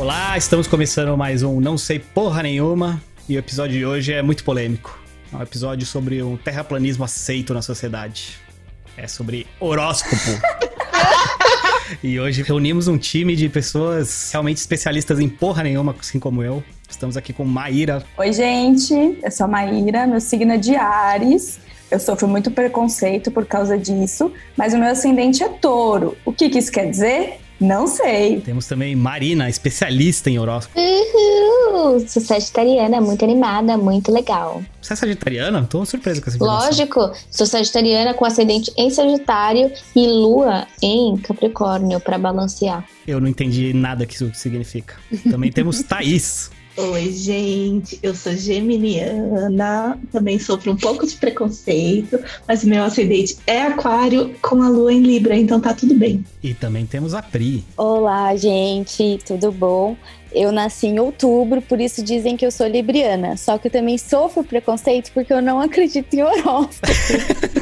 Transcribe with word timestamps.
Olá, 0.00 0.34
estamos 0.38 0.66
começando 0.66 1.14
mais 1.14 1.42
um 1.42 1.60
Não 1.60 1.76
Sei 1.76 1.98
Porra 1.98 2.42
Nenhuma 2.42 3.02
e 3.28 3.36
o 3.36 3.38
episódio 3.38 3.76
de 3.76 3.84
hoje 3.84 4.14
é 4.14 4.22
muito 4.22 4.42
polêmico. 4.44 4.98
É 5.30 5.36
um 5.36 5.42
episódio 5.42 5.86
sobre 5.86 6.22
um 6.22 6.38
terraplanismo 6.38 7.04
aceito 7.04 7.52
na 7.52 7.60
sociedade. 7.60 8.38
É 8.96 9.06
sobre 9.06 9.46
horóscopo. 9.60 10.16
e 12.02 12.18
hoje 12.18 12.42
reunimos 12.42 12.88
um 12.88 12.96
time 12.96 13.36
de 13.36 13.46
pessoas 13.50 14.30
realmente 14.32 14.56
especialistas 14.56 15.20
em 15.20 15.28
porra 15.28 15.64
nenhuma, 15.64 15.94
assim 16.00 16.18
como 16.18 16.42
eu. 16.42 16.64
Estamos 16.88 17.14
aqui 17.18 17.34
com 17.34 17.44
Maíra. 17.44 18.02
Oi, 18.16 18.32
gente. 18.32 18.94
Eu 19.22 19.30
sou 19.30 19.44
a 19.44 19.48
Maíra, 19.50 20.06
meu 20.06 20.18
signo 20.18 20.52
é 20.52 20.56
de 20.56 20.76
Ares. 20.76 21.60
Eu 21.90 22.00
sofro 22.00 22.26
muito 22.26 22.50
preconceito 22.50 23.30
por 23.30 23.44
causa 23.44 23.76
disso, 23.76 24.32
mas 24.56 24.72
o 24.72 24.78
meu 24.78 24.88
ascendente 24.88 25.42
é 25.42 25.48
touro. 25.50 26.16
O 26.24 26.32
que, 26.32 26.48
que 26.48 26.58
isso 26.58 26.72
quer 26.72 26.88
dizer? 26.88 27.38
Não 27.60 27.86
sei. 27.86 28.40
Temos 28.40 28.66
também 28.66 28.96
Marina, 28.96 29.48
especialista 29.48 30.30
em 30.30 30.38
horóscopo. 30.38 30.80
Uhul! 30.80 32.00
Sou 32.08 32.22
sagitariana, 32.22 33.00
muito 33.00 33.22
animada, 33.24 33.76
muito 33.76 34.10
legal. 34.10 34.62
Você 34.80 34.94
é 34.94 34.96
sagitariana? 34.96 35.66
Tô 35.68 35.84
surpresa 35.84 36.20
com 36.22 36.28
essa 36.28 36.36
informação. 36.36 36.68
Lógico, 36.68 37.12
sou 37.30 37.46
sagitariana 37.46 38.14
com 38.14 38.24
ascendente 38.24 38.72
em 38.78 38.88
Sagitário 38.90 39.70
e 39.94 40.06
lua 40.06 40.66
em 40.82 41.16
Capricórnio 41.18 42.00
para 42.00 42.16
balancear. 42.16 42.84
Eu 43.06 43.20
não 43.20 43.28
entendi 43.28 43.74
nada 43.74 44.06
que 44.06 44.14
isso 44.14 44.30
significa. 44.34 44.94
Também 45.30 45.52
temos 45.52 45.82
Thaís. 45.82 46.50
Oi, 46.76 47.12
gente, 47.12 47.98
eu 48.00 48.14
sou 48.14 48.34
geminiana, 48.34 49.98
também 50.12 50.38
sofro 50.38 50.72
um 50.72 50.76
pouco 50.76 51.04
de 51.04 51.16
preconceito, 51.16 52.18
mas 52.46 52.64
meu 52.64 52.84
ascendente 52.84 53.36
é 53.46 53.62
aquário 53.62 54.34
com 54.40 54.62
a 54.62 54.68
lua 54.68 54.92
em 54.92 55.00
Libra, 55.00 55.36
então 55.36 55.60
tá 55.60 55.74
tudo 55.74 55.94
bem. 55.96 56.24
E 56.42 56.54
também 56.54 56.86
temos 56.86 57.12
a 57.12 57.20
Pri. 57.20 57.64
Olá, 57.76 58.34
gente, 58.36 59.18
tudo 59.26 59.50
bom? 59.50 59.96
Eu 60.32 60.52
nasci 60.52 60.86
em 60.86 61.00
outubro, 61.00 61.60
por 61.60 61.80
isso 61.80 62.04
dizem 62.04 62.36
que 62.36 62.46
eu 62.46 62.52
sou 62.52 62.68
libriana. 62.68 63.36
Só 63.36 63.58
que 63.58 63.66
eu 63.66 63.72
também 63.72 63.98
sofro 63.98 64.44
preconceito 64.44 65.10
porque 65.12 65.32
eu 65.32 65.42
não 65.42 65.60
acredito 65.60 66.14
em 66.14 66.22
horóscopo. 66.22 66.86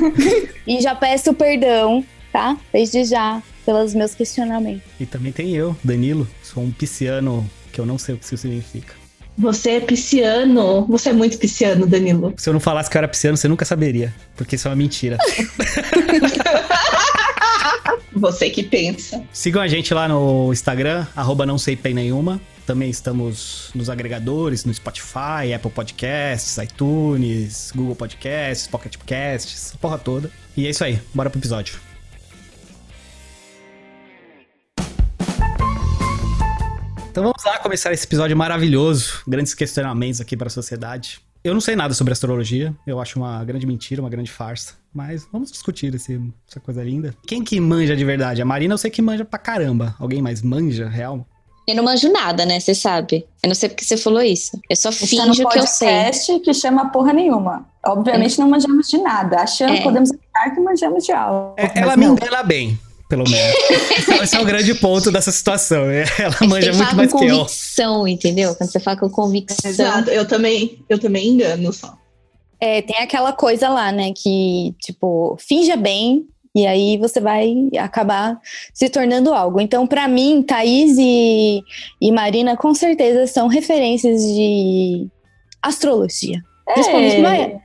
e 0.67 0.81
já 0.83 0.95
peço 0.95 1.33
perdão, 1.33 2.05
tá? 2.31 2.59
Desde 2.71 3.05
já, 3.05 3.43
pelos 3.65 3.95
meus 3.95 4.15
questionamentos. 4.15 4.83
E 5.01 5.07
também 5.07 5.33
tem 5.33 5.57
eu, 5.57 5.75
Danilo, 5.83 6.29
sou 6.43 6.63
um 6.63 6.71
pisciano 6.71 7.49
que 7.73 7.81
eu 7.81 7.87
não 7.87 7.97
sei 7.97 8.15
o 8.15 8.19
que 8.19 8.25
isso 8.25 8.37
significa. 8.37 9.08
Você 9.39 9.71
é 9.71 9.81
pisciano. 9.81 10.85
Você 10.87 11.11
é 11.11 11.13
muito 11.13 11.39
pisciano, 11.39 11.87
Danilo. 11.87 12.35
Se 12.37 12.49
eu 12.49 12.53
não 12.53 12.61
falasse 12.61 12.91
que 12.91 12.97
eu 12.97 12.99
era 12.99 13.09
pisciano, 13.09 13.37
você 13.37 13.47
nunca 13.47 13.65
saberia. 13.65 14.13
Porque 14.37 14.57
isso 14.57 14.67
é 14.67 14.71
uma 14.71 14.77
mentira. 14.77 15.17
você 18.13 18.51
que 18.51 18.65
pensa. 18.65 19.23
Sigam 19.33 19.63
a 19.63 19.69
gente 19.69 19.95
lá 19.95 20.09
no 20.09 20.53
Instagram, 20.53 21.07
arroba 21.15 21.47
não 21.47 21.57
sei 21.57 21.79
nenhuma. 21.95 22.41
Também 22.67 22.91
estamos 22.91 23.71
nos 23.75 23.89
agregadores, 23.89 24.65
no 24.65 24.75
Spotify, 24.75 25.55
Apple 25.55 25.71
Podcasts, 25.71 26.59
iTunes, 26.59 27.73
Google 27.75 27.95
Podcasts, 27.95 28.67
Pocket 28.67 28.97
Podcasts, 28.97 29.73
a 29.75 29.79
porra 29.79 29.97
toda. 29.97 30.31
E 30.55 30.67
é 30.67 30.71
isso 30.71 30.85
aí, 30.85 31.01
bora 31.15 31.31
pro 31.31 31.39
episódio. 31.39 31.88
Então 37.19 37.33
vamos 37.33 37.45
lá 37.45 37.59
começar 37.59 37.93
esse 37.93 38.05
episódio 38.05 38.37
maravilhoso. 38.37 39.23
Grandes 39.27 39.53
questionamentos 39.53 40.21
aqui 40.21 40.37
para 40.37 40.47
a 40.47 40.51
sociedade. 40.51 41.21
Eu 41.43 41.53
não 41.53 41.61
sei 41.61 41.75
nada 41.75 41.93
sobre 41.93 42.13
astrologia, 42.13 42.73
eu 42.87 43.01
acho 43.01 43.19
uma 43.19 43.45
grande 43.45 43.67
mentira, 43.67 44.01
uma 44.01 44.09
grande 44.09 44.31
farsa. 44.31 44.75
Mas 44.95 45.27
vamos 45.33 45.51
discutir 45.51 45.93
esse, 45.93 46.21
essa 46.49 46.61
coisa 46.61 46.81
linda. 46.85 47.13
Quem 47.27 47.43
que 47.43 47.59
manja 47.59 47.97
de 47.97 48.05
verdade? 48.05 48.41
A 48.41 48.45
Marina 48.45 48.75
eu 48.75 48.79
sei 48.79 48.89
que 48.89 49.03
manja 49.03 49.25
pra 49.25 49.37
caramba. 49.37 49.97
Alguém 49.99 50.23
mais 50.23 50.43
manja, 50.43 50.89
real? 50.89 51.27
Eu 51.67 51.75
não 51.75 51.83
manjo 51.83 52.09
nada, 52.13 52.47
né? 52.47 52.61
Você 52.61 52.73
sabe. 52.73 53.27
Eu 53.43 53.49
não 53.49 53.55
sei 53.57 53.69
porque 53.69 53.85
você 53.85 53.97
falou 53.97 54.23
isso. 54.23 54.57
Eu 54.71 54.77
só 54.77 54.91
Está 54.91 55.05
finjo 55.05 55.49
que 55.49 55.59
eu 55.59 55.67
sei. 55.67 55.89
podcast 55.89 56.39
que 56.39 56.55
chama 56.55 56.91
porra 56.91 57.13
nenhuma. 57.13 57.67
Obviamente 57.85 58.39
é. 58.39 58.45
não 58.45 58.49
manjamos 58.49 58.87
de 58.87 58.99
nada. 58.99 59.41
Achando, 59.41 59.73
é. 59.73 59.83
podemos 59.83 60.11
achar 60.13 60.55
que 60.55 60.61
manjamos 60.61 61.05
de 61.05 61.11
algo. 61.11 61.55
É, 61.57 61.81
ela 61.81 61.97
me 61.97 62.07
engana 62.07 62.45
bem 62.45 62.79
pelo 63.09 63.25
menos. 63.29 63.57
Esse 64.23 64.37
é 64.37 64.41
o 64.41 64.45
grande 64.45 64.75
ponto 64.75 65.11
dessa 65.11 65.33
situação. 65.33 65.87
Né? 65.87 66.05
Ela 66.19 66.37
é 66.41 66.47
manja 66.47 66.73
muito 66.73 66.97
mais 66.97 67.13
que 67.13 67.25
eu. 67.25 67.39
convicção, 67.39 68.07
entendeu? 68.09 68.55
Quando 68.55 68.71
você 68.71 68.81
fala 68.81 68.97
com 68.97 69.09
convicção. 69.09 69.71
Exato, 69.71 70.11
eu 70.11 70.27
também, 70.27 70.85
eu 70.89 70.99
também 70.99 71.29
engano 71.29 71.73
só. 71.73 71.97
É, 72.61 72.83
tem 72.83 72.97
aquela 72.99 73.33
coisa 73.33 73.69
lá, 73.69 73.93
né, 73.93 74.13
que, 74.13 74.75
tipo, 74.81 75.37
finja 75.39 75.77
bem 75.77 76.27
e 76.55 76.67
aí 76.67 76.99
você 76.99 77.21
vai 77.21 77.55
acabar 77.79 78.41
se 78.75 78.89
tornando 78.89 79.33
algo. 79.33 79.61
Então, 79.61 79.87
para 79.87 80.09
mim, 80.09 80.43
Thaís 80.43 80.97
e, 80.99 81.63
e 82.01 82.11
Marina, 82.11 82.57
com 82.57 82.75
certeza, 82.75 83.29
são 83.29 83.47
referências 83.47 84.23
de 84.23 85.07
astrologia. 85.63 86.43
É. 86.69 87.61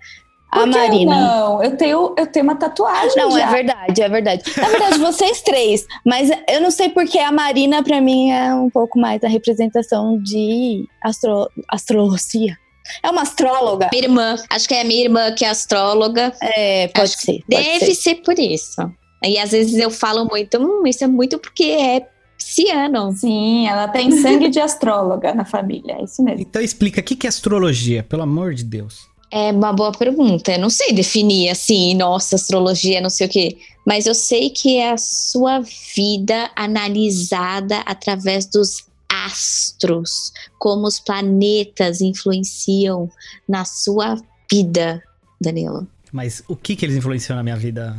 Responde, 0.53 0.77
a 0.77 0.81
Marina. 0.81 1.15
Não, 1.15 1.63
eu 1.63 1.77
tenho, 1.77 2.15
eu 2.17 2.27
tenho 2.27 2.43
uma 2.43 2.55
tatuagem. 2.55 3.15
Não, 3.15 3.37
é 3.37 3.41
já. 3.41 3.47
é 3.47 3.51
verdade, 3.51 4.01
é 4.01 4.09
verdade. 4.09 4.43
Na 4.57 4.67
verdade, 4.69 4.97
vocês 4.99 5.41
três, 5.41 5.85
mas 6.05 6.29
eu 6.49 6.61
não 6.61 6.71
sei 6.71 6.89
porque 6.89 7.19
a 7.19 7.31
Marina, 7.31 7.83
para 7.83 7.99
mim, 8.01 8.31
é 8.31 8.53
um 8.53 8.69
pouco 8.69 8.99
mais 8.99 9.23
a 9.23 9.27
representação 9.27 10.21
de 10.21 10.85
astro, 11.01 11.49
astrologia. 11.69 12.57
É 13.01 13.09
uma 13.09 13.21
astróloga. 13.21 13.89
Minha 13.91 14.03
irmã, 14.03 14.35
acho 14.49 14.67
que 14.67 14.73
é 14.73 14.81
a 14.81 14.83
minha 14.83 15.03
irmã 15.03 15.31
que 15.33 15.45
é 15.45 15.49
astróloga. 15.49 16.33
É, 16.41 16.87
pode 16.89 17.13
acho 17.13 17.17
ser. 17.17 17.43
Pode 17.49 17.63
deve 17.63 17.85
ser. 17.85 17.95
ser 17.95 18.15
por 18.15 18.37
isso. 18.37 18.81
E 19.23 19.37
às 19.37 19.51
vezes 19.51 19.79
eu 19.79 19.89
falo 19.89 20.25
muito, 20.25 20.57
hum, 20.57 20.85
isso 20.85 21.03
é 21.03 21.07
muito 21.07 21.39
porque 21.39 21.63
é 21.63 22.05
pisciano. 22.37 23.11
Sim, 23.13 23.67
ela 23.67 23.87
tem 23.87 24.11
sangue 24.11 24.49
de 24.49 24.59
astróloga 24.59 25.33
na 25.33 25.45
família, 25.45 25.95
é 25.99 26.03
isso 26.03 26.21
mesmo. 26.21 26.41
Então 26.41 26.61
explica, 26.61 26.99
o 26.99 27.03
que 27.03 27.25
é 27.25 27.29
astrologia, 27.29 28.03
pelo 28.03 28.23
amor 28.23 28.53
de 28.53 28.65
Deus? 28.65 29.12
É 29.35 29.51
uma 29.51 29.73
boa 29.73 29.91
pergunta. 29.91 30.51
Eu 30.51 30.59
não 30.59 30.69
sei 30.69 30.93
definir 30.93 31.49
assim, 31.49 31.95
nossa, 31.95 32.35
astrologia, 32.35 33.01
não 33.01 33.09
sei 33.09 33.25
o 33.25 33.29
quê. 33.29 33.57
Mas 33.83 34.05
eu 34.05 34.13
sei 34.13 34.51
que 34.51 34.77
é 34.77 34.91
a 34.91 34.97
sua 34.97 35.59
vida 35.95 36.51
analisada 36.55 37.79
através 37.79 38.45
dos 38.45 38.85
astros, 39.09 40.31
como 40.59 40.85
os 40.85 40.99
planetas 40.99 41.99
influenciam 41.99 43.09
na 43.49 43.65
sua 43.65 44.21
vida, 44.51 45.01
Danilo. 45.41 45.87
Mas 46.11 46.43
o 46.47 46.55
que 46.55 46.75
que 46.75 46.85
eles 46.85 46.95
influenciam 46.95 47.35
na 47.35 47.41
minha 47.41 47.57
vida 47.57 47.97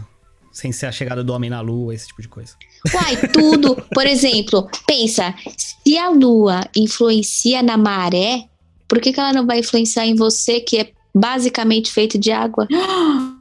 sem 0.52 0.70
ser 0.70 0.86
a 0.86 0.92
chegada 0.92 1.24
do 1.24 1.32
homem 1.32 1.50
na 1.50 1.60
lua, 1.60 1.92
esse 1.92 2.06
tipo 2.06 2.22
de 2.22 2.28
coisa? 2.28 2.54
Uai, 2.94 3.16
tudo. 3.32 3.74
Por 3.92 4.06
exemplo, 4.06 4.68
pensa, 4.86 5.34
se 5.56 5.98
a 5.98 6.10
lua 6.10 6.60
influencia 6.76 7.60
na 7.60 7.76
maré, 7.76 8.44
por 8.86 9.00
que, 9.00 9.12
que 9.12 9.18
ela 9.18 9.32
não 9.32 9.44
vai 9.44 9.58
influenciar 9.58 10.06
em 10.06 10.14
você, 10.14 10.60
que 10.60 10.78
é 10.78 10.92
basicamente 11.14 11.92
feito 11.92 12.18
de 12.18 12.32
água. 12.32 12.66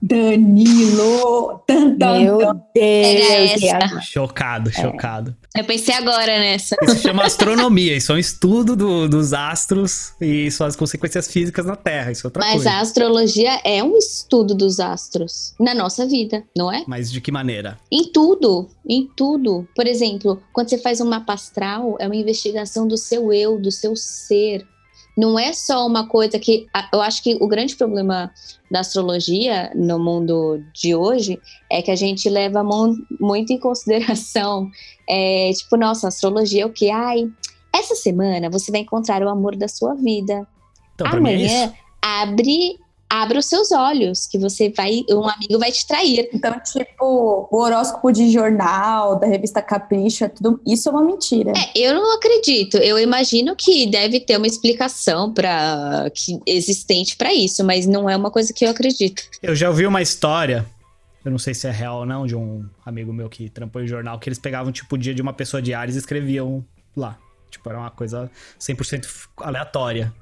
Danilo! 0.00 1.62
Tan, 1.66 1.96
tan, 1.96 2.20
Meu 2.20 2.38
Deus! 2.74 4.04
Chocado, 4.04 4.70
chocado. 4.70 5.34
Eu 5.56 5.64
pensei 5.64 5.94
agora 5.94 6.38
nessa. 6.38 6.76
Isso 6.82 6.96
se 6.96 7.02
chama 7.02 7.24
astronomia, 7.24 7.96
isso 7.96 8.12
é 8.12 8.14
um 8.14 8.18
estudo 8.18 8.76
do, 8.76 9.08
dos 9.08 9.32
astros 9.32 10.12
e 10.20 10.50
suas 10.50 10.76
consequências 10.76 11.26
físicas 11.26 11.64
na 11.64 11.74
Terra, 11.74 12.12
isso 12.12 12.26
é 12.26 12.28
outra 12.28 12.40
Mas 12.40 12.52
coisa. 12.52 12.70
Mas 12.70 12.78
a 12.78 12.80
astrologia 12.80 13.60
é 13.64 13.82
um 13.82 13.96
estudo 13.96 14.54
dos 14.54 14.78
astros 14.78 15.54
na 15.58 15.74
nossa 15.74 16.06
vida, 16.06 16.44
não 16.56 16.70
é? 16.70 16.84
Mas 16.86 17.10
de 17.10 17.20
que 17.20 17.32
maneira? 17.32 17.78
Em 17.90 18.04
tudo, 18.12 18.68
em 18.86 19.08
tudo. 19.16 19.66
Por 19.74 19.86
exemplo, 19.86 20.42
quando 20.52 20.68
você 20.68 20.78
faz 20.78 21.00
um 21.00 21.06
mapa 21.06 21.32
astral, 21.32 21.96
é 21.98 22.06
uma 22.06 22.16
investigação 22.16 22.86
do 22.86 22.98
seu 22.98 23.32
eu, 23.32 23.58
do 23.58 23.72
seu 23.72 23.96
ser, 23.96 24.66
não 25.16 25.38
é 25.38 25.52
só 25.52 25.86
uma 25.86 26.06
coisa 26.06 26.38
que. 26.38 26.66
Eu 26.92 27.00
acho 27.00 27.22
que 27.22 27.36
o 27.40 27.48
grande 27.48 27.74
problema 27.74 28.30
da 28.70 28.80
astrologia 28.80 29.72
no 29.74 29.98
mundo 29.98 30.62
de 30.74 30.94
hoje 30.94 31.40
é 31.70 31.80
que 31.80 31.90
a 31.90 31.96
gente 31.96 32.28
leva 32.28 32.62
muito 33.18 33.52
em 33.52 33.58
consideração, 33.58 34.70
é, 35.08 35.50
tipo, 35.54 35.76
nossa, 35.76 36.08
astrologia 36.08 36.64
é 36.64 36.66
o 36.66 36.72
que? 36.72 36.90
Ai, 36.90 37.30
essa 37.74 37.94
semana 37.94 38.50
você 38.50 38.70
vai 38.70 38.80
encontrar 38.80 39.22
o 39.22 39.28
amor 39.28 39.56
da 39.56 39.68
sua 39.68 39.94
vida. 39.94 40.46
Então, 40.94 41.06
é 41.06 41.16
Amanhã, 41.16 41.64
é 41.64 41.72
abre 42.02 42.78
abra 43.08 43.38
os 43.38 43.46
seus 43.46 43.72
olhos, 43.72 44.26
que 44.26 44.38
você 44.38 44.70
vai, 44.70 45.04
um 45.10 45.28
amigo 45.28 45.58
vai 45.58 45.72
te 45.72 45.86
trair. 45.86 46.28
Então, 46.32 46.58
tipo, 46.60 47.48
o 47.50 47.56
horóscopo 47.56 48.12
de 48.12 48.30
jornal, 48.30 49.18
da 49.18 49.26
revista 49.26 49.62
Capricho, 49.62 50.24
é 50.24 50.28
tudo, 50.28 50.60
isso 50.66 50.88
é 50.88 50.92
uma 50.92 51.02
mentira. 51.02 51.52
É, 51.56 51.78
eu 51.78 51.94
não 51.94 52.16
acredito. 52.16 52.76
Eu 52.78 52.98
imagino 52.98 53.54
que 53.54 53.86
deve 53.86 54.20
ter 54.20 54.36
uma 54.36 54.46
explicação 54.46 55.32
para 55.32 56.10
que 56.14 56.40
existente 56.46 57.16
para 57.16 57.32
isso, 57.32 57.64
mas 57.64 57.86
não 57.86 58.08
é 58.08 58.16
uma 58.16 58.30
coisa 58.30 58.52
que 58.52 58.64
eu 58.64 58.70
acredito. 58.70 59.22
Eu 59.42 59.54
já 59.54 59.68
ouvi 59.68 59.86
uma 59.86 60.02
história 60.02 60.66
eu 61.24 61.30
não 61.32 61.40
sei 61.40 61.54
se 61.54 61.66
é 61.66 61.72
real 61.72 61.98
ou 61.98 62.06
não, 62.06 62.24
de 62.24 62.36
um 62.36 62.64
amigo 62.84 63.12
meu 63.12 63.28
que 63.28 63.50
trampou 63.50 63.82
em 63.82 63.86
jornal, 63.88 64.16
que 64.16 64.28
eles 64.28 64.38
pegavam, 64.38 64.70
tipo, 64.70 64.94
o 64.94 64.98
dia 64.98 65.12
de 65.12 65.20
uma 65.20 65.32
pessoa 65.32 65.60
de 65.60 65.74
Ares 65.74 65.96
e 65.96 65.98
escreviam 65.98 66.64
lá. 66.96 67.18
Tipo, 67.50 67.68
era 67.68 67.80
uma 67.80 67.90
coisa 67.90 68.30
100% 68.60 69.28
aleatória 69.38 70.14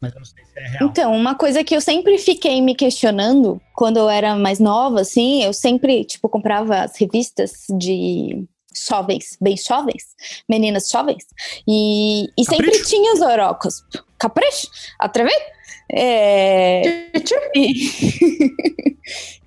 mas 0.00 0.12
eu 0.12 0.18
não 0.18 0.24
sei 0.24 0.44
se 0.44 0.58
é 0.58 0.68
real. 0.68 0.88
Então, 0.88 1.14
uma 1.14 1.34
coisa 1.34 1.62
que 1.62 1.76
eu 1.76 1.80
sempre 1.80 2.16
fiquei 2.18 2.60
me 2.62 2.74
questionando, 2.74 3.60
quando 3.74 3.98
eu 3.98 4.08
era 4.08 4.34
mais 4.34 4.58
nova, 4.58 5.02
assim, 5.02 5.42
eu 5.44 5.52
sempre, 5.52 6.04
tipo, 6.04 6.28
comprava 6.28 6.80
as 6.80 6.96
revistas 6.96 7.66
de 7.78 8.44
jovens, 8.88 9.36
bem 9.40 9.56
jovens, 9.56 10.04
meninas 10.48 10.88
jovens, 10.88 11.26
e, 11.68 12.28
e 12.36 12.44
sempre 12.44 12.70
tinha 12.84 13.12
os 13.12 13.20
horóscopos. 13.20 13.84
Capricho? 14.18 14.68
Atrevido? 14.98 15.36
É... 15.92 17.10
E... 17.54 17.74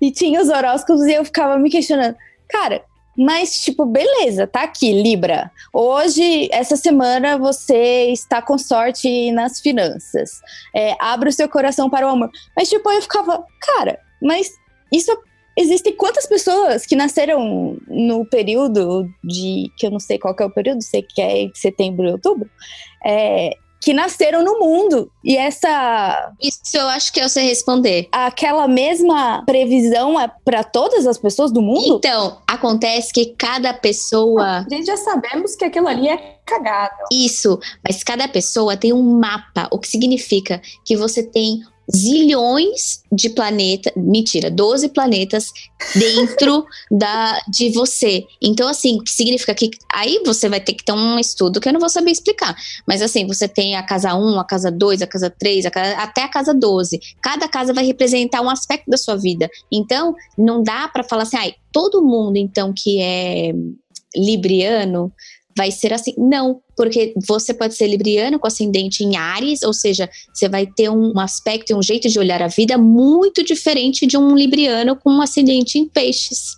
e 0.00 0.12
tinha 0.12 0.40
os 0.40 0.48
horóscopos 0.48 1.04
e 1.06 1.14
eu 1.14 1.24
ficava 1.24 1.58
me 1.58 1.70
questionando, 1.70 2.16
cara, 2.48 2.84
mas 3.16 3.60
tipo, 3.60 3.84
beleza, 3.86 4.46
tá 4.46 4.62
aqui, 4.62 4.92
Libra. 4.92 5.50
Hoje, 5.72 6.48
essa 6.52 6.76
semana, 6.76 7.38
você 7.38 8.10
está 8.10 8.42
com 8.42 8.58
sorte 8.58 9.30
nas 9.32 9.60
finanças. 9.60 10.40
É, 10.74 10.96
abre 11.00 11.28
o 11.28 11.32
seu 11.32 11.48
coração 11.48 11.88
para 11.88 12.06
o 12.06 12.10
amor. 12.10 12.30
Mas 12.56 12.68
tipo, 12.68 12.90
eu 12.90 13.02
ficava, 13.02 13.44
cara, 13.60 13.98
mas 14.22 14.50
isso 14.92 15.10
existem 15.56 15.94
quantas 15.94 16.26
pessoas 16.26 16.84
que 16.84 16.96
nasceram 16.96 17.78
no 17.86 18.24
período 18.26 19.08
de 19.22 19.70
que 19.76 19.86
eu 19.86 19.90
não 19.90 20.00
sei 20.00 20.18
qual 20.18 20.34
é 20.38 20.44
o 20.44 20.50
período, 20.50 20.82
sei 20.82 21.02
que 21.02 21.22
é 21.22 21.48
setembro 21.54 22.06
e 22.06 22.12
outubro, 22.12 22.50
é, 23.04 23.56
que 23.84 23.92
nasceram 23.92 24.42
no 24.42 24.58
mundo 24.58 25.10
e 25.22 25.36
essa 25.36 26.32
Isso 26.40 26.74
eu 26.74 26.88
acho 26.88 27.12
que 27.12 27.20
é 27.20 27.28
você 27.28 27.42
responder. 27.42 28.08
aquela 28.10 28.66
mesma 28.66 29.42
previsão 29.44 30.18
é 30.18 30.26
para 30.42 30.64
todas 30.64 31.06
as 31.06 31.18
pessoas 31.18 31.52
do 31.52 31.60
mundo? 31.60 31.96
Então, 31.98 32.38
acontece 32.46 33.12
que 33.12 33.34
cada 33.36 33.74
pessoa. 33.74 34.60
A 34.60 34.66
gente 34.70 34.86
já 34.86 34.96
sabemos 34.96 35.54
que 35.54 35.66
aquilo 35.66 35.86
ali 35.86 36.08
é 36.08 36.38
cagado. 36.46 36.94
Isso, 37.12 37.58
mas 37.86 38.02
cada 38.02 38.26
pessoa 38.26 38.74
tem 38.74 38.92
um 38.92 39.02
mapa, 39.02 39.68
o 39.70 39.78
que 39.78 39.88
significa 39.88 40.62
que 40.82 40.96
você 40.96 41.22
tem 41.22 41.62
zilhões 41.94 43.02
de 43.12 43.28
planetas, 43.30 43.92
mentira, 43.96 44.50
12 44.50 44.88
planetas 44.90 45.52
dentro 45.94 46.64
da 46.90 47.40
de 47.48 47.70
você. 47.70 48.24
Então 48.40 48.68
assim, 48.68 48.98
significa 49.06 49.54
que 49.54 49.70
aí 49.92 50.22
você 50.24 50.48
vai 50.48 50.60
ter 50.60 50.74
que 50.74 50.84
ter 50.84 50.92
um 50.92 51.18
estudo 51.18 51.60
que 51.60 51.68
eu 51.68 51.72
não 51.72 51.80
vou 51.80 51.88
saber 51.88 52.10
explicar, 52.10 52.54
mas 52.86 53.02
assim, 53.02 53.26
você 53.26 53.46
tem 53.48 53.76
a 53.76 53.82
casa 53.82 54.14
1, 54.14 54.38
a 54.38 54.44
casa 54.44 54.70
2, 54.70 55.02
a 55.02 55.06
casa 55.06 55.30
3, 55.30 55.66
a 55.66 55.70
casa, 55.70 55.96
até 55.96 56.22
a 56.22 56.28
casa 56.28 56.54
12. 56.54 56.98
Cada 57.22 57.48
casa 57.48 57.72
vai 57.72 57.84
representar 57.84 58.40
um 58.40 58.50
aspecto 58.50 58.90
da 58.90 58.96
sua 58.96 59.16
vida. 59.16 59.48
Então, 59.72 60.14
não 60.38 60.62
dá 60.62 60.88
para 60.88 61.04
falar 61.04 61.22
assim, 61.22 61.36
ai, 61.36 61.54
todo 61.72 62.04
mundo 62.04 62.36
então 62.36 62.72
que 62.74 63.00
é 63.00 63.52
libriano 64.16 65.12
vai 65.56 65.70
ser 65.70 65.92
assim. 65.92 66.14
Não, 66.16 66.60
porque 66.76 67.14
você 67.26 67.54
pode 67.54 67.74
ser 67.74 67.86
libriano 67.86 68.38
com 68.38 68.46
ascendente 68.46 69.04
em 69.04 69.16
Ares, 69.16 69.62
ou 69.62 69.72
seja, 69.72 70.08
você 70.32 70.48
vai 70.48 70.66
ter 70.66 70.88
um 70.88 71.18
aspecto 71.18 71.70
e 71.70 71.74
um 71.74 71.82
jeito 71.82 72.08
de 72.08 72.18
olhar 72.18 72.42
a 72.42 72.48
vida 72.48 72.76
muito 72.76 73.42
diferente 73.44 74.06
de 74.06 74.16
um 74.16 74.34
libriano 74.34 74.96
com 74.96 75.10
um 75.10 75.22
ascendente 75.22 75.78
em 75.78 75.88
peixes. 75.88 76.56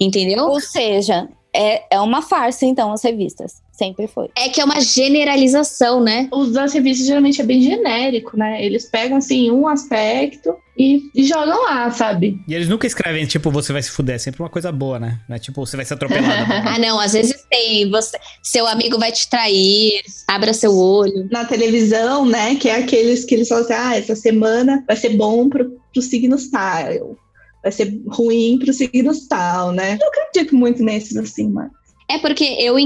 Entendeu? 0.00 0.44
Ou 0.46 0.60
seja, 0.60 1.28
é, 1.54 1.84
é 1.90 2.00
uma 2.00 2.20
farsa, 2.20 2.66
então, 2.66 2.92
as 2.92 3.02
revistas. 3.02 3.62
Sempre 3.70 4.06
foi. 4.06 4.30
É 4.36 4.48
que 4.48 4.60
é 4.60 4.64
uma 4.64 4.80
generalização, 4.80 6.00
né? 6.00 6.28
Os 6.32 6.52
das 6.52 6.72
revistas 6.72 7.06
geralmente 7.06 7.40
é 7.40 7.44
bem 7.44 7.60
genérico, 7.60 8.36
né? 8.36 8.64
Eles 8.64 8.84
pegam 8.88 9.16
assim 9.16 9.50
um 9.50 9.66
aspecto 9.66 10.54
e, 10.78 11.10
e 11.12 11.24
jogam 11.24 11.60
lá, 11.64 11.90
sabe? 11.90 12.40
E 12.46 12.54
eles 12.54 12.68
nunca 12.68 12.86
escrevem, 12.86 13.26
tipo, 13.26 13.50
você 13.50 13.72
vai 13.72 13.82
se 13.82 13.90
fuder. 13.90 14.14
É 14.14 14.18
sempre 14.18 14.42
uma 14.42 14.48
coisa 14.48 14.70
boa, 14.70 15.00
né? 15.00 15.18
Não 15.28 15.34
é 15.34 15.40
tipo, 15.40 15.64
você 15.64 15.76
vai 15.76 15.84
ser 15.84 15.94
atropelado. 15.94 16.24
Ah, 16.64 16.78
não, 16.78 17.00
às 17.00 17.12
vezes 17.12 17.44
tem. 17.50 17.90
Você, 17.90 18.16
seu 18.42 18.66
amigo 18.66 18.98
vai 18.98 19.10
te 19.10 19.28
trair, 19.28 20.02
abra 20.28 20.52
seu 20.54 20.76
olho. 20.76 21.28
Na 21.30 21.44
televisão, 21.44 22.24
né? 22.24 22.54
Que 22.54 22.68
é 22.68 22.76
aqueles 22.76 23.24
que 23.24 23.34
eles 23.34 23.48
falam 23.48 23.64
assim: 23.64 23.74
ah, 23.74 23.96
essa 23.96 24.14
semana 24.14 24.84
vai 24.86 24.96
ser 24.96 25.10
bom 25.10 25.48
pro, 25.48 25.70
pro 25.92 26.02
signos 26.02 26.48
tal. 26.48 27.16
Vai 27.64 27.72
ser 27.72 27.98
ruim 28.06 28.58
pro 28.58 28.72
signos 28.72 29.26
tal, 29.26 29.72
né? 29.72 29.98
Eu 30.00 30.08
acredito 30.08 30.54
muito 30.54 30.84
nesses 30.84 31.16
assim, 31.16 31.48
mano. 31.48 31.70
É 32.06 32.18
porque 32.18 32.44
eu 32.44 32.76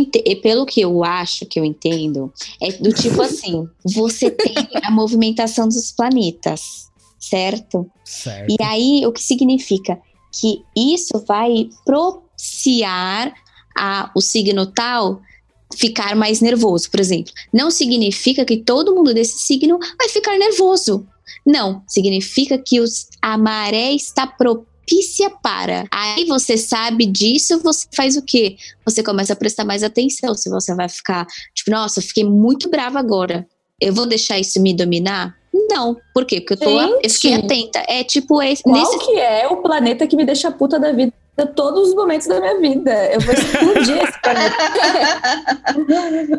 pelo 0.40 0.64
que 0.64 0.80
eu 0.80 1.02
acho 1.02 1.44
que 1.44 1.58
eu 1.58 1.64
entendo, 1.64 2.32
é 2.62 2.72
do 2.72 2.92
tipo 2.92 3.20
assim: 3.22 3.68
você 3.84 4.30
tem 4.30 4.54
a 4.82 4.90
movimentação 4.90 5.66
dos 5.66 5.90
planetas, 5.90 6.88
certo? 7.18 7.90
certo. 8.04 8.50
E 8.50 8.56
aí, 8.62 9.04
o 9.04 9.12
que 9.12 9.22
significa? 9.22 10.00
Que 10.32 10.62
isso 10.76 11.24
vai 11.26 11.68
propiciar 11.84 13.34
a, 13.76 14.10
o 14.14 14.20
signo 14.20 14.66
tal 14.66 15.20
ficar 15.76 16.16
mais 16.16 16.40
nervoso, 16.40 16.90
por 16.90 17.00
exemplo. 17.00 17.32
Não 17.52 17.70
significa 17.70 18.44
que 18.44 18.56
todo 18.56 18.94
mundo 18.94 19.12
desse 19.12 19.38
signo 19.38 19.78
vai 19.98 20.08
ficar 20.08 20.38
nervoso. 20.38 21.06
Não, 21.44 21.82
significa 21.86 22.58
que 22.58 22.80
os, 22.80 23.08
a 23.20 23.36
maré 23.36 23.92
está 23.92 24.26
propícia 24.26 25.30
para. 25.42 25.84
Aí 25.90 26.24
você 26.26 26.56
sabe 26.56 27.06
disso, 27.06 27.60
você 27.62 27.86
faz 27.94 28.16
o 28.16 28.22
quê? 28.22 28.56
Você 28.84 29.02
começa 29.02 29.32
a 29.32 29.36
prestar 29.36 29.64
mais 29.64 29.82
atenção. 29.82 30.34
Se 30.34 30.48
você 30.48 30.74
vai 30.74 30.88
ficar, 30.88 31.26
tipo, 31.54 31.70
nossa, 31.70 32.00
fiquei 32.00 32.24
muito 32.24 32.68
brava 32.70 32.98
agora. 32.98 33.46
Eu 33.80 33.94
vou 33.94 34.06
deixar 34.06 34.38
isso 34.38 34.60
me 34.60 34.74
dominar? 34.74 35.36
Não. 35.52 35.96
Por 36.14 36.24
quê? 36.24 36.40
Porque 36.40 36.64
eu, 36.64 36.68
tô, 36.68 36.80
eu 36.80 37.10
fiquei 37.10 37.32
Gente. 37.32 37.44
atenta. 37.44 37.84
É 37.88 38.02
tipo 38.04 38.42
esse, 38.42 38.62
Qual 38.62 38.74
nesse 38.74 38.98
que 38.98 39.18
é 39.18 39.46
o 39.48 39.58
planeta 39.58 40.06
que 40.06 40.16
me 40.16 40.24
deixa 40.24 40.50
puta 40.50 40.78
da 40.78 40.92
vida 40.92 41.12
todos 41.54 41.90
os 41.90 41.94
momentos 41.94 42.26
da 42.26 42.40
minha 42.40 42.58
vida? 42.58 42.92
Eu 43.12 43.20
vou 43.20 43.34
explodir 43.34 44.02
esse 44.02 44.20
planeta. 44.20 44.56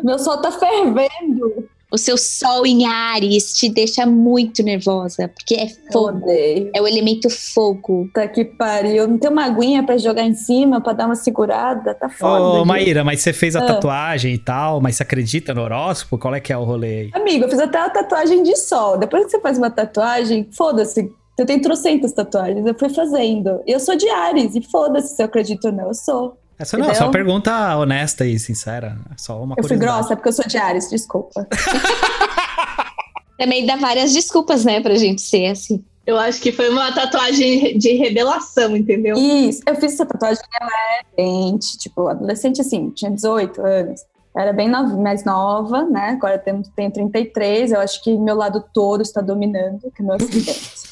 Meu 0.04 0.18
sol 0.18 0.38
tá 0.38 0.52
fervendo. 0.52 1.68
O 1.92 1.98
seu 1.98 2.16
sol 2.16 2.64
em 2.64 2.86
Ares 2.86 3.54
te 3.54 3.68
deixa 3.68 4.06
muito 4.06 4.62
nervosa, 4.62 5.28
porque 5.28 5.54
é 5.54 5.66
fogo. 5.92 6.22
É 6.28 6.80
o 6.80 6.86
elemento 6.86 7.28
fogo. 7.28 8.06
Puta 8.06 8.28
que 8.28 8.44
pariu. 8.44 9.08
Não 9.08 9.18
tem 9.18 9.28
uma 9.30 9.44
aguinha 9.46 9.82
pra 9.84 9.98
jogar 9.98 10.22
em 10.22 10.34
cima, 10.34 10.80
pra 10.80 10.92
dar 10.92 11.06
uma 11.06 11.16
segurada? 11.16 11.92
Tá 11.94 12.08
foda. 12.08 12.42
Ô, 12.42 12.56
gente. 12.58 12.66
Maíra, 12.68 13.02
mas 13.04 13.20
você 13.20 13.32
fez 13.32 13.56
a 13.56 13.60
Ah. 13.60 13.66
tatuagem 13.66 14.34
e 14.34 14.38
tal, 14.38 14.80
mas 14.80 14.96
você 14.96 15.02
acredita 15.02 15.52
no 15.52 15.62
horóscopo? 15.62 16.16
Qual 16.18 16.34
é 16.34 16.38
que 16.40 16.52
é 16.52 16.56
o 16.56 16.62
rolê 16.64 16.86
aí? 17.00 17.10
Amigo, 17.12 17.44
eu 17.44 17.48
fiz 17.50 17.58
até 17.58 17.78
uma 17.78 17.90
tatuagem 17.90 18.42
de 18.44 18.54
sol. 18.56 18.96
Depois 18.96 19.24
que 19.24 19.30
você 19.32 19.40
faz 19.40 19.58
uma 19.58 19.70
tatuagem, 19.70 20.48
foda-se. 20.52 21.10
Eu 21.38 21.46
tenho 21.46 21.60
trocentas 21.62 22.12
tatuagens, 22.12 22.66
eu 22.66 22.74
fui 22.78 22.90
fazendo. 22.90 23.62
E 23.66 23.72
eu 23.72 23.80
sou 23.80 23.96
de 23.96 24.08
Ares, 24.10 24.54
e 24.54 24.62
foda-se 24.62 25.16
se 25.16 25.22
eu 25.22 25.26
acredito 25.26 25.64
ou 25.66 25.72
não, 25.72 25.88
eu 25.88 25.94
sou. 25.94 26.36
Essa 26.60 26.76
não, 26.76 26.84
Entendeu? 26.84 26.98
só 26.98 27.06
uma 27.06 27.10
pergunta 27.10 27.76
honesta 27.78 28.26
e 28.26 28.38
sincera. 28.38 28.98
É 29.10 29.14
só 29.16 29.42
uma 29.42 29.54
Eu 29.56 29.64
fui 29.66 29.78
grossa 29.78 30.14
porque 30.14 30.28
eu 30.28 30.32
sou 30.32 30.46
de 30.46 30.58
Ares, 30.58 30.90
desculpa. 30.90 31.48
Também 33.38 33.64
dá 33.64 33.76
várias 33.76 34.12
desculpas, 34.12 34.62
né, 34.62 34.82
pra 34.82 34.94
gente 34.96 35.22
ser 35.22 35.46
assim. 35.46 35.82
Eu 36.06 36.18
acho 36.18 36.38
que 36.42 36.52
foi 36.52 36.68
uma 36.68 36.92
tatuagem 36.92 37.78
de 37.78 37.94
revelação, 37.94 38.76
entendeu? 38.76 39.16
Isso, 39.16 39.62
eu 39.66 39.74
fiz 39.76 39.94
essa 39.94 40.04
tatuagem, 40.04 40.42
ela 40.60 40.70
é 40.70 41.00
adolescente, 41.22 41.78
tipo, 41.78 42.08
adolescente 42.08 42.60
assim, 42.60 42.90
tinha 42.90 43.10
18 43.10 43.62
anos. 43.62 44.02
Eu 44.34 44.42
Era 44.42 44.52
bem 44.52 44.68
nova, 44.68 44.94
mais 44.98 45.24
nova, 45.24 45.84
né? 45.84 46.10
Agora 46.10 46.34
eu 46.34 46.40
tenho, 46.40 46.62
tenho 46.76 46.90
33, 46.90 47.72
eu 47.72 47.80
acho 47.80 48.04
que 48.04 48.14
meu 48.18 48.36
lado 48.36 48.62
touro 48.74 49.00
está 49.00 49.22
dominando, 49.22 49.90
que 49.96 50.02
é 50.02 50.04
meu 50.04 50.16
acidente. 50.16 50.90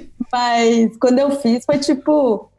Mas 0.31 0.95
quando 0.97 1.19
eu 1.19 1.31
fiz, 1.31 1.65
foi 1.65 1.77
tipo, 1.77 2.49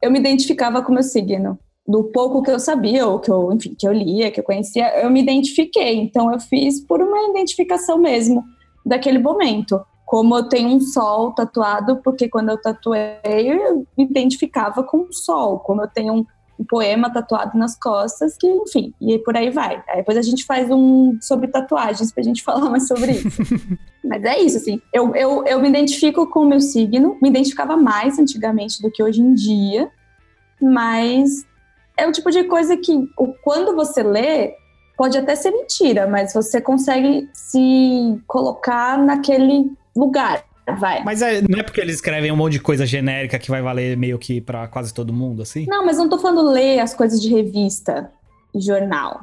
eu 0.00 0.10
me 0.10 0.18
identificava 0.18 0.82
com 0.82 0.90
o 0.90 0.94
meu 0.94 1.02
signo. 1.02 1.58
Do 1.86 2.04
pouco 2.04 2.42
que 2.42 2.50
eu 2.50 2.60
sabia, 2.60 3.06
ou 3.06 3.18
que 3.18 3.30
eu, 3.30 3.52
enfim, 3.52 3.74
que 3.76 3.86
eu 3.86 3.92
lia, 3.92 4.30
que 4.30 4.38
eu 4.38 4.44
conhecia, 4.44 5.00
eu 5.02 5.10
me 5.10 5.20
identifiquei. 5.20 5.96
Então 5.96 6.32
eu 6.32 6.38
fiz 6.38 6.80
por 6.80 7.00
uma 7.00 7.30
identificação 7.30 7.98
mesmo 7.98 8.44
daquele 8.84 9.18
momento. 9.18 9.80
Como 10.06 10.36
eu 10.36 10.48
tenho 10.48 10.68
um 10.68 10.80
sol 10.80 11.32
tatuado, 11.32 12.00
porque 12.04 12.28
quando 12.28 12.50
eu 12.50 12.60
tatuei, 12.60 13.18
eu 13.24 13.86
me 13.96 14.04
identificava 14.04 14.84
com 14.84 14.98
o 14.98 15.12
sol. 15.12 15.58
Como 15.60 15.82
eu 15.82 15.88
tenho 15.88 16.12
um, 16.12 16.26
um 16.62 16.64
poema 16.64 17.10
tatuado 17.10 17.58
nas 17.58 17.76
costas, 17.78 18.36
que, 18.36 18.46
enfim, 18.46 18.94
e 19.00 19.18
por 19.18 19.36
aí 19.36 19.50
vai. 19.50 19.82
Aí 19.88 19.96
depois 19.98 20.16
a 20.16 20.22
gente 20.22 20.44
faz 20.44 20.70
um 20.70 21.18
sobre 21.20 21.48
tatuagens 21.48 22.12
pra 22.12 22.22
gente 22.22 22.42
falar 22.44 22.70
mais 22.70 22.86
sobre 22.86 23.12
isso. 23.12 23.42
Mas 24.04 24.24
é 24.24 24.40
isso, 24.40 24.56
assim. 24.56 24.80
Eu, 24.92 25.14
eu, 25.14 25.44
eu 25.46 25.60
me 25.60 25.68
identifico 25.68 26.26
com 26.26 26.40
o 26.40 26.48
meu 26.48 26.60
signo, 26.60 27.16
me 27.22 27.28
identificava 27.28 27.76
mais 27.76 28.18
antigamente 28.18 28.80
do 28.82 28.90
que 28.90 29.02
hoje 29.02 29.20
em 29.20 29.32
dia, 29.34 29.90
mas 30.60 31.44
é 31.96 32.06
o 32.06 32.12
tipo 32.12 32.30
de 32.30 32.44
coisa 32.44 32.76
que, 32.76 32.92
o- 33.16 33.32
quando 33.42 33.74
você 33.74 34.02
lê, 34.02 34.54
pode 34.96 35.16
até 35.18 35.34
ser 35.34 35.50
mentira, 35.50 36.06
mas 36.06 36.32
você 36.32 36.60
consegue 36.60 37.28
se 37.32 38.20
colocar 38.26 38.98
naquele 38.98 39.70
lugar, 39.94 40.44
vai. 40.78 41.02
Mas 41.04 41.22
é- 41.22 41.42
não 41.48 41.58
é 41.58 41.62
porque 41.62 41.80
eles 41.80 41.96
escrevem 41.96 42.30
um 42.32 42.36
monte 42.36 42.52
de 42.54 42.60
coisa 42.60 42.84
genérica 42.86 43.38
que 43.38 43.50
vai 43.50 43.60
valer 43.62 43.96
meio 43.96 44.18
que 44.18 44.40
pra 44.40 44.66
quase 44.68 44.92
todo 44.94 45.12
mundo, 45.12 45.42
assim? 45.42 45.66
Não, 45.68 45.84
mas 45.84 45.96
não 45.98 46.08
tô 46.08 46.18
falando 46.18 46.50
ler 46.50 46.78
as 46.80 46.94
coisas 46.94 47.20
de 47.20 47.28
revista 47.28 48.10
e 48.54 48.60
jornal. 48.60 49.22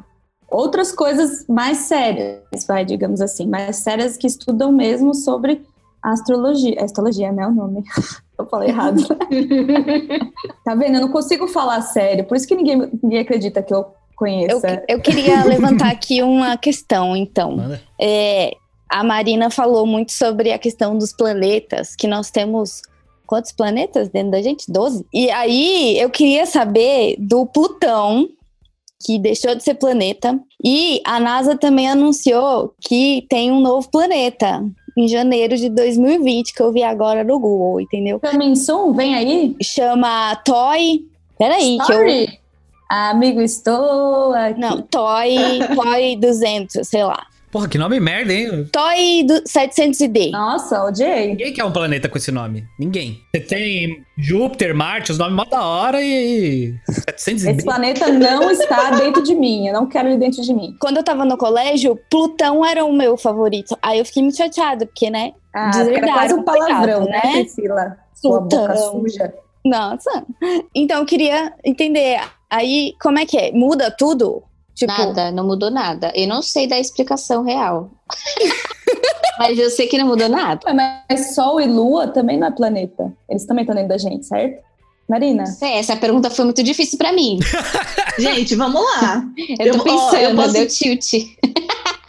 Outras 0.49 0.91
coisas 0.91 1.45
mais 1.47 1.77
sérias, 1.79 2.41
vai, 2.67 2.83
digamos 2.83 3.21
assim, 3.21 3.45
mais 3.47 3.75
sérias 3.77 4.17
que 4.17 4.25
estudam 4.25 4.71
mesmo 4.71 5.13
sobre 5.13 5.61
astrologia. 6.01 6.83
Astrologia, 6.83 7.31
né? 7.31 7.45
O 7.45 7.51
nome. 7.51 7.83
Eu 8.39 8.45
falei 8.47 8.69
errado. 8.69 9.01
tá 10.63 10.73
vendo? 10.75 10.95
Eu 10.95 11.01
não 11.01 11.11
consigo 11.11 11.47
falar 11.47 11.81
sério, 11.81 12.23
por 12.23 12.37
isso 12.37 12.47
que 12.47 12.55
ninguém, 12.55 12.89
ninguém 13.03 13.19
acredita 13.19 13.61
que 13.61 13.73
eu 13.73 13.79
Eu, 13.79 13.85
conheça. 14.15 14.83
eu 14.87 14.99
queria 15.01 15.43
levantar 15.43 15.91
aqui 15.91 16.21
uma 16.21 16.57
questão, 16.57 17.15
então. 17.15 17.57
Manda. 17.57 17.81
É, 17.99 18.53
a 18.89 19.03
Marina 19.03 19.49
falou 19.49 19.85
muito 19.85 20.11
sobre 20.11 20.51
a 20.51 20.57
questão 20.57 20.97
dos 20.97 21.13
planetas, 21.13 21.95
que 21.95 22.07
nós 22.07 22.31
temos 22.31 22.81
quantos 23.25 23.51
planetas 23.51 24.09
dentro 24.09 24.31
da 24.31 24.41
gente? 24.41 24.65
12. 24.67 25.05
E 25.13 25.29
aí 25.29 25.99
eu 25.99 26.09
queria 26.09 26.45
saber 26.47 27.15
do 27.19 27.45
Plutão, 27.45 28.27
que 29.05 29.19
deixou 29.19 29.53
de 29.55 29.63
ser 29.63 29.75
planeta. 29.75 30.39
E 30.63 31.01
a 31.05 31.19
NASA 31.19 31.55
também 31.55 31.87
anunciou 31.87 32.73
que 32.81 33.25
tem 33.29 33.51
um 33.51 33.61
novo 33.61 33.89
planeta 33.89 34.63
em 34.97 35.07
janeiro 35.07 35.55
de 35.55 35.69
2020, 35.69 36.53
que 36.53 36.61
eu 36.61 36.73
vi 36.73 36.83
agora 36.83 37.23
no 37.23 37.39
Google, 37.39 37.79
entendeu? 37.79 38.19
Caminson, 38.19 38.91
vem 38.93 39.15
aí. 39.15 39.55
Chama 39.61 40.35
Toy. 40.43 41.05
Peraí, 41.37 41.77
que 41.85 41.93
eu. 41.93 42.27
Amigo, 42.89 43.39
estou 43.39 44.33
aqui. 44.33 44.59
Não, 44.59 44.81
Toy, 44.81 45.37
Toy 45.75 46.15
200, 46.17 46.87
sei 46.87 47.03
lá. 47.03 47.25
Porra, 47.51 47.67
que 47.67 47.77
nome 47.79 47.99
merda, 47.99 48.31
hein? 48.31 48.69
Toy 48.71 49.23
do 49.25 49.41
700D. 49.43 50.31
Nossa, 50.31 50.83
odiei. 50.83 51.29
Ninguém 51.29 51.51
quer 51.51 51.63
um 51.65 51.71
planeta 51.71 52.07
com 52.07 52.17
esse 52.17 52.31
nome. 52.31 52.67
Ninguém. 52.77 53.21
Você 53.33 53.41
tem 53.41 54.05
Júpiter, 54.15 54.75
Marte, 54.75 55.11
os 55.11 55.17
nomes 55.17 55.35
mó 55.35 55.45
da 55.45 55.65
hora 55.65 55.99
e. 55.99 56.75
700 56.87 57.45
Esse 57.45 57.65
planeta 57.65 58.07
não 58.11 58.51
está 58.51 58.91
dentro 58.97 59.23
de 59.23 59.33
mim. 59.33 59.67
Eu 59.67 59.73
não 59.73 59.87
quero 59.87 60.09
ele 60.09 60.17
dentro 60.17 60.43
de 60.43 60.53
mim. 60.53 60.75
Quando 60.79 60.97
eu 60.97 61.03
tava 61.03 61.25
no 61.25 61.37
colégio, 61.37 61.99
Plutão 62.09 62.63
era 62.63 62.85
o 62.85 62.93
meu 62.93 63.17
favorito. 63.17 63.75
Aí 63.81 63.97
eu 63.97 64.05
fiquei 64.05 64.21
muito 64.21 64.37
chateada, 64.37 64.85
porque, 64.85 65.09
né? 65.09 65.33
Ah, 65.53 65.71
era 65.75 66.13
quase 66.13 66.33
um 66.35 66.43
palavrão, 66.43 67.05
né, 67.05 67.21
né? 67.23 67.31
Priscila? 67.31 67.97
Sua 68.13 68.41
boca 68.41 68.57
Plutão. 68.57 68.91
suja. 68.91 69.33
Nossa. 69.65 70.23
Então 70.75 70.99
eu 70.99 71.05
queria 71.05 71.51
entender. 71.63 72.19
Aí, 72.49 72.93
como 73.01 73.17
é 73.19 73.25
que 73.25 73.37
é? 73.37 73.51
Muda 73.51 73.89
tudo? 73.89 74.43
Tipo, 74.79 74.91
Nada, 74.91 75.31
não 75.31 75.45
mudou 75.45 75.69
nada. 75.69 76.11
Eu 76.15 76.27
não 76.27 76.41
sei 76.41 76.65
da 76.67 76.79
explicação 76.79 77.43
real. 77.43 77.91
Mas 79.37 79.57
eu 79.57 79.69
sei 79.69 79.87
que 79.87 79.97
não 79.97 80.07
mudou 80.07 80.27
nada. 80.29 80.61
Ué, 80.67 80.73
Mas 81.09 81.33
Sol 81.35 81.59
e 81.61 81.65
Lua 81.67 82.07
também 82.07 82.37
não 82.37 82.47
é 82.47 82.51
planeta. 82.51 83.11
Eles 83.29 83.45
também 83.45 83.63
estão 83.63 83.75
dentro 83.75 83.89
da 83.89 83.97
gente, 83.97 84.25
certo? 84.25 84.61
Marina? 85.07 85.43
É, 85.61 85.79
Essa 85.79 85.95
pergunta 85.95 86.29
foi 86.29 86.45
muito 86.45 86.61
difícil 86.61 86.97
pra 86.97 87.11
mim. 87.11 87.39
Gente, 88.19 88.55
vamos 88.55 88.81
lá. 88.81 89.23
Eu 89.59 89.77
tô 89.77 89.87
Eu- 89.87 89.95
ó, 89.95 90.11
pensando, 90.11 90.23
eu 90.23 90.35
posso- 90.35 90.53
deu 90.53 90.67
tilt. 90.67 91.13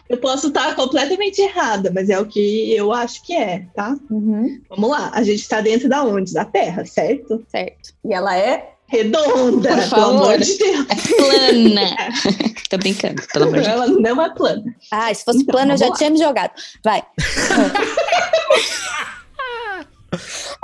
Eu 0.09 0.19
posso 0.19 0.49
estar 0.49 0.75
completamente 0.75 1.41
errada, 1.41 1.91
mas 1.95 2.11
é 2.11 2.19
o 2.19 2.27
que 2.27 2.75
eu 2.75 2.93
acho 2.93 3.23
que 3.25 3.33
é, 3.35 3.65
tá? 3.75 3.97
Uhum. 4.11 4.61
Vamos 4.69 4.91
lá. 4.91 5.11
A 5.15 5.23
gente 5.23 5.49
tá 5.49 5.61
dentro 5.61 5.89
da 5.89 6.03
onde? 6.05 6.33
Da 6.35 6.45
Terra, 6.45 6.85
certo? 6.85 7.43
certo. 7.49 7.91
E 8.05 8.13
ela 8.13 8.37
é? 8.37 8.71
Redonda, 8.91 9.69
Por 9.77 9.91
pelo 9.91 10.05
amor 10.07 10.39
de 10.39 10.59
Deus. 10.59 10.87
É 10.89 11.17
plana. 11.17 11.97
Tô 12.69 12.77
brincando, 12.79 13.23
pelo 13.33 13.45
amor 13.47 13.59
de 13.61 13.65
Deus. 13.69 13.75
Ela 13.81 13.87
não 13.89 14.23
é 14.23 14.35
plana. 14.35 14.65
Ah, 14.91 15.15
se 15.15 15.25
fosse 15.25 15.39
Então, 15.43 15.53
plano, 15.55 15.73
eu 15.73 15.79
já 15.79 15.89
lá. 15.89 15.95
tinha 15.97 16.11
me 16.11 16.19
jogado. 16.19 16.51
Vai. 16.85 17.03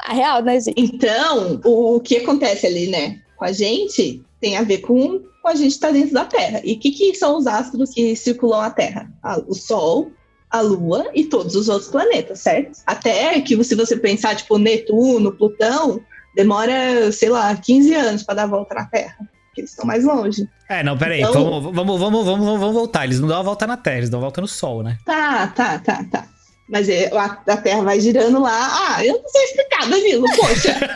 a 0.08 0.12
real, 0.12 0.42
né, 0.42 0.60
gente? 0.60 0.74
Então, 0.80 1.60
o, 1.64 2.00
que 2.00 2.16
acontece 2.18 2.66
ali, 2.66 2.88
né, 2.88 3.20
com 3.36 3.44
a 3.44 3.52
gente 3.52 4.22
tem 4.40 4.56
a 4.56 4.62
ver 4.62 4.78
com, 4.78 5.20
com 5.42 5.48
a 5.48 5.54
gente 5.54 5.72
estar 5.72 5.92
dentro 5.92 6.12
da 6.14 6.24
Terra. 6.24 6.60
E 6.64 6.72
o 6.74 6.78
que, 6.78 6.90
que 6.90 7.14
são 7.14 7.38
os 7.38 7.46
astros 7.46 7.90
que 7.90 8.14
circulam 8.16 8.60
a 8.60 8.70
Terra? 8.70 9.10
A- 9.22 9.40
o 9.46 9.54
Sol, 9.54 10.10
a 10.50 10.60
Lua 10.60 11.06
e 11.14 11.24
todos 11.24 11.54
os 11.56 11.68
outros 11.68 11.90
planetas, 11.90 12.40
certo? 12.40 12.78
Até 12.86 13.40
que 13.40 13.62
se 13.64 13.74
você 13.74 13.96
pensar, 13.96 14.34
tipo, 14.36 14.58
Netuno, 14.58 15.32
Plutão, 15.32 16.00
demora, 16.36 17.10
sei 17.10 17.28
lá, 17.30 17.54
15 17.56 17.94
anos 17.94 18.22
para 18.22 18.34
dar 18.36 18.42
a 18.44 18.46
volta 18.46 18.74
na 18.74 18.84
Terra. 18.84 19.16
Porque 19.46 19.62
eles 19.62 19.70
estão 19.70 19.86
mais 19.86 20.04
longe. 20.04 20.46
É, 20.68 20.82
não, 20.84 20.96
peraí. 20.96 21.22
Então- 21.22 21.32
Vamos, 21.32 21.72
vamos, 21.74 22.00
vamos, 22.00 22.24
vamos, 22.26 22.46
vamos 22.60 22.72
voltar. 22.74 23.04
Eles 23.04 23.18
não 23.18 23.26
dão 23.26 23.40
a 23.40 23.42
volta 23.42 23.66
na 23.66 23.76
Terra, 23.76 23.96
eles 23.98 24.10
dão 24.10 24.20
a 24.20 24.22
volta 24.22 24.40
no 24.40 24.46
Sol, 24.46 24.82
né? 24.82 24.98
Tá, 25.04 25.46
tá, 25.48 25.78
tá, 25.78 26.04
tá. 26.12 26.26
Mas 26.68 26.88
é, 26.88 27.10
a, 27.16 27.24
a 27.24 27.56
Terra 27.56 27.82
vai 27.82 27.98
girando 28.00 28.40
lá. 28.40 28.50
Ah, 28.96 29.04
eu 29.04 29.14
não 29.22 29.28
sei 29.28 29.44
explicar, 29.44 29.88
Danilo, 29.88 30.26
poxa. 30.36 30.76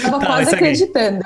Tava 0.00 0.18
Tá, 0.20 0.26
quase 0.26 0.54
acreditando. 0.54 1.22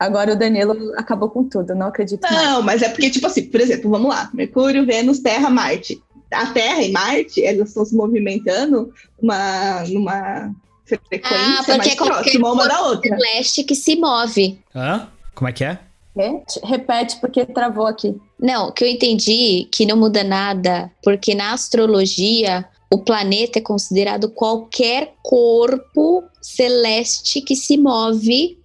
Agora 0.00 0.32
o 0.32 0.36
Danilo 0.36 0.92
acabou 0.96 1.28
com 1.30 1.44
tudo. 1.44 1.74
Não 1.74 1.88
acredito 1.88 2.22
mais. 2.22 2.34
Não, 2.34 2.62
mas 2.62 2.82
é 2.82 2.88
porque, 2.88 3.10
tipo 3.10 3.26
assim, 3.26 3.44
por 3.44 3.60
exemplo, 3.60 3.90
vamos 3.90 4.08
lá: 4.08 4.30
Mercúrio, 4.34 4.84
Vênus, 4.86 5.20
Terra, 5.20 5.48
Marte. 5.50 6.02
A 6.32 6.46
Terra 6.46 6.82
e 6.82 6.90
Marte, 6.90 7.44
elas 7.44 7.68
estão 7.68 7.84
se 7.84 7.94
movimentando 7.94 8.92
uma, 9.20 9.84
numa 9.88 10.50
frequência 10.86 11.28
Ah, 11.36 11.56
porque 11.64 11.76
mais 11.76 11.92
é 11.92 11.96
próxima 11.96 12.52
uma 12.52 12.68
da 12.68 12.82
outra. 12.82 13.16
Celeste 13.16 13.64
que 13.64 13.74
se 13.74 13.96
move. 13.96 14.58
Hã? 14.74 15.08
Como 15.34 15.48
é 15.48 15.52
que 15.52 15.64
é? 15.64 15.78
Repete, 16.16 16.60
repete 16.64 17.16
porque 17.20 17.44
travou 17.44 17.86
aqui. 17.86 18.16
Não, 18.40 18.72
que 18.72 18.82
eu 18.84 18.88
entendi 18.88 19.68
que 19.70 19.84
não 19.84 19.96
muda 19.98 20.24
nada, 20.24 20.90
porque 21.02 21.34
na 21.34 21.52
astrologia 21.52 22.64
o 22.90 22.98
planeta 22.98 23.58
é 23.58 23.62
considerado 23.62 24.30
qualquer 24.30 25.14
corpo 25.22 26.24
celeste 26.40 27.40
que 27.42 27.54
se 27.54 27.76
move 27.76 28.58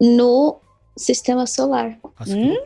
no 0.00 0.58
sistema 0.96 1.46
solar. 1.46 1.96
Nossa, 2.18 2.34
Hum? 2.36 2.56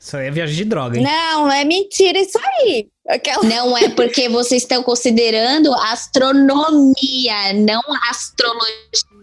Isso 0.00 0.16
aí 0.16 0.28
é 0.28 0.30
viagem 0.30 0.56
de 0.56 0.64
droga, 0.64 0.96
hein? 0.96 1.02
Não, 1.04 1.50
é 1.50 1.64
mentira 1.64 2.18
isso 2.18 2.38
aí. 2.38 2.88
Aquela... 3.08 3.42
Não 3.44 3.76
é 3.76 3.88
porque 3.88 4.28
vocês 4.28 4.62
estão 4.62 4.82
considerando 4.82 5.72
astronomia, 5.74 7.52
não 7.54 7.82
astrologia. 8.10 8.74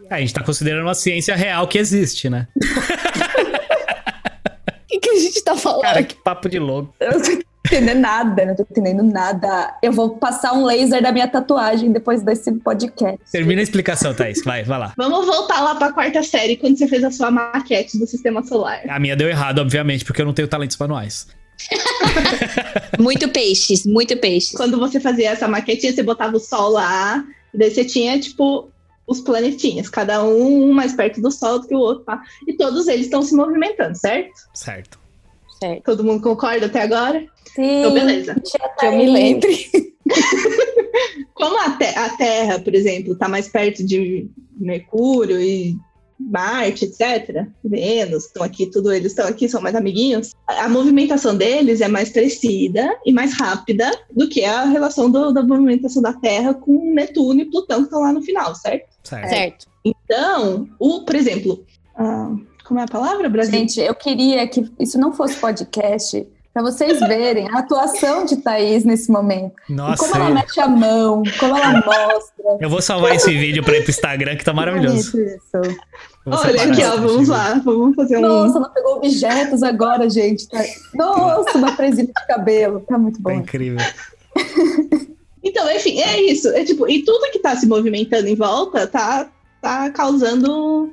É, 0.10 0.16
a 0.16 0.20
gente 0.20 0.34
tá 0.34 0.44
considerando 0.44 0.84
uma 0.84 0.94
ciência 0.94 1.36
real 1.36 1.68
que 1.68 1.78
existe, 1.78 2.30
né? 2.30 2.48
O 2.56 2.60
que, 4.88 5.00
que 5.00 5.10
a 5.10 5.20
gente 5.20 5.44
tá 5.44 5.56
falando? 5.56 5.82
Cara, 5.82 6.04
que 6.04 6.16
papo 6.16 6.48
de 6.48 6.60
louco. 6.60 6.94
Eu 7.00 7.12
não 7.12 7.22
tô 7.22 7.32
entendendo 7.66 8.00
nada, 8.00 8.46
não 8.46 8.56
tô 8.56 8.66
entendendo 8.70 9.04
nada. 9.04 9.76
Eu 9.82 9.92
vou 9.92 10.18
passar 10.18 10.54
um 10.54 10.64
laser 10.64 11.02
da 11.02 11.12
minha 11.12 11.28
tatuagem 11.28 11.92
depois 11.92 12.22
desse 12.22 12.52
podcast. 12.60 13.20
Termina 13.32 13.62
a 13.62 13.64
explicação, 13.64 14.14
Thaís. 14.14 14.44
Vai, 14.44 14.64
vai 14.64 14.80
lá. 14.80 14.94
Vamos 14.96 15.26
voltar 15.26 15.62
lá 15.62 15.76
para 15.76 15.88
a 15.88 15.94
quarta 15.94 16.24
série, 16.24 16.56
quando 16.56 16.78
você 16.78 16.88
fez 16.88 17.04
a 17.04 17.12
sua 17.12 17.32
maquete 17.32 17.98
do 17.98 18.08
sistema 18.08 18.44
solar. 18.44 18.82
A 18.88 19.00
minha 19.00 19.16
deu 19.16 19.28
errado, 19.28 19.60
obviamente, 19.60 20.06
porque 20.06 20.22
eu 20.22 20.26
não 20.26 20.34
tenho 20.34 20.48
talentos 20.48 20.78
manuais. 20.78 21.28
Muito 23.00 23.28
peixes, 23.30 23.86
muito 23.86 24.16
peixes. 24.18 24.52
Quando 24.56 24.80
você 24.80 25.00
fazia 25.00 25.32
essa 25.32 25.48
maquetinha, 25.48 25.94
você 25.94 26.04
botava 26.04 26.38
o 26.38 26.40
Sol 26.40 26.70
lá, 26.72 27.24
e 27.54 27.58
daí 27.58 27.72
você 27.72 27.84
tinha, 27.86 28.20
tipo, 28.20 28.70
os 29.08 29.20
planetinhas, 29.22 29.90
cada 29.90 30.24
um 30.24 30.72
mais 30.72 30.94
perto 30.94 31.22
do 31.22 31.32
Sol 31.32 31.60
do 31.60 31.68
que 31.68 31.76
o 31.76 31.80
outro, 31.80 32.04
tá? 32.06 32.22
E 32.48 32.54
todos 32.54 32.88
eles 32.88 33.06
estão 33.06 33.22
se 33.22 33.36
movimentando, 33.36 33.96
certo? 33.98 34.32
Certo. 34.54 35.00
Certo. 35.60 35.84
Todo 35.84 36.04
mundo 36.04 36.22
concorda 36.22 36.66
até 36.66 36.82
agora? 36.82 37.26
Sim, 37.56 37.80
Então, 37.80 37.94
beleza. 37.94 38.36
Que 38.80 38.86
eu 38.86 38.98
me 38.98 39.08
lembre. 39.10 39.70
Como 41.34 41.58
a, 41.60 41.72
te- 41.72 41.98
a 41.98 42.10
Terra, 42.18 42.60
por 42.60 42.74
exemplo, 42.76 43.14
está 43.14 43.28
mais 43.28 43.48
perto 43.48 43.84
de 43.86 44.28
Mercúrio 44.58 45.42
e 45.42 45.76
Marte, 46.30 46.86
etc., 46.86 47.46
Vênus, 47.64 48.26
estão 48.26 48.44
aqui, 48.44 48.66
tudo 48.68 48.92
eles 48.92 49.12
estão 49.12 49.28
aqui, 49.28 49.48
são 49.48 49.62
mais 49.62 49.76
amiguinhos, 49.76 50.32
a, 50.48 50.70
movimentação 50.70 51.36
deles 51.36 51.82
é 51.82 51.88
mais 51.88 52.10
crescida 52.10 52.98
e 53.06 53.12
mais 53.12 53.34
rápida 53.34 53.90
do 54.12 54.28
que 54.28 54.44
a 54.44 54.66
relação 54.66 55.10
do- 55.10 55.32
da 55.32 55.44
movimentação 55.44 56.02
da 56.02 56.14
Terra 56.14 56.54
com 56.54 56.94
Netuno 56.94 57.42
e 57.42 57.46
Plutão 57.46 57.80
que 57.80 57.86
estão 57.86 58.02
lá 58.02 58.12
no 58.14 58.22
final, 58.22 58.56
certo? 58.56 58.88
Certo. 59.04 59.30
Certo. 59.30 59.68
Então, 59.84 60.70
o, 60.80 61.02
por 61.02 61.16
exemplo, 61.16 61.66
ah, 61.96 62.34
como 62.64 62.80
é 62.80 62.84
a 62.84 62.88
palavra, 62.88 63.30
Brasil? 63.30 63.52
Gente, 63.60 63.80
eu 63.80 63.94
queria 63.94 64.48
que 64.48 64.66
isso 64.80 64.98
não 64.98 65.12
fosse 65.14 65.36
podcast, 65.36 66.26
para 66.54 66.62
vocês 66.64 67.00
verem 67.00 67.50
a 67.50 67.60
atuação 67.60 68.26
de 68.26 68.38
Thaís 68.38 68.84
nesse 68.86 69.12
momento. 69.12 69.54
E 69.70 69.74
Nossa, 69.74 69.98
como 70.04 70.16
ela 70.16 70.30
mete 70.36 70.60
a 70.60 70.68
mão, 70.68 71.24
como 71.40 71.58
ela 71.58 71.74
mostra. 71.74 72.58
eu 72.62 72.70
vou 72.70 72.82
salvar 72.82 73.16
esse 73.16 73.32
vídeo 73.36 73.64
pra 73.64 73.76
ir 73.78 73.82
pro 73.82 73.90
Instagram, 73.90 74.36
que 74.36 74.46
tá 74.46 74.54
maravilhoso. 74.54 75.20
Isso. 75.20 75.58
Olha 76.26 76.64
aqui, 76.64 76.84
ó, 76.84 76.96
vamos 76.98 77.28
lá, 77.28 77.60
vamos 77.66 77.96
fazer 77.96 78.18
um. 78.18 78.22
Nossa, 78.22 78.58
ela 78.60 78.70
pegou 78.70 78.98
objetos 78.98 79.64
agora, 79.64 80.10
gente. 80.10 80.48
Tá- 80.48 80.64
Nossa, 80.94 81.58
uma 81.58 81.76
presilha 81.76 82.08
de 82.08 82.28
cabelo. 82.28 82.80
Tá 82.82 82.98
muito 82.98 83.22
Tá 83.22 83.30
bom. 83.30 83.36
incrível. 83.36 83.80
Então, 85.46 85.70
enfim, 85.70 86.00
é 86.00 86.22
isso. 86.22 86.48
É 86.50 86.64
tipo, 86.64 86.88
e 86.90 87.04
tudo 87.04 87.30
que 87.30 87.38
tá 87.40 87.54
se 87.58 87.68
movimentando 87.68 88.30
em 88.30 88.36
volta 88.36 88.88
tá, 88.88 89.30
tá 89.62 89.90
causando 89.90 90.90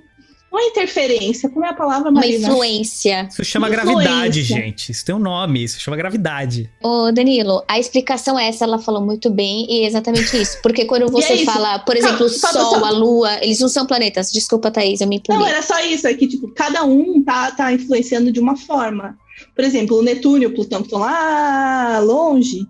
uma 0.51 0.63
interferência. 0.63 1.49
Como 1.49 1.65
é 1.65 1.69
a 1.69 1.75
palavra, 1.75 2.11
Uma 2.11 2.21
Marina? 2.21 2.49
influência. 2.49 3.29
Isso 3.31 3.45
chama 3.45 3.69
Influência. 3.69 3.93
gravidade, 3.95 4.43
gente. 4.43 4.91
Isso 4.93 5.05
tem 5.05 5.15
um 5.15 5.19
nome, 5.19 5.63
isso 5.65 5.79
chama 5.81 5.97
gravidade. 5.97 6.71
Ô, 6.83 7.13
Danilo, 7.13 7.63
a 7.69 7.79
explicação 7.79 8.39
é 8.39 8.49
essa, 8.49 8.65
ela 8.65 8.79
falou 8.79 9.01
muito 9.01 9.31
bem, 9.31 9.67
e 9.71 9.85
é 9.85 9.87
exatamente 9.87 10.37
isso. 10.41 10.59
Porque 10.63 10.85
quando 10.85 11.05
é 11.09 11.11
você 11.11 11.35
isso. 11.35 11.45
fala, 11.45 11.79
por 11.81 11.97
exemplo, 11.97 12.27
o 12.27 12.29
Sol, 12.29 12.51
calma. 12.73 12.89
a 12.89 12.91
Lua, 12.91 13.39
eles 13.45 13.61
não 13.61 13.69
são 13.69 13.87
planetas. 13.87 14.33
Desculpa, 14.33 14.71
Thaís, 14.71 15.01
eu 15.01 15.07
me 15.09 15.17
Não, 15.29 15.37
empolguei. 15.37 15.55
era 15.55 15.63
só 15.63 15.79
isso. 15.85 16.07
É 16.07 16.15
que, 16.15 16.27
tipo, 16.27 16.49
cada 16.55 16.85
um 16.85 17.23
tá, 17.23 17.51
tá 17.53 17.73
influenciando 17.73 18.33
de 18.33 18.41
uma 18.41 18.57
forma. 18.57 19.17
Por 19.55 19.65
exemplo, 19.65 19.99
o 19.99 20.03
Netuno 20.03 20.43
e 20.43 20.47
o 20.47 20.55
Plutão 20.55 20.81
que 20.81 20.87
estão 20.89 21.01
lá 21.01 21.99
longe, 22.01 22.67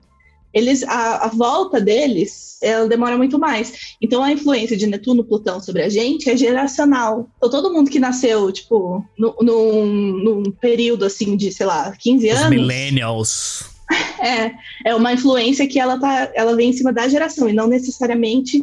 eles, 0.52 0.82
a, 0.82 1.26
a 1.26 1.28
volta 1.28 1.80
deles, 1.80 2.58
ela 2.62 2.88
demora 2.88 3.16
muito 3.16 3.38
mais. 3.38 3.94
Então, 4.02 4.22
a 4.22 4.32
influência 4.32 4.76
de 4.76 4.86
Netuno 4.86 5.20
e 5.22 5.24
Plutão 5.24 5.60
sobre 5.60 5.82
a 5.82 5.88
gente 5.88 6.28
é 6.28 6.36
geracional. 6.36 7.28
Então, 7.36 7.48
todo 7.50 7.72
mundo 7.72 7.90
que 7.90 7.98
nasceu, 7.98 8.50
tipo, 8.52 9.04
no- 9.18 9.36
num, 9.40 9.86
num 10.22 10.42
período, 10.50 11.04
assim, 11.04 11.36
de, 11.36 11.50
sei 11.52 11.66
lá, 11.66 11.92
15 11.98 12.28
Os 12.30 12.38
anos... 12.38 12.50
millennials. 12.50 13.64
É, 14.22 14.52
é 14.90 14.94
uma 14.94 15.12
influência 15.12 15.66
que 15.66 15.80
ela 15.80 15.98
tá, 15.98 16.30
ela 16.34 16.54
vem 16.54 16.70
em 16.70 16.72
cima 16.72 16.92
da 16.92 17.08
geração 17.08 17.48
e 17.48 17.52
não 17.52 17.66
necessariamente 17.66 18.62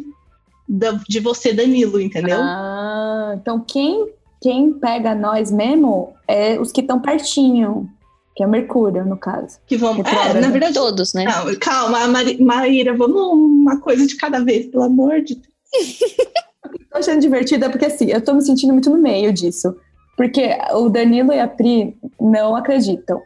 da- 0.66 0.98
de 1.06 1.20
você, 1.20 1.52
Danilo, 1.52 2.00
entendeu? 2.00 2.38
Ah, 2.40 3.34
então 3.38 3.60
quem, 3.60 4.08
quem 4.40 4.72
pega 4.72 5.14
nós 5.14 5.50
mesmo 5.50 6.14
é 6.26 6.58
os 6.58 6.72
que 6.72 6.80
estão 6.80 6.98
pertinho, 7.00 7.90
que 8.38 8.44
é 8.44 8.46
o 8.46 8.50
Mercúrio, 8.50 9.04
no 9.04 9.16
caso. 9.16 9.58
Que 9.66 9.76
vão. 9.76 9.96
É, 10.00 10.32
na 10.40 10.48
verdade. 10.48 10.74
Todos, 10.74 11.12
né? 11.12 11.24
Não, 11.24 11.52
calma, 11.56 12.06
Mari- 12.06 12.40
Maíra, 12.40 12.94
vamos 12.94 13.20
uma 13.20 13.80
coisa 13.80 14.06
de 14.06 14.16
cada 14.16 14.38
vez, 14.38 14.66
pelo 14.66 14.84
amor 14.84 15.20
de 15.22 15.34
Deus. 15.34 15.98
Tô 16.92 16.98
achando 16.98 17.20
divertida 17.20 17.68
porque 17.68 17.86
assim, 17.86 18.10
eu 18.12 18.20
tô 18.22 18.32
me 18.34 18.40
sentindo 18.42 18.72
muito 18.72 18.90
no 18.90 18.96
meio 18.98 19.32
disso. 19.32 19.74
Porque 20.16 20.56
o 20.72 20.88
Danilo 20.88 21.32
e 21.32 21.40
a 21.40 21.48
Pri 21.48 21.96
não 22.20 22.54
acreditam. 22.54 23.20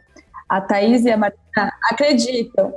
A 0.49 0.59
Thaís 0.59 1.05
e 1.05 1.11
a 1.11 1.17
Marina 1.17 1.37
acreditam. 1.91 2.73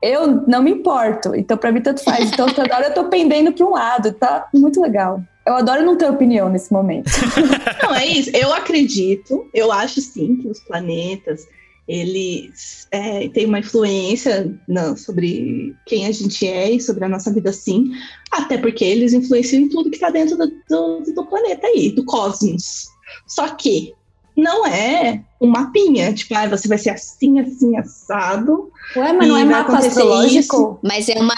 Eu 0.00 0.44
não 0.46 0.62
me 0.62 0.70
importo, 0.70 1.34
então 1.34 1.56
pra 1.58 1.72
mim 1.72 1.80
tanto 1.80 2.04
faz. 2.04 2.30
Então 2.32 2.46
toda 2.46 2.72
hora 2.74 2.86
eu 2.86 2.94
tô 2.94 3.04
pendendo 3.06 3.52
pra 3.52 3.66
um 3.66 3.70
lado, 3.70 4.12
tá 4.12 4.48
muito 4.54 4.80
legal. 4.80 5.20
Eu 5.44 5.54
adoro 5.56 5.84
não 5.84 5.96
ter 5.96 6.08
opinião 6.08 6.48
nesse 6.48 6.72
momento. 6.72 7.10
Não, 7.82 7.94
é 7.94 8.06
isso. 8.06 8.30
Eu 8.36 8.52
acredito, 8.52 9.48
eu 9.54 9.72
acho 9.72 10.00
sim 10.00 10.36
que 10.36 10.46
os 10.48 10.60
planetas 10.60 11.46
eles 11.90 12.86
é, 12.92 13.28
têm 13.30 13.46
uma 13.46 13.58
influência 13.58 14.54
na- 14.68 14.96
sobre 14.96 15.74
quem 15.86 16.06
a 16.06 16.12
gente 16.12 16.46
é 16.46 16.70
e 16.70 16.80
sobre 16.80 17.04
a 17.04 17.08
nossa 17.08 17.32
vida, 17.32 17.52
sim. 17.52 17.90
Até 18.30 18.56
porque 18.56 18.84
eles 18.84 19.12
influenciam 19.12 19.62
em 19.62 19.68
tudo 19.68 19.90
que 19.90 19.96
está 19.96 20.10
dentro 20.10 20.36
do, 20.36 20.46
do, 20.68 21.12
do 21.14 21.26
planeta 21.26 21.66
aí, 21.66 21.90
do 21.90 22.04
cosmos. 22.04 22.86
Só 23.26 23.48
que 23.48 23.92
não 24.36 24.66
é 24.66 25.22
um 25.40 25.48
mapinha, 25.48 26.12
tipo, 26.14 26.34
ah, 26.34 26.46
você 26.48 26.68
vai 26.68 26.78
ser 26.78 26.90
assim, 26.90 27.40
assim, 27.40 27.76
assado. 27.76 28.70
Ué, 28.96 29.12
mas 29.12 29.28
não 29.28 29.36
é 29.36 29.44
mapa 29.44 29.76
astrológico? 29.78 30.78
Mas 30.82 31.08
é 31.08 31.14
uma 31.18 31.34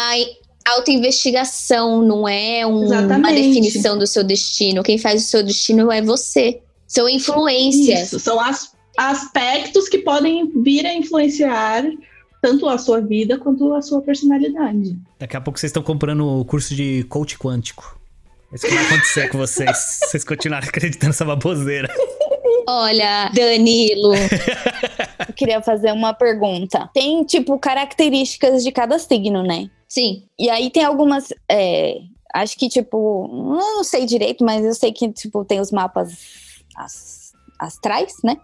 autoinvestigação, 0.77 2.03
não 2.03 2.29
é 2.29 2.67
um- 2.67 2.87
uma 3.19 3.33
definição 3.33 3.99
do 3.99 4.07
seu 4.07 4.23
destino. 4.23 4.83
Quem 4.83 4.99
faz 4.99 5.23
o 5.25 5.27
seu 5.27 5.43
destino 5.43 5.91
é 5.91 6.03
você. 6.03 6.61
São 6.87 7.09
influências. 7.09 8.09
Isso, 8.09 8.21
são 8.21 8.39
as, 8.39 8.71
aspectos 8.99 9.89
que 9.89 9.99
podem 9.99 10.51
vir 10.63 10.87
a 10.87 10.95
influenciar 10.95 11.85
tanto 12.41 12.69
a 12.69 12.77
sua 12.77 13.01
vida 13.01 13.39
quanto 13.39 13.73
a 13.75 13.81
sua 13.83 14.03
personalidade. 14.03 14.97
Daqui 15.19 15.37
a 15.37 15.41
pouco 15.41 15.59
vocês 15.59 15.71
estão 15.71 15.83
comprando 15.83 16.27
o 16.41 16.45
curso 16.45 16.75
de 16.75 17.05
coach 17.05 17.39
quântico. 17.39 17.99
É 18.51 18.57
isso 18.57 18.67
que 18.67 18.75
vai 18.75 18.85
acontecer 18.87 19.29
com 19.31 19.39
vocês. 19.39 20.01
Vocês 20.03 20.25
continuarem 20.25 20.69
acreditando 20.69 21.07
nessa 21.09 21.25
baboseira. 21.25 21.89
Olha, 22.69 23.31
Danilo, 23.35 24.13
Eu 25.29 25.35
queria 25.35 25.63
fazer 25.63 25.93
uma 25.93 26.13
pergunta. 26.13 26.89
Tem, 26.93 27.25
tipo, 27.25 27.59
características 27.59 28.63
de 28.63 28.71
cada 28.73 28.99
signo, 28.99 29.43
né? 29.43 29.71
sim, 29.89 30.25
E 30.39 30.49
aí 30.51 30.71
tem 30.71 30.85
algumas. 30.85 31.33
é, 31.51 31.99
acho 32.35 32.57
que, 32.59 32.69
tipo, 32.69 33.29
não 33.59 33.85
sei 33.85 34.05
direito, 34.07 34.45
mas 34.45 34.65
eu 34.65 34.75
sei 34.75 34.91
que, 34.93 35.11
tipo, 35.13 35.45
tem 35.45 35.61
os 35.61 35.71
mapas 35.71 36.13
as- 36.77 37.33
astrais, 37.59 38.15
né? 38.25 38.37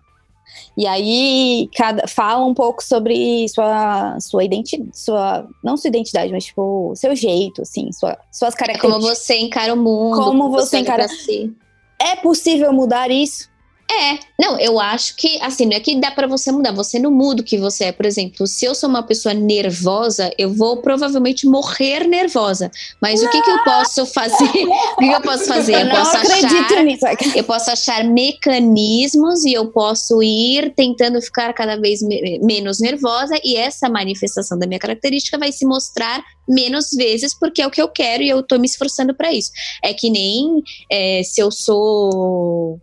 E 0.76 0.86
aí 0.86 1.68
cada, 1.76 2.06
fala 2.06 2.44
um 2.44 2.54
pouco 2.54 2.82
sobre 2.82 3.48
sua, 3.48 4.18
sua 4.20 4.44
identidade, 4.44 4.90
sua, 4.92 5.46
não 5.62 5.76
sua 5.76 5.88
identidade, 5.88 6.32
mas 6.32 6.44
tipo, 6.44 6.92
seu 6.94 7.14
jeito, 7.14 7.62
assim, 7.62 7.90
sua, 7.92 8.16
suas 8.30 8.54
é 8.54 8.56
como 8.56 8.68
características. 8.68 9.18
você 9.18 9.38
encara 9.38 9.74
o 9.74 9.76
mundo. 9.76 10.16
Como 10.16 10.50
você 10.50 10.76
olha 10.76 10.82
encara- 10.82 11.08
si. 11.08 11.54
É 12.00 12.14
possível 12.16 12.72
mudar 12.72 13.10
isso? 13.10 13.48
É, 13.90 14.18
não, 14.38 14.60
eu 14.60 14.78
acho 14.78 15.16
que, 15.16 15.40
assim, 15.40 15.64
não 15.64 15.74
é 15.76 15.80
que 15.80 15.98
dá 15.98 16.10
pra 16.10 16.26
você 16.26 16.52
mudar, 16.52 16.72
você 16.72 16.98
não 16.98 17.10
muda 17.10 17.40
o 17.40 17.44
que 17.44 17.56
você 17.56 17.84
é. 17.84 17.92
Por 17.92 18.04
exemplo, 18.04 18.46
se 18.46 18.66
eu 18.66 18.74
sou 18.74 18.88
uma 18.88 19.02
pessoa 19.02 19.34
nervosa, 19.34 20.30
eu 20.36 20.52
vou 20.52 20.76
provavelmente 20.82 21.46
morrer 21.46 22.06
nervosa. 22.06 22.70
Mas 23.00 23.22
o 23.22 23.30
que 23.30 23.40
que 23.40 23.50
eu 23.50 23.64
posso 23.64 24.04
fazer? 24.04 24.44
o 24.44 24.96
que 24.98 25.08
que 25.08 25.14
eu 25.14 25.22
posso 25.22 25.46
fazer? 25.46 25.72
Eu 25.74 25.86
não 25.86 25.96
posso 25.96 26.16
achar 26.34 26.82
nisso. 26.84 27.06
eu 27.38 27.44
posso 27.44 27.70
achar 27.70 28.04
mecanismos 28.04 29.44
e 29.44 29.54
eu 29.54 29.68
posso 29.72 30.22
ir 30.22 30.74
tentando 30.74 31.20
ficar 31.22 31.52
cada 31.54 31.76
vez 31.80 32.02
me- 32.02 32.38
menos 32.42 32.80
nervosa 32.80 33.38
e 33.42 33.56
essa 33.56 33.88
manifestação 33.88 34.58
da 34.58 34.66
minha 34.66 34.78
característica 34.78 35.38
vai 35.38 35.50
se 35.50 35.64
mostrar 35.64 36.22
menos 36.46 36.90
vezes 36.90 37.32
porque 37.38 37.62
é 37.62 37.66
o 37.66 37.70
que 37.70 37.80
eu 37.80 37.88
quero 37.88 38.22
e 38.22 38.28
eu 38.28 38.42
tô 38.42 38.58
me 38.58 38.66
esforçando 38.66 39.14
para 39.14 39.32
isso. 39.32 39.50
É 39.82 39.94
que 39.94 40.10
nem 40.10 40.62
é, 40.90 41.22
se 41.24 41.40
eu 41.40 41.50
sou 41.50 42.78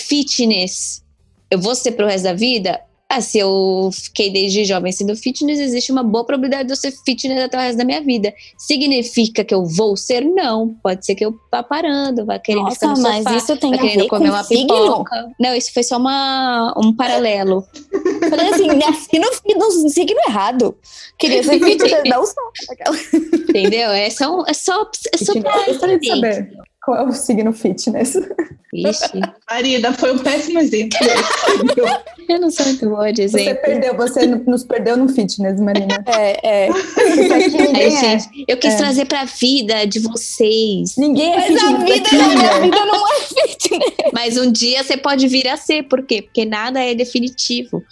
fitness, 0.00 1.02
eu 1.50 1.58
vou 1.58 1.74
ser 1.74 1.92
pro 1.92 2.06
resto 2.06 2.24
da 2.24 2.32
vida? 2.32 2.80
Ah, 3.12 3.20
se 3.20 3.38
eu 3.40 3.90
fiquei 3.92 4.30
desde 4.30 4.64
jovem 4.64 4.92
sendo 4.92 5.16
fitness, 5.16 5.58
existe 5.58 5.90
uma 5.90 6.04
boa 6.04 6.24
probabilidade 6.24 6.68
de 6.68 6.72
eu 6.74 6.76
ser 6.76 6.92
fitness 7.04 7.42
até 7.42 7.56
o 7.56 7.60
resto 7.60 7.76
da 7.78 7.84
minha 7.84 8.00
vida. 8.00 8.32
Significa 8.56 9.42
que 9.42 9.52
eu 9.52 9.66
vou 9.66 9.96
ser? 9.96 10.20
Não. 10.24 10.76
Pode 10.80 11.04
ser 11.04 11.16
que 11.16 11.24
eu 11.26 11.34
vá 11.50 11.60
parando, 11.60 12.24
vá 12.24 12.38
querendo 12.38 12.70
ficar 12.70 12.86
no 12.86 12.92
Nossa, 12.92 13.02
mas 13.08 13.24
sofá. 13.24 13.36
isso 13.36 13.56
tem 13.56 13.70
Tá 13.72 13.76
a 13.78 13.80
querendo 13.80 14.02
ver 14.02 14.08
comer 14.08 14.28
com 14.28 14.34
uma 14.36 14.44
signo? 14.44 14.66
pipoca. 14.68 15.28
Não, 15.40 15.54
isso 15.56 15.72
foi 15.74 15.82
só 15.82 15.96
uma, 15.96 16.72
um 16.78 16.94
paralelo. 16.94 17.66
Falei 18.30 18.48
assim, 18.48 18.66
nasci 18.68 19.18
no, 19.18 19.82
no 19.82 19.90
signo 19.90 20.20
errado. 20.28 20.76
Queria 21.18 21.42
ser 21.42 21.58
fitness, 21.64 22.02
não 22.06 22.24
sou. 22.24 22.52
entendeu? 23.48 23.90
É 23.90 24.08
só, 24.08 24.44
é 24.46 24.54
só, 24.54 24.88
é 25.12 25.16
só 25.18 25.32
pra 25.40 25.74
saber 25.74 26.52
qual 26.82 26.96
é 26.96 27.02
o 27.02 27.12
signo 27.12 27.52
fitness. 27.52 28.16
Ixi, 28.72 29.20
Marina, 29.50 29.92
foi 29.92 30.12
um 30.12 30.18
péssimo 30.18 30.60
exemplo. 30.60 30.96
eu 32.28 32.40
não 32.40 32.50
sou 32.50 32.64
muito 32.66 32.88
boa 32.88 33.12
de 33.12 33.28
Você 33.28 33.40
exemplo. 33.40 33.62
perdeu, 33.62 33.96
você 33.96 34.26
nos 34.26 34.62
perdeu 34.62 34.96
no 34.96 35.08
fitness, 35.08 35.60
Marina. 35.60 36.02
É, 36.06 36.66
é. 36.66 36.68
Ai, 37.74 37.86
é. 37.86 37.90
gente, 37.90 38.44
eu 38.46 38.56
quis 38.56 38.76
trazer 38.76 39.06
pra 39.06 39.24
vida 39.24 39.84
de 39.86 39.98
vocês. 39.98 40.94
Ninguém 40.96 41.32
é 41.32 41.36
Mas 41.36 41.46
fitness 41.48 41.64
a 41.64 41.76
vida 41.78 41.94
aqui, 41.94 42.16
da 42.16 42.28
minha 42.28 42.36
né? 42.36 42.60
vida 42.60 42.84
não 42.84 43.08
é 43.08 43.20
fitness. 43.20 44.12
Mas 44.12 44.36
um 44.38 44.52
dia 44.52 44.84
você 44.84 44.96
pode 44.96 45.26
vir 45.26 45.48
a 45.48 45.56
ser, 45.56 45.82
por 45.84 46.06
quê? 46.06 46.22
Porque 46.22 46.44
nada 46.44 46.80
é 46.80 46.94
definitivo. 46.94 47.82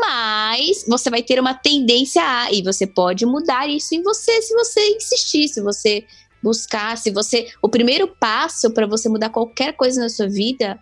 Mas 0.00 0.84
você 0.88 1.10
vai 1.10 1.22
ter 1.22 1.40
uma 1.40 1.52
tendência 1.52 2.22
a, 2.22 2.52
e 2.52 2.62
você 2.62 2.86
pode 2.86 3.26
mudar 3.26 3.68
isso 3.68 3.94
em 3.94 4.02
você 4.02 4.40
se 4.40 4.54
você 4.54 4.80
insistir, 4.96 5.48
se 5.48 5.60
você 5.60 6.04
buscar, 6.42 6.96
se 6.98 7.10
você. 7.10 7.48
O 7.62 7.68
primeiro 7.68 8.08
passo 8.08 8.70
para 8.72 8.86
você 8.86 9.08
mudar 9.08 9.30
qualquer 9.30 9.74
coisa 9.74 10.00
na 10.00 10.08
sua 10.08 10.28
vida 10.28 10.78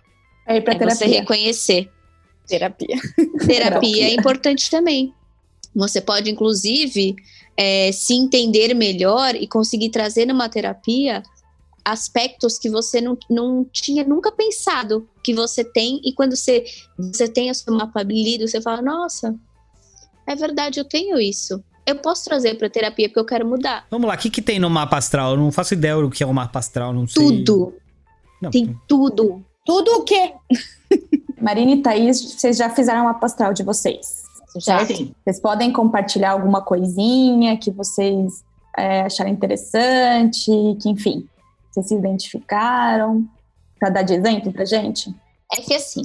É 0.46 0.56
ir 0.56 0.62
pra 0.62 0.74
é 0.74 0.78
você 0.78 0.98
terapia. 0.98 1.20
reconhecer. 1.20 1.90
Terapia. 2.46 2.96
Terapia 3.46 4.04
é 4.08 4.14
importante 4.14 4.70
também. 4.70 5.14
Você 5.74 6.00
pode, 6.00 6.30
inclusive, 6.30 7.14
é, 7.56 7.92
se 7.92 8.14
entender 8.14 8.74
melhor 8.74 9.34
e 9.36 9.46
conseguir 9.46 9.90
trazer 9.90 10.26
numa 10.26 10.48
terapia 10.48 11.22
aspectos 11.84 12.58
que 12.58 12.68
você 12.68 13.00
não, 13.00 13.16
não 13.28 13.64
tinha 13.64 14.04
nunca 14.04 14.32
pensado 14.32 15.08
que 15.22 15.32
você 15.34 15.62
tem. 15.64 16.00
E 16.04 16.12
quando 16.12 16.36
você, 16.36 16.64
você 16.98 17.28
tem 17.28 17.50
o 17.50 17.54
seu 17.54 17.72
mapa 17.74 18.02
lido, 18.02 18.48
você 18.48 18.60
fala: 18.60 18.82
Nossa, 18.82 19.34
é 20.26 20.34
verdade, 20.34 20.80
eu 20.80 20.84
tenho 20.84 21.20
isso. 21.20 21.62
Eu 21.90 21.96
posso 21.96 22.24
trazer 22.24 22.56
para 22.56 22.70
terapia 22.70 23.08
porque 23.08 23.18
eu 23.18 23.24
quero 23.24 23.44
mudar. 23.44 23.84
Vamos 23.90 24.06
lá, 24.06 24.14
o 24.14 24.18
que, 24.18 24.30
que 24.30 24.40
tem 24.40 24.60
no 24.60 24.70
mapa 24.70 24.96
astral? 24.96 25.32
Eu 25.32 25.38
não 25.38 25.50
faço 25.50 25.74
ideia 25.74 25.96
do 25.96 26.08
que 26.08 26.22
é 26.22 26.26
o 26.26 26.32
mapa 26.32 26.60
astral, 26.60 26.92
não 26.92 27.06
sei. 27.06 27.24
Tudo. 27.24 27.74
Não, 28.40 28.50
Tem 28.50 28.78
tudo. 28.86 29.44
Tudo 29.66 29.90
o 29.96 30.04
quê? 30.04 30.32
Marina 31.40 31.72
e 31.72 31.82
Thaís, 31.82 32.20
vocês 32.20 32.56
já 32.56 32.70
fizeram 32.70 33.02
uma 33.02 33.18
astral 33.20 33.52
de 33.52 33.64
vocês. 33.64 34.22
Já. 34.64 34.84
Sim. 34.86 35.12
Vocês 35.24 35.40
podem 35.40 35.72
compartilhar 35.72 36.30
alguma 36.30 36.62
coisinha 36.62 37.56
que 37.56 37.72
vocês 37.72 38.44
é, 38.78 39.02
acharam 39.02 39.30
interessante, 39.30 40.50
que 40.80 40.88
enfim, 40.88 41.26
vocês 41.70 41.88
se 41.88 41.94
identificaram. 41.94 43.26
Pra 43.80 43.90
dar 43.90 44.02
de 44.02 44.14
exemplo 44.14 44.52
pra 44.52 44.64
gente? 44.64 45.12
É 45.52 45.60
que 45.60 45.74
assim, 45.74 46.02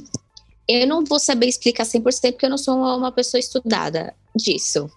eu 0.66 0.86
não 0.86 1.04
vou 1.04 1.20
saber 1.20 1.46
explicar 1.46 1.84
100% 1.84 2.32
porque 2.32 2.46
eu 2.46 2.50
não 2.50 2.58
sou 2.58 2.74
uma 2.74 3.12
pessoa 3.12 3.38
estudada 3.38 4.14
disso. 4.34 4.90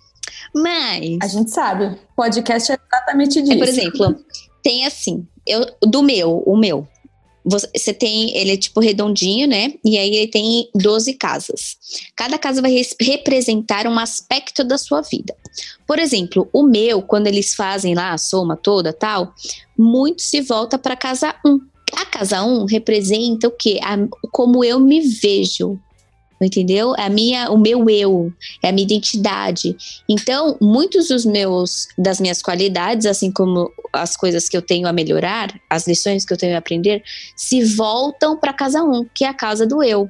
Mas. 0.53 1.17
A 1.21 1.27
gente 1.27 1.51
sabe. 1.51 1.97
Podcast 2.15 2.71
é 2.71 2.77
exatamente 2.91 3.41
disso. 3.41 3.53
É, 3.53 3.57
por 3.57 3.67
exemplo, 3.67 4.15
tem 4.63 4.85
assim, 4.85 5.25
eu, 5.45 5.65
do 5.81 6.01
meu, 6.03 6.43
o 6.45 6.57
meu. 6.57 6.87
Você 7.45 7.93
tem, 7.93 8.35
ele 8.37 8.51
é 8.51 8.57
tipo 8.57 8.79
redondinho, 8.79 9.47
né? 9.47 9.73
E 9.83 9.97
aí 9.97 10.13
ele 10.13 10.27
tem 10.27 10.69
12 10.75 11.13
casas. 11.13 11.77
Cada 12.15 12.37
casa 12.37 12.61
vai 12.61 12.69
res- 12.71 12.95
representar 13.01 13.87
um 13.87 13.97
aspecto 13.97 14.63
da 14.63 14.77
sua 14.77 15.01
vida. 15.01 15.35
Por 15.87 15.97
exemplo, 15.97 16.47
o 16.53 16.61
meu, 16.63 17.01
quando 17.01 17.27
eles 17.27 17.55
fazem 17.55 17.95
lá 17.95 18.11
a 18.11 18.17
soma 18.17 18.55
toda 18.57 18.93
tal, 18.93 19.33
muito 19.77 20.21
se 20.21 20.41
volta 20.41 20.77
para 20.77 20.95
casa 20.95 21.33
1. 21.45 21.59
A 21.93 22.05
casa 22.05 22.43
1 22.43 22.65
representa 22.65 23.47
o 23.47 23.51
quê? 23.51 23.79
A- 23.81 23.97
como 24.31 24.63
eu 24.63 24.79
me 24.79 24.99
vejo. 24.99 25.79
Entendeu? 26.41 26.95
É 26.95 27.03
a 27.03 27.09
minha, 27.09 27.51
o 27.51 27.57
meu 27.57 27.89
eu, 27.89 28.31
é 28.63 28.69
a 28.69 28.71
minha 28.71 28.85
identidade. 28.85 29.75
Então, 30.07 30.57
muitos 30.61 31.09
dos 31.09 31.25
meus 31.25 31.87
das 31.97 32.19
minhas 32.19 32.41
qualidades, 32.41 33.05
assim 33.05 33.31
como 33.31 33.71
as 33.91 34.15
coisas 34.15 34.47
que 34.47 34.55
eu 34.55 34.61
tenho 34.61 34.87
a 34.87 34.93
melhorar, 34.93 35.53
as 35.69 35.87
lições 35.87 36.23
que 36.23 36.31
eu 36.31 36.37
tenho 36.37 36.55
a 36.55 36.59
aprender, 36.59 37.03
se 37.35 37.63
voltam 37.63 38.37
para 38.37 38.53
casa 38.53 38.81
1, 38.81 39.07
que 39.13 39.25
é 39.25 39.27
a 39.27 39.33
casa 39.33 39.65
do 39.65 39.83
eu. 39.83 40.09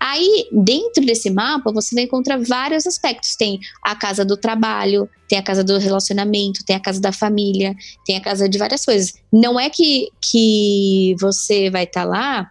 Aí, 0.00 0.48
dentro 0.50 1.04
desse 1.04 1.30
mapa, 1.30 1.72
você 1.72 1.94
vai 1.94 2.04
encontrar 2.04 2.38
vários 2.38 2.86
aspectos. 2.86 3.36
Tem 3.36 3.60
a 3.82 3.94
casa 3.94 4.24
do 4.24 4.36
trabalho, 4.36 5.08
tem 5.28 5.38
a 5.38 5.42
casa 5.42 5.62
do 5.62 5.78
relacionamento, 5.78 6.64
tem 6.64 6.76
a 6.76 6.80
casa 6.80 7.00
da 7.00 7.12
família, 7.12 7.74
tem 8.06 8.16
a 8.16 8.20
casa 8.20 8.48
de 8.48 8.58
várias 8.58 8.84
coisas. 8.84 9.12
Não 9.32 9.58
é 9.58 9.68
que, 9.68 10.10
que 10.22 11.14
você 11.20 11.70
vai 11.70 11.84
estar 11.84 12.04
tá 12.04 12.08
lá 12.08 12.50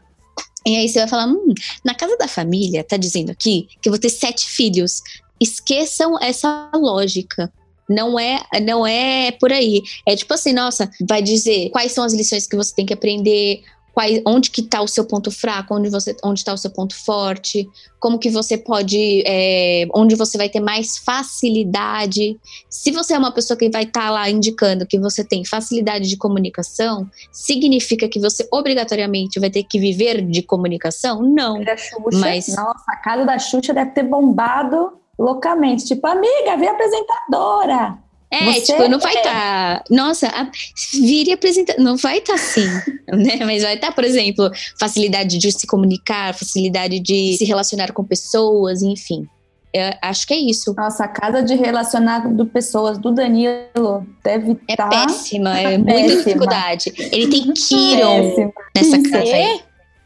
e 0.73 0.77
aí 0.77 0.89
você 0.89 0.99
vai 0.99 1.07
falar, 1.07 1.27
hum, 1.27 1.53
na 1.83 1.95
casa 1.95 2.17
da 2.17 2.27
família, 2.27 2.83
tá 2.83 2.97
dizendo 2.97 3.31
aqui 3.31 3.67
que 3.81 3.89
eu 3.89 3.91
vou 3.91 3.99
ter 3.99 4.09
sete 4.09 4.47
filhos. 4.47 5.01
Esqueçam 5.39 6.21
essa 6.21 6.69
lógica. 6.73 7.51
Não 7.89 8.19
é, 8.19 8.41
não 8.61 8.85
é 8.85 9.31
por 9.31 9.51
aí. 9.51 9.81
É 10.05 10.15
tipo 10.15 10.33
assim, 10.33 10.51
nossa, 10.51 10.91
vai 11.07 11.21
dizer 11.21 11.69
quais 11.69 11.93
são 11.93 12.03
as 12.03 12.13
lições 12.13 12.45
que 12.45 12.55
você 12.55 12.75
tem 12.75 12.85
que 12.85 12.93
aprender, 12.93 13.63
quais, 13.97 14.21
onde 14.27 14.51
que 14.51 14.61
está 14.61 14.79
o 14.79 14.87
seu 14.87 15.03
ponto 15.03 15.31
fraco, 15.31 15.73
onde 15.73 15.89
você, 15.89 16.15
onde 16.23 16.41
está 16.41 16.53
o 16.53 16.57
seu 16.57 16.69
ponto 16.69 16.95
forte, 17.03 17.67
como 17.99 18.19
que 18.19 18.29
você 18.29 18.55
pode, 18.55 19.23
é, 19.25 19.87
onde 19.91 20.13
você 20.13 20.37
vai 20.37 20.47
ter 20.49 20.59
mais 20.59 20.99
facilidade. 20.99 22.39
Se 22.69 22.91
você 22.91 23.15
é 23.15 23.17
uma 23.17 23.31
pessoa 23.31 23.57
que 23.57 23.67
vai 23.71 23.85
estar 23.85 24.01
tá 24.01 24.09
lá 24.11 24.29
indicando 24.29 24.85
que 24.85 24.99
você 24.99 25.23
tem 25.23 25.43
facilidade 25.43 26.07
de 26.07 26.15
comunicação, 26.15 27.09
significa 27.31 28.07
que 28.07 28.19
você 28.19 28.47
obrigatoriamente 28.51 29.39
vai 29.39 29.49
ter 29.49 29.63
que 29.63 29.79
viver 29.79 30.21
de 30.21 30.43
comunicação? 30.43 31.23
Não. 31.23 31.59
Xuxa, 31.65 32.19
mas 32.19 32.47
nossa, 32.49 32.85
a 32.89 32.97
casa 32.97 33.25
da 33.25 33.39
Xuxa 33.39 33.73
deve 33.73 33.89
ter 33.91 34.03
bombado 34.03 34.91
loucamente, 35.17 35.85
tipo, 35.85 36.05
amiga, 36.05 36.55
vem 36.55 36.69
apresentadora. 36.69 37.97
É, 38.29 38.51
Você 38.51 38.73
tipo, 38.73 38.87
não 38.89 38.99
vai 38.99 39.15
estar. 39.15 39.79
Tá, 39.79 39.83
nossa, 39.89 40.27
a, 40.27 40.49
vire 40.93 41.31
apresentar. 41.31 41.75
Não 41.77 41.95
vai 41.95 42.17
estar 42.17 42.33
tá 42.33 42.39
assim, 42.39 42.67
né? 43.07 43.37
Mas 43.45 43.63
vai 43.63 43.75
estar, 43.75 43.87
tá, 43.87 43.93
por 43.93 44.03
exemplo, 44.03 44.51
facilidade 44.77 45.37
de 45.37 45.51
se 45.51 45.65
comunicar, 45.65 46.33
facilidade 46.33 46.99
de 46.99 47.37
se 47.37 47.45
relacionar 47.45 47.93
com 47.93 48.03
pessoas, 48.03 48.81
enfim. 48.81 49.25
Eu 49.73 49.93
acho 50.01 50.27
que 50.27 50.33
é 50.33 50.37
isso. 50.37 50.73
Nossa, 50.75 51.05
a 51.05 51.07
casa 51.07 51.41
de 51.41 51.55
relacionar 51.55 52.27
do 52.27 52.45
pessoas 52.45 52.97
do 52.97 53.13
Danilo 53.13 54.05
deve 54.23 54.53
estar. 54.53 54.73
É 54.73 54.75
tá 54.75 54.87
péssima, 54.87 55.57
é 55.57 55.77
muita 55.77 56.17
dificuldade. 56.17 56.93
Ele 56.97 57.27
tem 57.27 57.53
Kiron 57.53 58.51
nessa 58.75 59.01
casa. 59.03 59.35
Aí. 59.35 59.61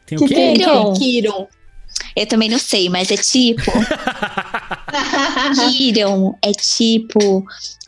Tem 0.06 0.18
o 0.18 0.26
quê? 0.26 0.54
Kiron. 0.56 0.94
Kiron. 0.94 1.48
Eu 2.14 2.26
também 2.26 2.48
não 2.48 2.58
sei, 2.58 2.88
mas 2.88 3.10
é 3.10 3.16
tipo. 3.16 3.72
Kiron 5.72 6.36
é 6.42 6.52
tipo 6.52 7.44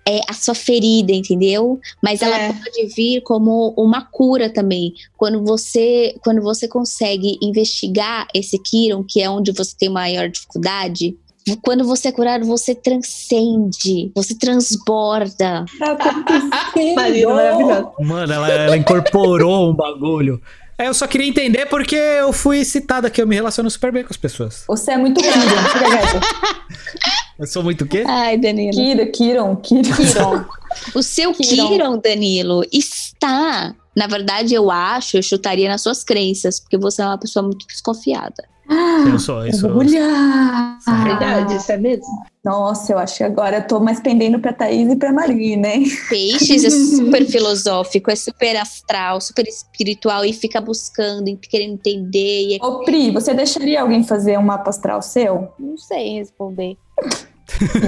é, 0.06 0.20
a 0.28 0.34
sua 0.34 0.54
ferida, 0.54 1.12
entendeu? 1.12 1.80
Mas 2.02 2.22
ela 2.22 2.38
é. 2.38 2.52
pode 2.52 2.86
vir 2.94 3.22
como 3.22 3.74
uma 3.76 4.02
cura 4.02 4.50
também. 4.50 4.94
Quando 5.16 5.42
você, 5.44 6.14
quando 6.22 6.42
você 6.42 6.68
consegue 6.68 7.38
investigar 7.42 8.26
esse 8.34 8.58
Kiron, 8.58 9.02
que 9.02 9.22
é 9.22 9.30
onde 9.30 9.52
você 9.52 9.74
tem 9.78 9.88
maior 9.88 10.28
dificuldade, 10.28 11.16
quando 11.62 11.84
você 11.84 12.08
é 12.08 12.12
curado, 12.12 12.46
você 12.46 12.74
transcende, 12.74 14.10
você 14.14 14.34
transborda. 14.34 15.64
Marina, 16.96 17.92
Mano, 18.00 18.32
ela, 18.32 18.50
ela 18.50 18.76
incorporou 18.76 19.70
um 19.70 19.74
bagulho. 19.74 20.40
É, 20.76 20.88
eu 20.88 20.94
só 20.94 21.06
queria 21.06 21.28
entender 21.28 21.66
porque 21.66 21.94
eu 21.94 22.32
fui 22.32 22.64
citada 22.64 23.08
que 23.08 23.22
eu 23.22 23.26
me 23.26 23.34
relaciono 23.34 23.70
super 23.70 23.92
bem 23.92 24.02
com 24.02 24.10
as 24.10 24.16
pessoas. 24.16 24.64
Você 24.66 24.90
é 24.92 24.96
muito 24.96 25.20
Kiron, 25.20 25.32
Eu 27.38 27.46
sou 27.46 27.62
muito 27.62 27.84
o 27.84 27.86
quê? 27.86 28.04
Ai, 28.06 28.38
Danilo. 28.38 28.72
Kira, 28.72 29.06
Kiron, 29.06 29.56
Kiron. 29.56 30.44
o 30.94 31.02
seu 31.02 31.32
Kiron. 31.32 31.68
Kiron, 31.68 31.98
Danilo, 31.98 32.62
está... 32.72 33.74
Na 33.96 34.08
verdade, 34.08 34.54
eu 34.54 34.70
acho, 34.70 35.16
eu 35.16 35.22
chutaria 35.22 35.68
nas 35.68 35.82
suas 35.82 36.02
crenças, 36.02 36.58
porque 36.58 36.76
você 36.76 37.00
é 37.00 37.06
uma 37.06 37.18
pessoa 37.18 37.44
muito 37.44 37.64
desconfiada. 37.66 38.42
Eu 38.68 39.18
sou, 39.18 39.46
isso. 39.46 39.68
Olha! 39.68 40.78
É 40.88 41.04
verdade, 41.04 41.56
isso 41.56 41.70
é 41.70 41.76
mesmo? 41.76 42.06
Nossa, 42.42 42.92
eu 42.92 42.98
acho 42.98 43.18
que 43.18 43.24
agora 43.24 43.58
eu 43.58 43.66
tô 43.66 43.78
mais 43.78 44.00
pendendo 44.00 44.38
pra 44.38 44.52
Thaís 44.52 44.90
e 44.90 44.96
pra 44.96 45.12
Marina, 45.12 45.68
hein? 45.68 45.84
Peixes 46.08 46.64
é 46.64 46.70
super 46.96 47.26
filosófico, 47.26 48.10
é 48.10 48.16
super 48.16 48.56
astral, 48.56 49.20
super 49.20 49.46
espiritual 49.46 50.24
e 50.24 50.32
fica 50.32 50.60
buscando, 50.60 51.24
querendo 51.42 51.74
entender. 51.74 52.48
E... 52.48 52.56
É 52.56 52.64
Ô, 52.64 52.84
Pri, 52.84 53.10
você 53.10 53.34
deixaria 53.34 53.82
alguém 53.82 54.02
fazer 54.02 54.38
um 54.38 54.42
mapa 54.42 54.70
astral 54.70 55.02
seu? 55.02 55.48
Não 55.58 55.76
sei 55.76 56.18
responder. 56.18 56.76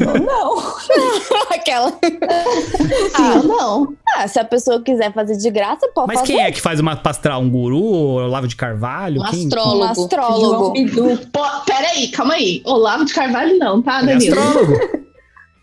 Não, 0.01 0.15
não. 0.15 0.75
Aquela. 1.51 1.93
Ah, 3.15 3.43
não. 3.43 3.95
Ah, 4.15 4.29
se 4.29 4.39
a 4.39 4.45
pessoa 4.45 4.81
quiser 4.83 5.13
fazer 5.13 5.37
de 5.37 5.51
graça, 5.51 5.89
pode 5.95 6.09
Mas 6.09 6.21
fazer. 6.21 6.33
quem 6.35 6.43
é 6.43 6.53
que 6.53 6.61
faz 6.61 6.79
uma 6.79 6.95
pastral? 6.97 7.41
Um 7.41 7.51
guru? 7.51 7.83
Olavo 7.83 8.47
de 8.47 8.55
Carvalho? 8.55 9.21
Um 9.21 9.25
quem? 9.31 9.45
astrólogo. 9.47 9.85
Um 9.85 9.89
astrólogo. 9.89 10.73
Pô, 11.33 11.43
peraí, 11.67 12.09
calma 12.09 12.35
aí. 12.35 12.63
Olavo 12.65 13.05
de 13.05 13.13
Carvalho 13.15 13.59
não, 13.59 13.83
tá, 13.83 14.03
é 14.03 14.07
Danilo? 14.07 14.39
astrólogo. 14.39 15.07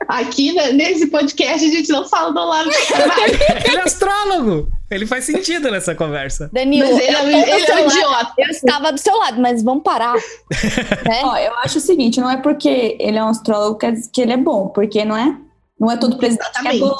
Aqui 0.07 0.51
né, 0.51 0.73
nesse 0.73 1.07
podcast 1.07 1.65
a 1.65 1.69
gente 1.71 1.89
não 1.89 2.05
fala 2.07 2.31
do 2.33 2.39
Olavo 2.39 2.69
de 2.69 2.75
Carvalho. 2.91 3.39
Ele 3.65 3.77
é 3.77 3.81
astrólogo. 3.81 4.67
Ele 4.93 5.05
faz 5.05 5.25
sentido 5.25 5.69
nessa 5.71 5.93
conversa. 5.95 6.49
Danilo, 6.53 6.89
Mas 6.93 6.99
ele, 7.03 7.15
eu, 7.15 7.19
é, 7.19 7.23
do 7.23 7.29
ele 7.29 7.65
é 7.71 7.75
um 7.75 7.87
idiota. 7.87 8.33
eu 8.37 8.47
estava 8.49 8.91
do 8.91 8.99
seu 8.99 9.15
lado, 9.17 9.41
mas 9.41 9.63
vamos 9.63 9.83
parar. 9.83 10.15
né? 11.07 11.21
Ó, 11.23 11.35
eu 11.37 11.53
acho 11.59 11.77
o 11.77 11.81
seguinte, 11.81 12.19
não 12.19 12.29
é 12.29 12.37
porque 12.37 12.95
ele 12.99 13.17
é 13.17 13.23
um 13.23 13.29
astrólogo 13.29 13.77
que, 13.77 13.91
que 14.11 14.21
ele 14.21 14.33
é 14.33 14.37
bom, 14.37 14.67
porque 14.69 15.03
não 15.05 15.15
é, 15.17 15.37
não 15.79 15.89
é 15.91 15.97
todo 15.97 16.17
presidente 16.17 16.51
que 16.61 16.67
é 16.67 16.77
bom. 16.79 16.95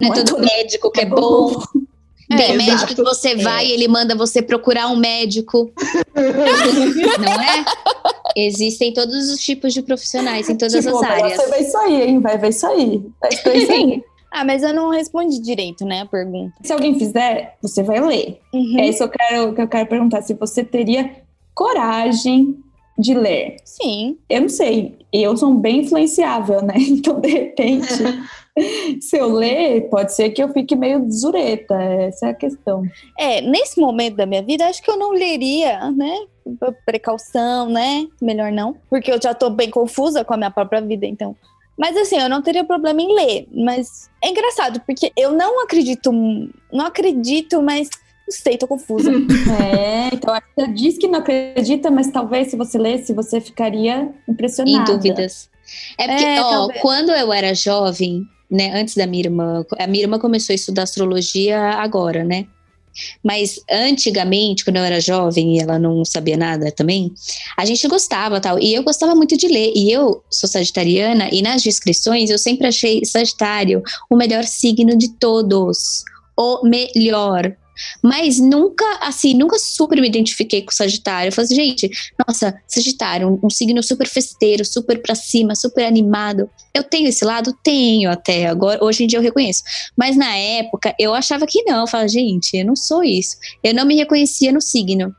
Não 0.00 0.08
é 0.08 0.08
Não 0.08 0.12
é 0.12 0.14
todo 0.24 0.30
todo- 0.36 0.44
médico 0.44 0.90
que 0.90 1.00
é 1.00 1.06
bom. 1.06 1.62
Tem 2.28 2.50
É, 2.50 2.52
médico 2.54 2.72
exato. 2.78 2.94
que 2.96 3.02
você 3.04 3.36
vai 3.36 3.66
e 3.68 3.70
ele 3.70 3.86
manda 3.86 4.12
você 4.16 4.42
procurar 4.42 4.88
um 4.88 4.96
médico. 4.96 5.70
não 6.16 7.32
é? 7.32 7.64
Existem 8.36 8.92
todos 8.92 9.30
os 9.30 9.40
tipos 9.40 9.72
de 9.72 9.80
profissionais 9.80 10.48
em 10.50 10.56
todas 10.56 10.72
Tipo, 10.84 10.98
as 10.98 11.02
áreas. 11.04 11.36
Você 11.40 11.46
vai 11.48 11.60
isso 11.62 11.78
aí, 11.78 12.02
hein? 12.02 12.20
Vai 12.20 12.36
ver 12.36 12.48
isso 12.48 12.66
aí. 12.66 13.02
Vai 13.20 13.30
ver 13.30 13.56
isso 13.62 13.72
aí. 13.72 14.04
Ah, 14.36 14.44
mas 14.44 14.62
eu 14.62 14.74
não 14.74 14.90
respondi 14.90 15.40
direito, 15.40 15.82
né, 15.86 16.02
a 16.02 16.06
pergunta. 16.06 16.52
Se 16.62 16.70
alguém 16.70 16.98
fizer, 16.98 17.56
você 17.62 17.82
vai 17.82 17.98
ler. 18.00 18.38
Uhum. 18.52 18.78
É 18.78 18.86
isso 18.86 18.98
que 18.98 19.04
eu 19.04 19.08
quero, 19.08 19.54
que 19.54 19.62
eu 19.62 19.68
quero 19.68 19.88
perguntar. 19.88 20.20
Se 20.20 20.34
você 20.34 20.62
teria 20.62 21.10
coragem 21.54 22.54
de 22.98 23.14
ler. 23.14 23.56
Sim. 23.64 24.18
Eu 24.28 24.42
não 24.42 24.48
sei. 24.50 24.98
Eu 25.10 25.34
sou 25.38 25.54
bem 25.54 25.80
influenciável, 25.80 26.60
né? 26.60 26.74
Então, 26.86 27.18
de 27.18 27.30
repente, 27.30 27.86
se 29.00 29.16
eu 29.16 29.32
ler, 29.32 29.88
pode 29.88 30.14
ser 30.14 30.28
que 30.28 30.42
eu 30.42 30.50
fique 30.50 30.76
meio 30.76 31.10
zureta. 31.10 31.74
Essa 31.74 32.26
é 32.26 32.30
a 32.30 32.34
questão. 32.34 32.82
É, 33.18 33.40
nesse 33.40 33.80
momento 33.80 34.16
da 34.16 34.26
minha 34.26 34.42
vida, 34.42 34.66
acho 34.66 34.82
que 34.82 34.90
eu 34.90 34.98
não 34.98 35.12
leria, 35.12 35.90
né? 35.92 36.14
Precaução, 36.84 37.70
né? 37.70 38.06
Melhor 38.20 38.52
não. 38.52 38.76
Porque 38.90 39.10
eu 39.10 39.18
já 39.20 39.32
tô 39.32 39.48
bem 39.48 39.70
confusa 39.70 40.26
com 40.26 40.34
a 40.34 40.36
minha 40.36 40.50
própria 40.50 40.82
vida, 40.82 41.06
então. 41.06 41.34
Mas 41.78 41.96
assim, 41.96 42.18
eu 42.18 42.28
não 42.28 42.40
teria 42.42 42.64
problema 42.64 43.00
em 43.02 43.14
ler. 43.14 43.48
Mas 43.52 44.10
é 44.22 44.30
engraçado, 44.30 44.80
porque 44.86 45.12
eu 45.16 45.32
não 45.32 45.62
acredito. 45.62 46.10
Não 46.72 46.86
acredito, 46.86 47.62
mas 47.62 47.90
não 48.26 48.32
sei, 48.32 48.56
tô 48.56 48.66
confusa. 48.66 49.10
É, 49.62 50.08
então 50.12 50.34
você 50.56 50.66
diz 50.68 50.98
que 50.98 51.06
não 51.06 51.20
acredita, 51.20 51.90
mas 51.90 52.10
talvez 52.10 52.48
se 52.48 52.56
você 52.56 52.78
lesse, 52.78 53.12
você 53.12 53.40
ficaria 53.40 54.12
impressionada. 54.28 54.90
Em 54.90 54.94
dúvidas. 54.94 55.48
É 55.98 56.06
porque, 56.08 56.24
É, 56.24 56.40
ó, 56.40 56.50
talvez. 56.50 56.80
quando 56.80 57.10
eu 57.10 57.32
era 57.32 57.54
jovem, 57.54 58.22
né, 58.50 58.72
antes 58.74 58.94
da 58.94 59.06
minha 59.06 59.24
irmã, 59.24 59.64
a 59.78 59.86
minha 59.86 60.04
irmã 60.04 60.18
começou 60.18 60.52
a 60.52 60.54
estudar 60.54 60.82
astrologia 60.82 61.58
agora, 61.58 62.24
né? 62.24 62.46
Mas 63.22 63.60
antigamente, 63.70 64.64
quando 64.64 64.76
eu 64.76 64.84
era 64.84 65.00
jovem 65.00 65.56
e 65.56 65.60
ela 65.60 65.78
não 65.78 66.04
sabia 66.04 66.36
nada 66.36 66.70
também, 66.70 67.12
a 67.56 67.64
gente 67.64 67.86
gostava 67.88 68.40
tal. 68.40 68.58
E 68.58 68.74
eu 68.74 68.82
gostava 68.82 69.14
muito 69.14 69.36
de 69.36 69.48
ler. 69.48 69.72
E 69.74 69.90
eu 69.90 70.22
sou 70.30 70.48
sagitariana 70.48 71.28
e 71.32 71.42
nas 71.42 71.62
descrições 71.62 72.30
eu 72.30 72.38
sempre 72.38 72.66
achei 72.66 73.04
Sagitário 73.04 73.82
o 74.10 74.16
melhor 74.16 74.44
signo 74.44 74.96
de 74.96 75.08
todos. 75.14 76.04
O 76.36 76.66
melhor. 76.66 77.56
Mas 78.02 78.38
nunca, 78.38 78.84
assim, 79.00 79.34
nunca 79.34 79.58
super 79.58 80.00
me 80.00 80.08
identifiquei 80.08 80.62
com 80.62 80.72
Sagitário. 80.72 81.28
Eu 81.28 81.32
falei 81.32 81.46
assim, 81.46 81.54
gente, 81.54 81.90
nossa, 82.26 82.60
Sagitário, 82.66 83.28
um, 83.28 83.46
um 83.46 83.50
signo 83.50 83.82
super 83.82 84.08
festeiro, 84.08 84.64
super 84.64 85.00
pra 85.00 85.14
cima, 85.14 85.54
super 85.54 85.84
animado. 85.84 86.48
Eu 86.74 86.82
tenho 86.82 87.08
esse 87.08 87.24
lado? 87.24 87.56
Tenho 87.62 88.10
até 88.10 88.46
agora. 88.46 88.82
Hoje 88.84 89.04
em 89.04 89.06
dia 89.06 89.18
eu 89.18 89.22
reconheço. 89.22 89.62
Mas 89.96 90.16
na 90.16 90.34
época 90.36 90.94
eu 90.98 91.14
achava 91.14 91.46
que 91.46 91.62
não. 91.62 91.80
Eu 91.80 91.86
falava, 91.86 92.08
gente, 92.08 92.56
eu 92.56 92.64
não 92.64 92.76
sou 92.76 93.02
isso. 93.02 93.36
Eu 93.62 93.74
não 93.74 93.84
me 93.84 93.96
reconhecia 93.96 94.52
no 94.52 94.60
signo. 94.60 95.14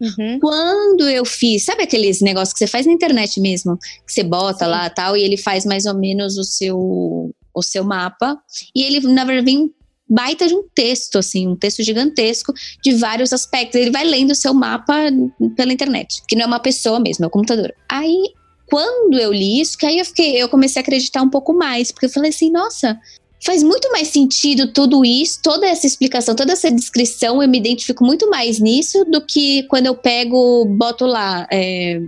Uhum. 0.00 0.40
Quando 0.40 1.08
eu 1.08 1.24
fiz, 1.26 1.64
sabe 1.64 1.82
aqueles 1.82 2.22
negócios 2.22 2.54
que 2.54 2.58
você 2.58 2.66
faz 2.66 2.86
na 2.86 2.92
internet 2.92 3.38
mesmo? 3.38 3.76
Que 3.78 4.12
você 4.12 4.22
bota 4.22 4.66
lá 4.66 4.88
tal, 4.88 5.16
e 5.16 5.22
ele 5.22 5.36
faz 5.36 5.66
mais 5.66 5.84
ou 5.84 5.94
menos 5.94 6.38
o 6.38 6.44
seu, 6.44 7.34
o 7.54 7.62
seu 7.62 7.84
mapa. 7.84 8.38
E 8.74 8.82
ele, 8.82 9.00
na 9.00 9.24
verdade, 9.24 9.44
vem 9.44 9.70
baita 10.10 10.48
de 10.48 10.54
um 10.54 10.64
texto, 10.74 11.18
assim, 11.18 11.46
um 11.46 11.54
texto 11.54 11.82
gigantesco 11.84 12.52
de 12.82 12.92
vários 12.94 13.32
aspectos. 13.32 13.80
Ele 13.80 13.92
vai 13.92 14.04
lendo 14.04 14.32
o 14.32 14.34
seu 14.34 14.52
mapa 14.52 14.94
pela 15.56 15.72
internet, 15.72 16.22
que 16.26 16.34
não 16.34 16.42
é 16.42 16.46
uma 16.46 16.60
pessoa 16.60 16.98
mesmo, 16.98 17.24
é 17.24 17.28
um 17.28 17.30
computador. 17.30 17.72
Aí, 17.88 18.32
quando 18.66 19.18
eu 19.18 19.32
li 19.32 19.60
isso, 19.60 19.78
que 19.78 19.86
aí 19.86 19.98
eu 19.98 20.04
fiquei, 20.04 20.42
eu 20.42 20.48
comecei 20.48 20.80
a 20.80 20.82
acreditar 20.82 21.22
um 21.22 21.30
pouco 21.30 21.52
mais, 21.52 21.92
porque 21.92 22.06
eu 22.06 22.10
falei 22.10 22.30
assim, 22.30 22.50
nossa, 22.50 22.98
faz 23.44 23.62
muito 23.62 23.90
mais 23.90 24.08
sentido 24.08 24.72
tudo 24.72 25.04
isso, 25.04 25.40
toda 25.42 25.66
essa 25.66 25.86
explicação, 25.86 26.34
toda 26.34 26.52
essa 26.52 26.70
descrição, 26.70 27.42
eu 27.42 27.48
me 27.48 27.58
identifico 27.58 28.04
muito 28.04 28.28
mais 28.28 28.58
nisso 28.58 29.04
do 29.04 29.20
que 29.24 29.62
quando 29.64 29.86
eu 29.86 29.94
pego, 29.94 30.64
boto 30.64 31.06
lá. 31.06 31.46
É, 31.50 32.00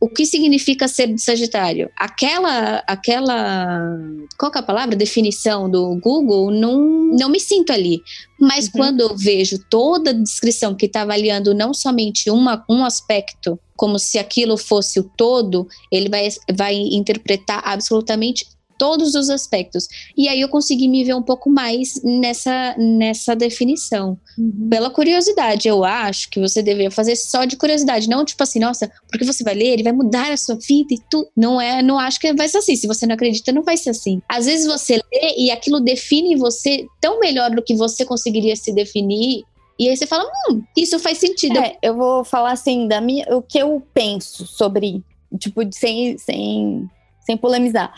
o 0.00 0.08
que 0.08 0.24
significa 0.24 0.88
ser 0.88 1.08
de 1.08 1.20
Sagitário? 1.20 1.90
Aquela, 1.94 2.82
aquela, 2.86 3.98
qual 4.38 4.50
é 4.54 4.58
a 4.58 4.62
palavra? 4.62 4.96
Definição 4.96 5.70
do 5.70 5.94
Google, 5.96 6.50
não, 6.50 6.80
não 7.18 7.28
me 7.28 7.38
sinto 7.38 7.70
ali. 7.70 8.02
Mas 8.40 8.64
uhum. 8.64 8.72
quando 8.72 9.00
eu 9.00 9.14
vejo 9.14 9.58
toda 9.68 10.10
a 10.10 10.14
descrição 10.14 10.74
que 10.74 10.86
está 10.86 11.02
avaliando 11.02 11.52
não 11.52 11.74
somente 11.74 12.30
uma, 12.30 12.64
um 12.68 12.82
aspecto, 12.82 13.58
como 13.76 13.98
se 13.98 14.18
aquilo 14.18 14.56
fosse 14.56 14.98
o 14.98 15.04
todo, 15.04 15.68
ele 15.92 16.08
vai, 16.08 16.28
vai 16.50 16.74
interpretar 16.74 17.60
absolutamente 17.62 18.46
todos 18.80 19.14
os 19.14 19.28
aspectos. 19.28 19.86
E 20.16 20.26
aí 20.26 20.40
eu 20.40 20.48
consegui 20.48 20.88
me 20.88 21.04
ver 21.04 21.14
um 21.14 21.22
pouco 21.22 21.50
mais 21.50 22.00
nessa, 22.02 22.74
nessa 22.78 23.36
definição. 23.36 24.18
Uhum. 24.38 24.68
Pela 24.70 24.88
curiosidade, 24.88 25.68
eu 25.68 25.84
acho 25.84 26.30
que 26.30 26.40
você 26.40 26.62
deveria 26.62 26.90
fazer 26.90 27.14
só 27.14 27.44
de 27.44 27.58
curiosidade, 27.58 28.08
não 28.08 28.24
tipo 28.24 28.42
assim, 28.42 28.58
nossa, 28.58 28.90
porque 29.10 29.22
você 29.22 29.44
vai 29.44 29.52
ler, 29.52 29.66
ele 29.66 29.82
vai 29.82 29.92
mudar 29.92 30.32
a 30.32 30.36
sua 30.38 30.54
vida 30.54 30.94
e 30.94 30.98
tudo. 31.10 31.28
Não 31.36 31.60
é, 31.60 31.82
não 31.82 31.98
acho 31.98 32.18
que 32.18 32.32
vai 32.32 32.48
ser 32.48 32.56
assim. 32.56 32.74
Se 32.74 32.86
você 32.86 33.06
não 33.06 33.14
acredita, 33.16 33.52
não 33.52 33.62
vai 33.62 33.76
ser 33.76 33.90
assim. 33.90 34.22
Às 34.26 34.46
vezes 34.46 34.66
você 34.66 34.94
lê 34.96 35.34
e 35.36 35.50
aquilo 35.50 35.78
define 35.78 36.36
você 36.36 36.86
tão 37.02 37.20
melhor 37.20 37.50
do 37.50 37.62
que 37.62 37.74
você 37.74 38.02
conseguiria 38.06 38.56
se 38.56 38.72
definir 38.72 39.42
e 39.78 39.88
aí 39.88 39.96
você 39.96 40.06
fala, 40.06 40.24
hum, 40.48 40.62
isso 40.76 40.98
faz 40.98 41.18
sentido. 41.18 41.58
É, 41.58 41.76
eu 41.82 41.94
vou 41.94 42.24
falar 42.24 42.52
assim, 42.52 42.88
da 42.88 43.00
minha, 43.00 43.26
o 43.36 43.42
que 43.42 43.58
eu 43.58 43.82
penso 43.92 44.46
sobre, 44.46 45.02
tipo, 45.38 45.60
sem, 45.70 46.16
sem, 46.16 46.88
sem 47.26 47.36
polemizar 47.36 47.92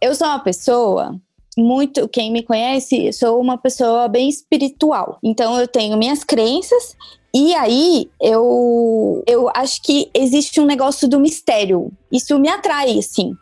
eu 0.00 0.14
sou 0.14 0.26
uma 0.26 0.38
pessoa 0.38 1.20
muito, 1.56 2.08
quem 2.08 2.32
me 2.32 2.42
conhece, 2.42 3.12
sou 3.12 3.40
uma 3.40 3.58
pessoa 3.58 4.08
bem 4.08 4.28
espiritual. 4.28 5.18
Então 5.22 5.58
eu 5.60 5.68
tenho 5.68 5.96
minhas 5.96 6.24
crenças 6.24 6.96
e 7.34 7.54
aí 7.54 8.08
eu 8.20 9.22
eu 9.26 9.50
acho 9.54 9.82
que 9.82 10.10
existe 10.14 10.60
um 10.60 10.66
negócio 10.66 11.08
do 11.08 11.20
mistério. 11.20 11.92
Isso 12.10 12.38
me 12.38 12.48
atrai 12.48 12.98
assim. 12.98 13.32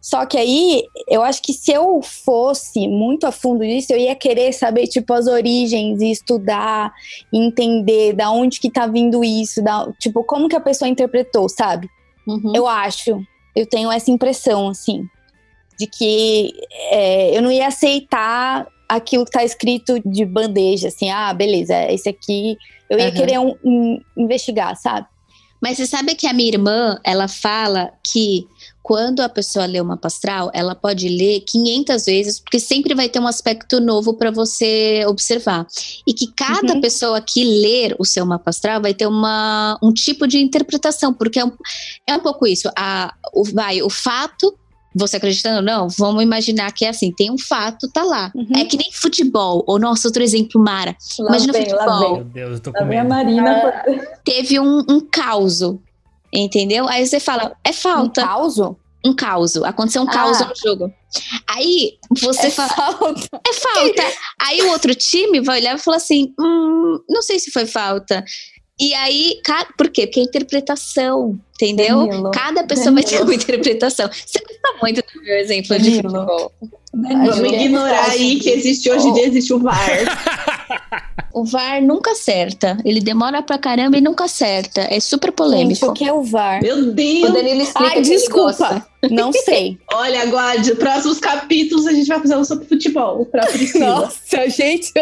Só 0.00 0.24
que 0.24 0.38
aí, 0.38 0.84
eu 1.08 1.20
acho 1.20 1.42
que 1.42 1.52
se 1.52 1.72
eu 1.72 2.00
fosse 2.00 2.86
muito 2.86 3.26
a 3.26 3.32
fundo 3.32 3.64
nisso, 3.64 3.92
eu 3.92 3.98
ia 3.98 4.14
querer 4.14 4.52
saber, 4.52 4.86
tipo, 4.86 5.12
as 5.12 5.26
origens 5.26 6.00
e 6.00 6.12
estudar, 6.12 6.92
entender 7.32 8.12
da 8.12 8.30
onde 8.30 8.60
que 8.60 8.70
tá 8.70 8.86
vindo 8.86 9.24
isso, 9.24 9.60
da, 9.60 9.92
tipo, 9.98 10.22
como 10.22 10.48
que 10.48 10.54
a 10.54 10.60
pessoa 10.60 10.88
interpretou, 10.88 11.48
sabe? 11.48 11.90
Uhum. 12.26 12.52
Eu 12.54 12.68
acho, 12.68 13.20
eu 13.54 13.66
tenho 13.66 13.90
essa 13.90 14.08
impressão, 14.08 14.68
assim 14.68 15.08
de 15.78 15.86
que 15.86 16.52
é, 16.90 17.36
eu 17.36 17.42
não 17.42 17.50
ia 17.50 17.68
aceitar 17.68 18.66
aquilo 18.88 19.24
que 19.24 19.30
está 19.30 19.44
escrito 19.44 20.00
de 20.04 20.24
bandeja, 20.24 20.88
assim, 20.88 21.10
ah, 21.10 21.32
beleza, 21.34 21.90
esse 21.92 22.08
aqui 22.08 22.56
eu 22.88 22.98
ia 22.98 23.06
uhum. 23.06 23.14
querer 23.14 23.38
um, 23.38 23.54
um, 23.64 24.00
investigar, 24.16 24.76
sabe? 24.76 25.06
Mas 25.60 25.78
você 25.78 25.86
sabe 25.86 26.14
que 26.14 26.26
a 26.26 26.32
minha 26.32 26.50
irmã, 26.50 26.98
ela 27.02 27.26
fala 27.26 27.90
que 28.04 28.46
quando 28.82 29.20
a 29.20 29.28
pessoa 29.28 29.66
lê 29.66 29.80
uma 29.80 29.96
pastral, 29.96 30.48
ela 30.54 30.74
pode 30.74 31.08
ler 31.08 31.40
500 31.40 32.04
vezes, 32.04 32.38
porque 32.38 32.60
sempre 32.60 32.94
vai 32.94 33.08
ter 33.08 33.18
um 33.18 33.26
aspecto 33.26 33.80
novo 33.80 34.14
para 34.14 34.30
você 34.30 35.04
observar. 35.08 35.66
E 36.06 36.14
que 36.14 36.28
cada 36.28 36.74
uhum. 36.74 36.80
pessoa 36.80 37.20
que 37.20 37.42
ler 37.42 37.96
o 37.98 38.04
seu 38.04 38.24
mapa 38.24 38.50
astral 38.50 38.80
vai 38.80 38.94
ter 38.94 39.08
uma, 39.08 39.76
um 39.82 39.92
tipo 39.92 40.28
de 40.28 40.38
interpretação, 40.38 41.12
porque 41.12 41.40
é 41.40 41.44
um, 41.44 41.52
é 42.06 42.14
um 42.14 42.20
pouco 42.20 42.46
isso. 42.46 42.70
A, 42.78 43.12
o, 43.34 43.42
vai, 43.42 43.82
o 43.82 43.90
fato 43.90 44.56
você 44.96 45.18
acreditando 45.18 45.56
ou 45.56 45.62
não, 45.62 45.88
vamos 45.88 46.22
imaginar 46.22 46.72
que 46.72 46.84
é 46.84 46.88
assim, 46.88 47.12
tem 47.12 47.30
um 47.30 47.38
fato, 47.38 47.88
tá 47.92 48.02
lá. 48.02 48.32
Uhum. 48.34 48.48
É 48.56 48.64
que 48.64 48.78
nem 48.78 48.90
futebol, 48.92 49.62
ou 49.66 49.78
nosso 49.78 50.08
outro 50.08 50.22
exemplo, 50.22 50.60
Mara. 50.60 50.96
Lá 51.18 51.28
Imagina 51.28 51.52
vem, 51.52 51.68
futebol. 51.68 52.14
Meu 52.14 52.24
Deus, 52.24 52.52
eu 52.54 52.60
tô 52.60 52.72
com 52.72 52.84
medo. 52.84 53.08
Marina. 53.08 53.50
Ah, 53.50 53.84
teve 54.24 54.58
um, 54.58 54.78
um 54.88 55.00
caos, 55.00 55.60
entendeu? 56.32 56.88
Aí 56.88 57.06
você 57.06 57.20
fala, 57.20 57.54
é 57.62 57.72
falta. 57.72 58.22
Um 58.22 58.26
caos? 58.26 58.58
Um 59.04 59.14
caos. 59.14 59.56
Aconteceu 59.58 60.02
um 60.02 60.08
ah. 60.08 60.12
caos 60.12 60.40
no 60.40 60.52
jogo. 60.56 60.92
Aí 61.48 61.98
você 62.10 62.46
é 62.46 62.50
fala. 62.50 62.68
Falta. 62.70 63.40
É 63.46 63.52
falta. 63.52 64.02
Aí 64.40 64.62
o 64.62 64.70
outro 64.70 64.94
time 64.94 65.40
vai 65.40 65.60
olhar 65.60 65.76
e 65.76 65.78
falar 65.78 65.98
assim: 65.98 66.34
hum, 66.38 66.98
não 67.08 67.22
sei 67.22 67.38
se 67.38 67.50
foi 67.50 67.66
falta. 67.66 68.24
E 68.78 68.92
aí, 68.92 69.40
por 69.78 69.88
quê? 69.88 70.06
Porque 70.06 70.20
é 70.20 70.22
interpretação, 70.22 71.38
entendeu? 71.54 72.06
Danilo. 72.06 72.30
Cada 72.30 72.62
pessoa 72.64 72.92
Danilo. 72.92 73.02
vai 73.02 73.18
ter 73.18 73.22
uma 73.22 73.34
interpretação. 73.34 74.08
Você 74.08 74.38
gosta 74.38 74.78
muito 74.82 75.02
do 75.02 75.22
meu 75.22 75.38
exemplo 75.38 75.68
Danilo. 75.70 75.96
de 75.96 76.02
futebol. 76.02 76.52
Vamos 76.92 77.52
ignorar 77.52 78.10
aí 78.10 78.38
que 78.38 78.50
existe 78.50 78.90
hoje 78.90 79.08
em 79.08 79.12
dia, 79.14 79.26
existe 79.28 79.52
o 79.52 79.58
VAR. 79.58 79.78
o 81.32 81.44
VAR 81.44 81.82
nunca 81.82 82.12
acerta. 82.12 82.76
Ele 82.84 83.00
demora 83.00 83.42
pra 83.42 83.56
caramba 83.56 83.96
e 83.96 84.00
nunca 84.02 84.24
acerta. 84.24 84.82
É 84.90 85.00
super 85.00 85.32
polêmico. 85.32 85.86
Gente, 85.86 85.90
o 85.90 85.92
que 85.94 86.04
é 86.08 86.12
o 86.12 86.22
VAR? 86.22 86.62
Meu 86.62 86.92
Deus! 86.92 87.30
O 87.30 87.32
Danilo 87.32 87.62
explica 87.62 87.94
Ai, 87.94 88.02
desculpa. 88.02 88.86
Não 89.10 89.32
sei. 89.32 89.78
Olha, 89.92 90.22
aguarde. 90.22 90.74
Próximos 90.74 91.18
capítulos 91.18 91.86
a 91.86 91.92
gente 91.92 92.08
vai 92.08 92.20
fazer 92.20 92.36
um 92.36 92.44
sobre 92.44 92.66
futebol 92.66 93.24
pra. 93.26 93.46
Nossa, 93.78 94.48
gente. 94.50 94.92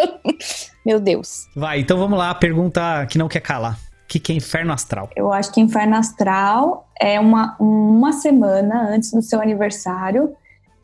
Meu 0.85 1.01
Deus. 1.01 1.49
Vai, 1.57 1.81
então 1.81 1.99
vamos 1.99 2.18
lá. 2.18 2.35
Pergunta 2.35 3.07
que 3.07 3.18
não 3.18 3.29
quer 3.29 3.40
calar. 3.40 3.79
O 4.05 4.07
que, 4.07 4.18
que 4.20 4.33
é 4.33 4.35
inferno 4.37 4.73
astral? 4.73 5.09
Eu 5.16 5.33
acho 5.33 5.53
que 5.53 5.61
inferno 5.61 5.97
astral 5.97 6.88
é 7.01 7.18
uma, 7.18 7.57
uma 7.59 8.12
semana 8.12 8.88
antes 8.90 9.11
do 9.11 9.23
seu 9.23 9.40
aniversário 9.40 10.35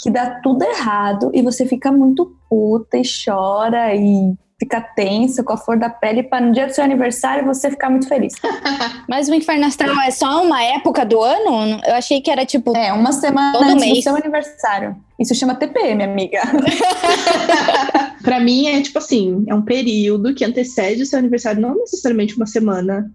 que 0.03 0.11
dá 0.11 0.41
tudo 0.41 0.65
errado 0.65 1.31
e 1.35 1.43
você 1.43 1.67
fica 1.67 1.93
muito 1.93 2.35
puta 2.49 2.97
e 2.97 3.03
chora 3.03 3.95
e 3.95 4.35
fica 4.61 4.79
tensa 4.81 5.43
com 5.43 5.55
a 5.55 5.57
flor 5.57 5.79
da 5.79 5.89
pele 5.89 6.23
para 6.23 6.45
no 6.45 6.53
dia 6.53 6.67
do 6.67 6.75
seu 6.75 6.85
aniversário 6.85 7.47
você 7.47 7.71
ficar 7.71 7.89
muito 7.89 8.07
feliz. 8.07 8.35
Mas 9.09 9.29
o 9.29 9.35
inferno 9.35 9.65
astral 9.65 9.99
é 10.03 10.11
só 10.11 10.45
uma 10.45 10.63
época 10.63 11.05
do 11.07 11.21
ano? 11.21 11.81
Eu 11.87 11.95
achei 11.95 12.21
que 12.21 12.31
era 12.31 12.45
tipo. 12.45 12.77
É, 12.77 12.93
uma 12.93 13.11
semana 13.11 13.53
todo 13.53 13.65
antes 13.65 13.85
mês. 13.85 13.99
do 13.99 14.03
seu 14.03 14.17
aniversário. 14.17 14.95
Isso 15.19 15.35
chama 15.35 15.55
TPM, 15.55 16.05
amiga. 16.05 16.43
para 18.23 18.39
mim 18.39 18.69
é 18.69 18.81
tipo 18.83 18.99
assim, 18.99 19.45
é 19.49 19.55
um 19.55 19.63
período 19.63 20.35
que 20.35 20.45
antecede 20.45 21.03
o 21.03 21.07
seu 21.07 21.19
aniversário, 21.19 21.61
não 21.61 21.75
necessariamente 21.75 22.37
uma 22.37 22.47
semana. 22.47 23.11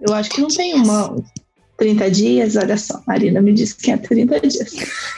Eu 0.00 0.14
acho 0.14 0.30
que 0.30 0.40
não 0.40 0.48
tem 0.48 0.74
uma 0.74 1.16
30 1.76 2.10
dias, 2.10 2.56
olha 2.56 2.76
só, 2.76 3.02
Marina 3.06 3.42
me 3.42 3.52
disse 3.52 3.76
que 3.76 3.90
é 3.90 3.96
30 3.96 4.40
dias, 4.40 4.70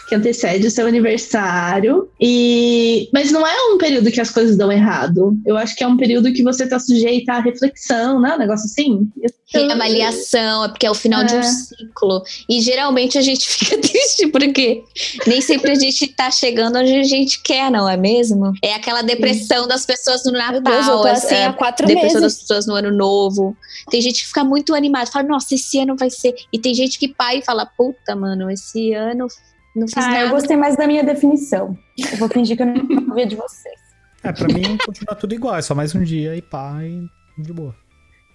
que 0.09 0.15
antecede 0.15 0.67
o 0.67 0.71
seu 0.71 0.87
aniversário. 0.87 2.09
E 2.21 3.09
mas 3.13 3.31
não 3.31 3.47
é 3.47 3.55
um 3.73 3.79
período 3.79 4.11
que 4.11 4.21
as 4.21 4.31
coisas 4.31 4.57
dão 4.57 4.73
errado. 4.73 5.37
Eu 5.45 5.57
acho 5.57 5.77
que 5.77 5.85
é 5.85 5.87
um 5.87 5.97
período 5.97 6.33
que 6.33 6.43
você 6.43 6.65
está 6.65 6.79
sujeita 6.79 7.35
à 7.35 7.41
reflexão, 7.41 8.21
né? 8.21 8.35
Um 8.35 8.39
negócio 8.39 8.67
assim. 8.67 9.09
Reavaliação, 9.49 10.65
é 10.65 10.69
porque 10.69 10.87
é 10.87 10.91
o 10.91 10.95
final 10.95 11.23
é. 11.23 11.25
de 11.25 11.35
um 11.37 11.39
é. 11.39 11.43
ciclo. 11.43 12.23
E 12.49 12.61
geralmente 12.61 13.17
a 13.17 13.23
gente 13.23 13.47
fica 13.49 13.79
triste 13.79 14.27
porque 14.29 14.83
nem 15.27 15.41
sempre 15.41 15.71
a 15.71 15.75
gente 15.75 16.09
tá 16.09 16.31
chegando 16.31 16.79
onde 16.79 16.93
a 16.95 17.05
gente 17.05 17.41
quer, 17.43 17.71
não 17.71 17.89
é 17.89 17.97
mesmo? 17.97 18.53
É 18.61 18.75
aquela 18.75 19.03
depressão 19.03 19.63
Sim. 19.63 19.69
das 19.69 19.87
pessoas 19.87 20.25
no 20.25 20.33
Natal, 20.33 20.61
Deus, 20.61 20.89
eu 20.89 21.01
tô 21.01 21.07
assim 21.07 21.35
é, 21.35 21.47
há 21.47 21.53
quatro 21.53 21.87
depressão 21.87 22.21
meses. 22.21 22.35
das 22.35 22.41
pessoas 22.41 22.67
no 22.67 22.75
ano 22.75 22.91
novo. 22.91 23.57
Tem 23.89 24.01
gente 24.01 24.21
que 24.23 24.27
fica 24.27 24.43
muito 24.43 24.75
animada, 24.75 25.11
fala, 25.11 25.29
nossa, 25.29 25.55
esse 25.55 25.79
ano 25.79 25.97
vai 25.97 26.11
ser. 26.11 26.35
E 26.53 26.59
tem 26.59 26.75
gente 26.75 26.99
que 26.99 27.09
pai 27.09 27.41
fala, 27.41 27.65
puta, 27.65 28.17
mano, 28.17 28.51
esse 28.51 28.93
ano 28.95 29.29
não 29.77 29.87
fiz 29.87 29.99
ah, 29.99 30.09
nada. 30.09 30.21
eu 30.23 30.31
gostei 30.31 30.57
mais 30.57 30.77
da 30.77 30.87
minha 30.87 31.05
definição. 31.05 31.77
Eu 32.11 32.17
vou 32.17 32.29
fingir 32.29 32.57
que 32.57 32.63
eu 32.63 32.67
não 32.67 33.07
sabia 33.07 33.27
de 33.27 33.37
vocês. 33.37 33.77
É, 34.25 34.33
pra 34.33 34.49
mim 34.49 34.77
continua 34.85 35.15
tudo 35.15 35.35
igual, 35.35 35.55
é 35.57 35.63
só 35.63 35.75
mais 35.75 35.95
um 35.95 36.03
dia 36.03 36.35
e 36.35 36.43
pá, 36.43 36.79
e 36.83 37.07
de 37.41 37.53
boa. 37.53 37.86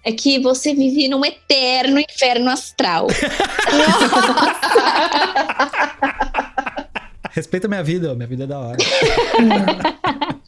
É 0.04 0.10
que 0.12 0.38
você 0.40 0.74
vive 0.74 1.08
num 1.08 1.24
eterno 1.24 2.00
inferno 2.00 2.50
astral. 2.50 3.06
Respeita 7.30 7.68
minha 7.68 7.82
vida, 7.82 8.14
minha 8.14 8.26
vida 8.26 8.44
é 8.44 8.46
da 8.46 8.58
hora. 8.58 8.78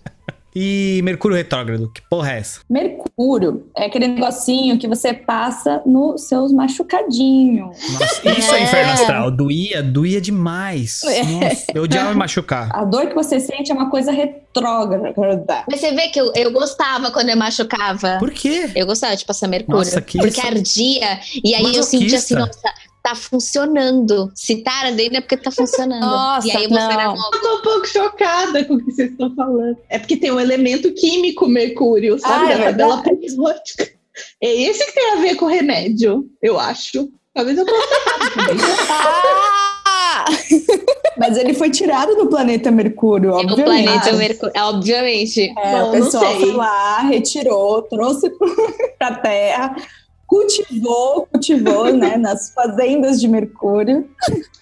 E 0.54 1.00
Mercúrio 1.02 1.36
retrógrado, 1.36 1.90
que 1.92 2.00
porra 2.08 2.32
é 2.34 2.38
essa? 2.38 2.60
Mercúrio 2.70 3.66
é 3.76 3.86
aquele 3.86 4.06
negocinho 4.08 4.78
que 4.78 4.86
você 4.86 5.12
passa 5.12 5.82
nos 5.84 6.22
seus 6.28 6.52
machucadinhos. 6.52 7.76
Nossa, 7.92 8.38
isso 8.38 8.54
é, 8.54 8.60
é 8.60 8.62
inferno 8.62 8.92
astral. 8.92 9.30
Doía, 9.30 9.82
doía 9.82 10.20
demais. 10.20 11.02
É. 11.04 11.24
Nossa, 11.24 11.66
eu 11.74 11.82
odiava 11.82 12.10
me 12.10 12.16
machucar. 12.16 12.68
A 12.72 12.84
dor 12.84 13.06
que 13.08 13.14
você 13.14 13.40
sente 13.40 13.72
é 13.72 13.74
uma 13.74 13.90
coisa 13.90 14.12
retrógrada. 14.12 15.64
Mas 15.68 15.80
você 15.80 15.92
vê 15.92 16.08
que 16.08 16.20
eu, 16.20 16.32
eu 16.36 16.52
gostava 16.52 17.10
quando 17.10 17.30
eu 17.30 17.36
machucava. 17.36 18.18
Por 18.18 18.30
quê? 18.30 18.70
Eu 18.76 18.86
gostava 18.86 19.16
de 19.16 19.24
passar 19.24 19.48
Mercúrio. 19.48 19.78
Nossa, 19.78 20.00
que 20.00 20.18
Porque 20.18 20.40
isso? 20.40 20.46
ardia. 20.46 21.20
E 21.42 21.54
aí 21.54 21.62
Masoquista. 21.62 21.96
eu 21.96 22.00
sentia 22.00 22.18
assim, 22.18 22.34
nossa 22.34 22.74
tá 23.04 23.14
funcionando. 23.14 24.32
Se 24.34 24.62
tá 24.62 24.72
ardendo 24.86 25.16
é 25.16 25.20
porque 25.20 25.36
tá 25.36 25.50
funcionando. 25.50 26.00
Nossa, 26.00 26.48
e 26.48 26.50
aí 26.52 26.66
você 26.66 26.74
não. 26.96 27.14
Eu 27.14 27.40
tô 27.42 27.58
um 27.58 27.62
pouco 27.62 27.86
chocada 27.86 28.64
com 28.64 28.74
o 28.74 28.78
que 28.82 28.90
vocês 28.90 29.10
estão 29.10 29.32
falando. 29.34 29.76
É 29.90 29.98
porque 29.98 30.16
tem 30.16 30.32
um 30.32 30.40
elemento 30.40 30.90
químico 30.94 31.46
mercúrio, 31.46 32.18
sabe? 32.18 32.46
Ah, 32.46 32.54
é 32.54 32.58
da 32.58 32.64
tabela 32.64 33.02
periódica. 33.02 33.92
É 34.40 34.48
esse 34.48 34.86
que 34.86 34.92
tem 34.92 35.12
a 35.12 35.16
ver 35.16 35.34
com 35.34 35.44
o 35.44 35.48
remédio, 35.48 36.24
eu 36.40 36.58
acho. 36.58 37.10
Talvez 37.34 37.58
eu 37.58 37.66
possa. 37.66 37.88
Ah! 38.90 40.24
Mas 41.18 41.36
ele 41.36 41.52
foi 41.52 41.70
tirado 41.70 42.14
do 42.16 42.28
planeta 42.28 42.70
Mercúrio, 42.70 43.30
É 43.30 43.34
obviamente. 43.34 43.64
planeta 43.64 44.12
Mercúrio. 44.14 44.52
É, 44.54 44.62
obviamente. 44.62 45.42
É, 45.42 45.72
Bom, 45.72 45.90
o 45.90 45.92
não 45.92 45.92
pessoal 45.92 46.32
sei. 46.32 46.40
foi 46.40 46.52
lá, 46.52 47.00
retirou, 47.00 47.82
trouxe 47.82 48.30
pra 48.98 49.14
Terra, 49.16 49.76
cultivou, 50.34 51.26
cultivou, 51.26 51.92
né, 51.96 52.16
nas 52.16 52.50
fazendas 52.52 53.20
de 53.20 53.28
Mercúrio. 53.28 54.08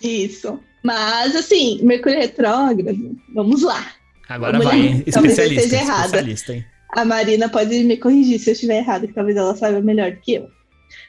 Isso. 0.03 0.59
Mas, 0.83 1.35
assim, 1.35 1.81
Mercúrio 1.83 2.19
retrógrado, 2.19 3.17
vamos 3.35 3.63
lá. 3.63 3.87
Agora 4.29 4.53
Vamos 4.59 4.67
vai, 4.67 4.79
lá. 4.79 4.85
hein? 4.85 5.05
Talvez 5.11 5.39
eu 5.39 5.45
especialista. 5.45 5.65
esteja 5.65 5.83
errada. 5.83 6.05
especialista, 6.07 6.53
hein? 6.55 6.65
A 6.95 7.05
Marina 7.05 7.49
pode 7.49 7.85
me 7.85 7.97
corrigir 7.97 8.39
se 8.39 8.51
eu 8.51 8.53
estiver 8.53 8.79
errado, 8.79 9.07
que 9.07 9.15
talvez 9.15 9.37
ela 9.37 9.57
saiba 9.57 9.81
melhor 9.81 10.11
do 10.13 10.21
que 10.21 10.35
eu. 10.35 10.47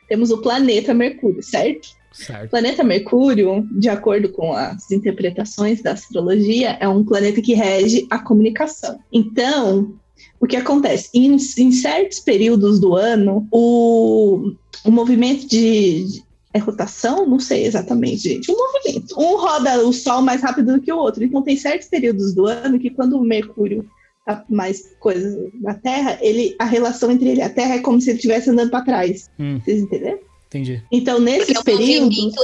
Temos 0.08 0.32
o 0.32 0.42
planeta 0.42 0.94
Mercúrio, 0.94 1.44
certo? 1.44 1.88
O 2.12 2.16
Certo. 2.16 2.52
planeta 2.52 2.84
Mercúrio, 2.84 3.68
de 3.72 3.90
acordo 3.90 4.30
com 4.30 4.54
as 4.54 4.92
interpretações 4.92 5.82
da 5.82 5.94
astrologia, 5.94 6.78
é 6.80 6.88
um 6.88 7.04
planeta 7.04 7.42
que 7.42 7.54
rege 7.56 8.06
a 8.10 8.20
comunicação. 8.20 9.00
Então, 9.12 9.96
o 10.40 10.46
que 10.48 10.56
acontece? 10.58 11.10
Em, 11.14 11.36
em 11.36 11.72
certos 11.72 12.20
períodos 12.20 12.80
do 12.80 12.96
ano, 12.96 13.48
o, 13.52 14.52
o 14.86 14.92
movimento 14.92 15.48
de, 15.48 16.04
de- 16.06 16.24
é 16.54 16.60
rotação? 16.60 17.26
Não 17.26 17.40
sei 17.40 17.66
exatamente, 17.66 18.24
gente. 18.30 18.52
Um 18.52 18.56
movimento. 18.58 19.16
Um 19.20 19.38
roda 19.38 19.86
o 19.88 19.92
Sol 19.94 20.22
mais 20.22 20.42
rápido 20.42 20.74
do 20.74 20.82
que 20.82 20.92
o 20.92 20.98
outro. 20.98 21.24
Então, 21.24 21.42
tem 21.42 21.58
certos 21.58 21.88
períodos 21.88 22.34
do 22.34 22.46
ano 22.46 22.78
que, 22.80 22.90
quando 22.90 23.18
o 23.18 23.24
Mercúrio 23.24 23.86
tá 24.26 24.44
mais 24.50 24.94
coisas 25.00 25.36
na 25.62 25.74
Terra, 25.74 26.18
ele, 26.22 26.56
a 26.60 26.66
relação 26.66 27.12
entre 27.12 27.30
ele 27.30 27.40
e 27.40 27.44
a 27.44 27.50
Terra 27.50 27.76
é 27.76 27.80
como 27.80 28.00
se 28.00 28.10
ele 28.10 28.18
estivesse 28.18 28.50
andando 28.50 28.70
para 28.70 28.86
trás. 28.86 29.30
Hum, 29.40 29.60
Vocês 29.64 29.82
entenderam? 29.82 30.20
entendi. 30.48 30.84
Então, 30.92 31.16
Porque 31.18 31.32
nesses 31.38 31.56
é 31.56 31.60
um 31.60 31.64
períodos. 31.64 32.18
movimento 32.18 32.42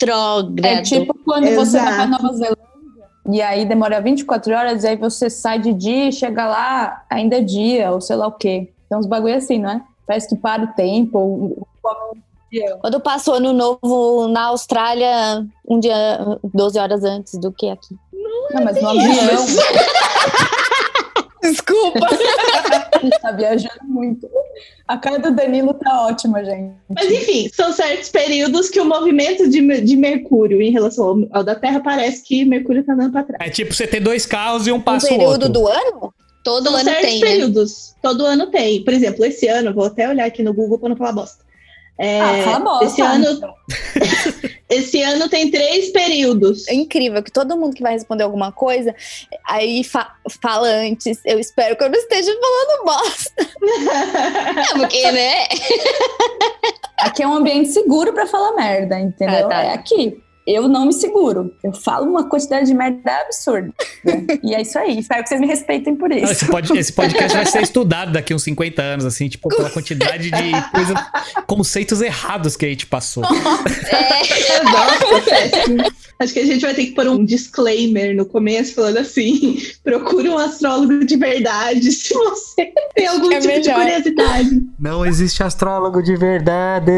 retrógrado. 0.00 0.64
É 0.66 0.82
tipo 0.82 1.14
quando 1.24 1.44
você 1.54 1.78
vai 1.78 1.92
Exato. 2.04 2.10
Nova 2.10 2.32
Zelândia 2.36 2.67
e 3.28 3.40
aí 3.42 3.64
demora 3.64 4.00
24 4.00 4.54
horas, 4.54 4.84
e 4.84 4.88
aí 4.88 4.96
você 4.96 5.28
sai 5.30 5.58
de 5.58 5.72
dia 5.72 6.08
e 6.08 6.12
chega 6.12 6.46
lá, 6.46 7.04
ainda 7.10 7.36
é 7.38 7.40
dia, 7.40 7.90
ou 7.92 8.00
sei 8.00 8.16
lá 8.16 8.26
o 8.26 8.32
quê. 8.32 8.70
Tem 8.88 8.98
uns 8.98 9.06
bagulho 9.06 9.36
assim, 9.36 9.58
não 9.58 9.70
é? 9.70 9.82
Parece 10.06 10.28
que 10.28 10.36
para 10.36 10.62
o 10.64 10.68
tempo, 10.68 11.18
ou- 11.18 11.68
ou- 11.82 12.78
Quando 12.80 12.98
passou 13.00 13.34
ano 13.34 13.52
novo 13.52 14.26
na 14.28 14.46
Austrália, 14.46 15.44
um 15.68 15.78
dia, 15.78 15.94
12 16.54 16.78
horas 16.78 17.04
antes 17.04 17.34
do 17.34 17.52
que 17.52 17.68
aqui. 17.68 17.94
Não, 18.54 18.64
mas 18.64 18.80
no 18.80 18.88
avião, 18.88 19.44
Desculpa. 21.42 22.06
a 22.92 22.98
gente 22.98 23.20
tá 23.20 23.30
viajando 23.32 23.84
muito. 23.84 24.28
A 24.86 24.96
cara 24.96 25.18
do 25.18 25.30
Danilo 25.30 25.74
tá 25.74 26.06
ótima, 26.06 26.44
gente. 26.44 26.74
Mas 26.88 27.10
enfim, 27.10 27.48
são 27.52 27.72
certos 27.72 28.08
períodos 28.08 28.68
que 28.68 28.80
o 28.80 28.84
movimento 28.84 29.48
de, 29.48 29.80
de 29.82 29.96
Mercúrio 29.96 30.60
em 30.60 30.70
relação 30.70 31.04
ao, 31.06 31.38
ao 31.38 31.44
da 31.44 31.54
Terra 31.54 31.80
parece 31.80 32.22
que 32.24 32.44
Mercúrio 32.44 32.84
tá 32.84 32.92
andando 32.94 33.12
para 33.12 33.24
trás. 33.24 33.48
É 33.48 33.52
tipo 33.52 33.72
você 33.74 33.86
ter 33.86 34.00
dois 34.00 34.26
carros 34.26 34.66
e 34.66 34.72
um 34.72 34.76
Um 34.76 34.80
passa 34.80 35.06
o 35.06 35.10
período 35.10 35.32
outro. 35.32 35.48
do 35.48 35.66
ano? 35.68 36.14
Todo 36.42 36.64
São 36.70 36.74
ano 36.76 36.84
certos 36.84 37.10
tem, 37.10 37.20
né? 37.20 37.26
períodos. 37.26 37.94
Todo 38.02 38.24
ano 38.24 38.46
tem. 38.46 38.82
Por 38.84 38.94
exemplo, 38.94 39.24
esse 39.24 39.46
ano, 39.48 39.74
vou 39.74 39.84
até 39.84 40.08
olhar 40.08 40.24
aqui 40.26 40.42
no 40.42 40.54
Google 40.54 40.78
para 40.78 40.88
não 40.88 40.96
falar 40.96 41.12
bosta. 41.12 41.44
É, 41.98 42.20
ah, 42.20 42.42
fala 42.44 42.60
bosta. 42.60 42.84
esse, 42.84 43.02
ano, 43.02 43.26
esse 44.70 45.02
ano 45.02 45.28
tem 45.28 45.50
três 45.50 45.90
períodos. 45.90 46.68
É 46.68 46.74
incrível 46.74 47.22
que 47.22 47.32
todo 47.32 47.56
mundo 47.56 47.74
que 47.74 47.82
vai 47.82 47.92
responder 47.94 48.22
alguma 48.22 48.52
coisa, 48.52 48.94
aí 49.48 49.82
fa- 49.82 50.14
fala 50.40 50.68
antes. 50.68 51.18
Eu 51.24 51.40
espero 51.40 51.76
que 51.76 51.82
eu 51.82 51.90
não 51.90 51.98
esteja 51.98 52.32
falando 52.40 52.84
bosta. 52.84 53.48
É, 54.58 54.78
porque, 54.78 55.10
né? 55.12 55.44
Aqui 56.98 57.22
é 57.22 57.26
um 57.26 57.34
ambiente 57.34 57.70
seguro 57.70 58.12
pra 58.12 58.26
falar 58.26 58.52
merda, 58.54 58.98
entendeu? 58.98 59.46
Ah, 59.46 59.48
tá. 59.48 59.62
É 59.64 59.72
aqui. 59.72 60.22
Eu 60.50 60.66
não 60.66 60.86
me 60.86 60.94
seguro. 60.94 61.52
Eu 61.62 61.74
falo 61.74 62.08
uma 62.08 62.26
quantidade 62.26 62.66
de 62.68 62.74
merda 62.74 63.20
absurda. 63.20 63.70
e 64.42 64.54
é 64.54 64.62
isso 64.62 64.78
aí. 64.78 64.98
Espero 64.98 65.22
que 65.22 65.28
vocês 65.28 65.40
me 65.40 65.46
respeitem 65.46 65.94
por 65.94 66.08
Não, 66.08 66.16
isso. 66.16 66.32
esse, 66.32 66.46
pod- 66.46 66.78
esse 66.78 66.92
podcast 66.92 67.36
vai 67.36 67.44
ser 67.44 67.60
estudado 67.62 68.12
daqui 68.12 68.32
uns 68.32 68.44
50 68.44 68.80
anos, 68.80 69.04
assim, 69.04 69.28
tipo, 69.28 69.48
pela 69.50 69.68
quantidade 69.68 70.30
de 70.30 70.52
coisa, 70.72 70.94
conceitos 71.46 72.00
errados 72.00 72.56
que 72.56 72.64
a 72.64 72.68
gente 72.70 72.86
passou. 72.86 73.24
É, 73.24 74.62
Nossa. 74.64 75.98
Acho 76.20 76.32
que 76.32 76.40
a 76.40 76.46
gente 76.46 76.62
vai 76.62 76.74
ter 76.74 76.86
que 76.86 76.92
pôr 76.92 77.06
um 77.06 77.24
disclaimer 77.24 78.16
no 78.16 78.26
começo, 78.26 78.74
falando 78.74 78.96
assim: 78.98 79.62
procure 79.84 80.28
um 80.28 80.36
astrólogo 80.36 81.04
de 81.04 81.16
verdade 81.16 81.92
se 81.92 82.12
você 82.12 82.72
tem 82.96 83.06
algum 83.06 83.30
é 83.30 83.38
tipo 83.38 83.52
de 83.60 83.68
melhor. 83.68 83.80
curiosidade. 83.82 84.62
Não 84.80 85.06
existe 85.06 85.44
astrólogo 85.44 86.02
de 86.02 86.16
verdade. 86.16 86.90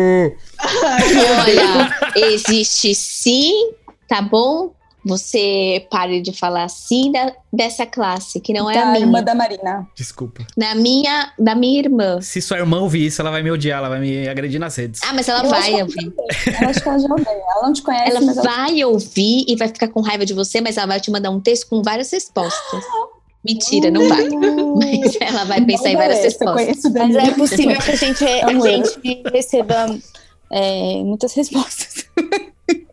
Olha, 1.41 1.95
existe 2.17 2.95
sim, 2.95 3.73
tá 4.09 4.21
bom? 4.23 4.73
Você 5.03 5.87
pare 5.91 6.21
de 6.21 6.31
falar 6.31 6.65
assim 6.65 7.11
da, 7.11 7.33
dessa 7.51 7.87
classe, 7.87 8.39
que 8.39 8.53
não 8.53 8.71
é 8.71 8.77
a 8.77 8.85
da 8.85 8.93
minha. 8.93 9.05
irmã 9.07 9.23
da 9.23 9.35
Marina. 9.35 9.89
Desculpa. 9.97 10.47
Na 10.55 10.75
minha, 10.75 11.33
da 11.39 11.55
minha 11.55 11.79
irmã. 11.79 12.21
Se 12.21 12.43
sua 12.43 12.59
irmã 12.59 12.81
ouvir 12.81 13.07
isso, 13.07 13.23
ela 13.23 13.31
vai 13.31 13.43
me 13.43 13.51
odiar, 13.51 13.79
ela 13.79 13.89
vai 13.89 13.99
me 13.99 14.29
agredir 14.29 14.61
nas 14.61 14.77
redes. 14.77 15.01
Ah, 15.03 15.15
mas 15.15 15.27
ela 15.27 15.43
Eu 15.43 15.49
vai 15.49 15.83
ouvir. 15.83 16.13
Eu 16.61 16.69
acho 16.69 16.83
que 16.83 16.89
ela 16.89 16.99
já 16.99 17.09
odeia. 17.09 17.43
Ela 17.51 17.63
não 17.63 17.73
te 17.73 17.81
conhece, 17.81 18.11
Ela 18.11 18.21
mas 18.21 18.37
ela 18.37 18.47
vai 18.47 18.85
ouvir 18.85 19.45
e 19.49 19.57
vai 19.57 19.69
ficar 19.69 19.89
com 19.89 20.03
raiva 20.03 20.27
de 20.27 20.35
você, 20.35 20.61
mas 20.61 20.77
ela 20.77 20.87
vai 20.87 21.01
te 21.01 21.11
mandar 21.11 21.31
um 21.31 21.41
texto 21.41 21.67
com 21.71 21.83
várias 21.83 22.11
respostas. 22.11 22.85
Mentira, 23.43 23.91
não 23.91 24.07
vai. 24.07 24.29
Mas 24.77 25.17
ela 25.19 25.45
vai 25.45 25.65
pensar 25.65 25.89
em 25.89 25.97
várias 25.97 26.23
respostas. 26.23 26.83
Mas 26.93 27.17
é 27.17 27.31
possível 27.31 27.79
que 27.79 27.91
a 27.91 27.97
gente, 27.97 28.23
a 28.23 28.53
gente 28.53 29.23
receba 29.33 29.99
é, 30.51 31.03
muitas 31.03 31.33
respostas. 31.37 32.07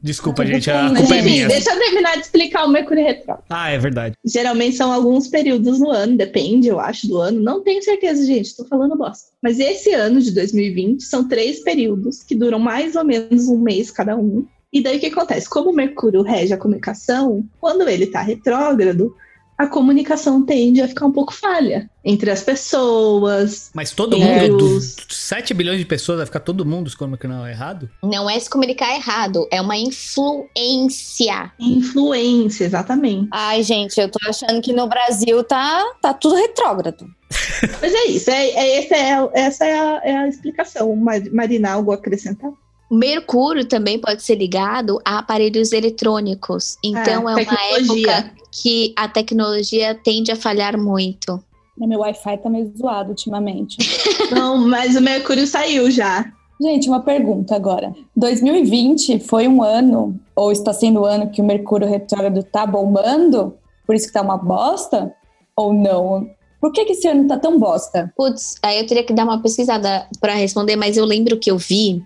Desculpa, 0.02 0.46
gente, 0.46 0.70
a 0.72 0.94
culpa 0.96 1.16
é 1.16 1.22
minha. 1.22 1.48
deixa 1.48 1.72
eu 1.72 1.80
terminar 1.80 2.14
de 2.14 2.22
explicar 2.22 2.66
o 2.66 2.70
Mercúrio 2.70 3.04
retrógrado. 3.04 3.44
Ah, 3.50 3.70
é 3.70 3.78
verdade. 3.78 4.16
Geralmente 4.24 4.76
são 4.76 4.92
alguns 4.92 5.28
períodos 5.28 5.80
no 5.80 5.90
ano, 5.90 6.16
depende, 6.16 6.68
eu 6.68 6.80
acho, 6.80 7.08
do 7.08 7.18
ano. 7.18 7.42
Não 7.42 7.62
tenho 7.62 7.84
certeza, 7.84 8.26
gente, 8.26 8.56
tô 8.56 8.64
falando 8.66 8.96
bosta. 8.96 9.30
Mas 9.42 9.60
esse 9.60 9.94
ano 9.94 10.22
de 10.22 10.32
2020 10.32 11.04
são 11.04 11.28
três 11.28 11.60
períodos 11.62 12.24
que 12.24 12.36
duram 12.36 12.60
mais 12.60 12.96
ou 12.96 13.04
menos 13.04 13.48
um 13.48 13.60
mês 13.60 13.92
cada 13.92 14.16
um. 14.16 14.46
E 14.72 14.82
daí 14.82 14.98
o 14.98 15.00
que 15.00 15.08
acontece? 15.08 15.50
Como 15.50 15.72
o 15.72 15.76
Mercúrio 15.76 16.22
rege 16.22 16.54
a 16.54 16.58
comunicação, 16.58 17.44
quando 17.60 17.88
ele 17.88 18.08
tá 18.08 18.22
retrógrado, 18.22 19.14
a 19.58 19.66
comunicação 19.68 20.46
tende 20.46 20.82
a 20.82 20.88
ficar 20.88 21.06
um 21.08 21.12
pouco 21.12 21.34
falha 21.34 21.90
entre 22.06 22.30
as 22.30 22.44
pessoas. 22.44 23.72
Mas 23.74 23.92
todo 23.92 24.16
É. 24.16 24.20
mundo, 24.48 24.58
dos 24.58 24.96
7 25.10 25.54
bilhões 25.54 25.80
de 25.80 25.86
pessoas, 25.86 26.18
vai 26.18 26.26
ficar 26.28 26.42
todo 26.42 26.66
mundo 26.66 26.90
se 26.90 26.96
comunicando 26.96 27.46
errado? 27.48 27.90
Não 28.04 28.30
é 28.30 28.40
se 28.40 28.50
comunicar 28.50 28.94
errado, 28.96 29.48
é 29.52 29.60
uma 29.62 29.76
influência. 29.78 31.52
Influência, 31.60 32.66
exatamente. 32.66 33.28
Ai, 33.32 33.64
gente, 33.64 34.00
eu 34.00 34.10
tô 34.10 34.20
achando 34.28 34.62
que 34.62 34.74
no 34.74 34.88
Brasil 34.88 35.44
tá, 35.44 35.84
tá 36.02 36.14
tudo 36.14 36.36
retrógrado. 36.36 37.06
Mas 37.82 37.94
é 37.94 38.06
isso, 38.08 38.30
é, 38.30 38.50
é, 38.50 38.78
essa, 38.84 38.96
é, 38.96 39.14
a- 39.14 39.30
essa 39.34 39.66
é, 39.66 39.74
a, 39.80 40.02
é 40.04 40.18
a 40.18 40.28
explicação. 40.28 40.96
Mar- 40.96 41.22
Marina, 41.34 41.72
algo 41.74 41.92
a 41.92 41.96
acrescentar? 41.96 42.52
Mercúrio 42.90 43.66
também 43.66 44.00
pode 44.00 44.24
ser 44.24 44.36
ligado 44.36 44.98
a 45.04 45.20
aparelhos 45.20 45.74
eletrônicos. 45.74 46.78
Então 46.82 47.04
Ah, 47.04 47.12
é 47.12 47.18
uma 47.18 47.36
tecnologia. 47.36 48.12
época 48.14 48.37
que 48.62 48.94
a 48.96 49.08
tecnologia 49.08 49.96
tende 49.96 50.32
a 50.32 50.36
falhar 50.36 50.78
muito. 50.78 51.42
Meu 51.78 52.00
Wi-Fi 52.00 52.38
tá 52.40 52.50
meio 52.50 52.74
zoado 52.76 53.10
ultimamente. 53.10 53.78
Não, 54.32 54.58
mas 54.68 54.96
o 54.96 55.02
Mercúrio 55.02 55.46
saiu 55.46 55.92
já. 55.92 56.26
Gente, 56.60 56.90
uma 56.90 57.02
pergunta 57.02 57.56
agora. 57.56 57.94
2020 58.16 59.20
foi 59.20 59.48
um 59.48 59.62
ano, 59.62 60.20
ou 60.36 60.52
está 60.52 60.74
sendo 60.74 61.02
o 61.02 61.06
ano 61.06 61.30
que 61.30 61.40
o 61.40 61.46
Mercúrio 61.46 61.88
retrógrado 61.88 62.42
tá 62.44 62.66
bombando? 62.66 63.56
Por 63.86 63.96
isso 63.96 64.08
que 64.08 64.14
tá 64.14 64.24
uma 64.24 64.38
bosta? 64.38 65.14
Ou 65.56 65.72
não? 65.72 66.28
Por 66.60 66.72
que, 66.72 66.86
que 66.86 66.94
esse 66.94 67.08
ano 67.08 67.28
tá 67.28 67.38
tão 67.38 67.60
bosta? 67.60 68.12
Putz, 68.18 68.56
aí 68.64 68.80
eu 68.80 68.88
teria 68.88 69.04
que 69.04 69.14
dar 69.14 69.24
uma 69.24 69.40
pesquisada 69.40 70.08
para 70.20 70.34
responder, 70.34 70.76
mas 70.76 70.98
eu 70.98 71.06
lembro 71.06 71.38
que 71.38 71.52
eu 71.52 71.58
vi 71.60 72.04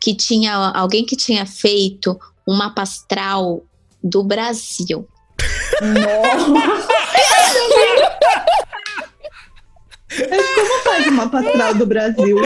que 0.00 0.12
tinha 0.12 0.54
alguém 0.74 1.04
que 1.04 1.16
tinha 1.16 1.46
feito 1.46 2.18
um 2.46 2.56
mapa 2.56 2.82
astral 2.82 3.62
do 4.02 4.24
Brasil. 4.24 5.06
Mas 10.30 10.46
como 10.54 10.78
faz 10.84 11.06
uma 11.08 11.24
astral 11.24 11.74
do 11.74 11.86
Brasil? 11.86 12.36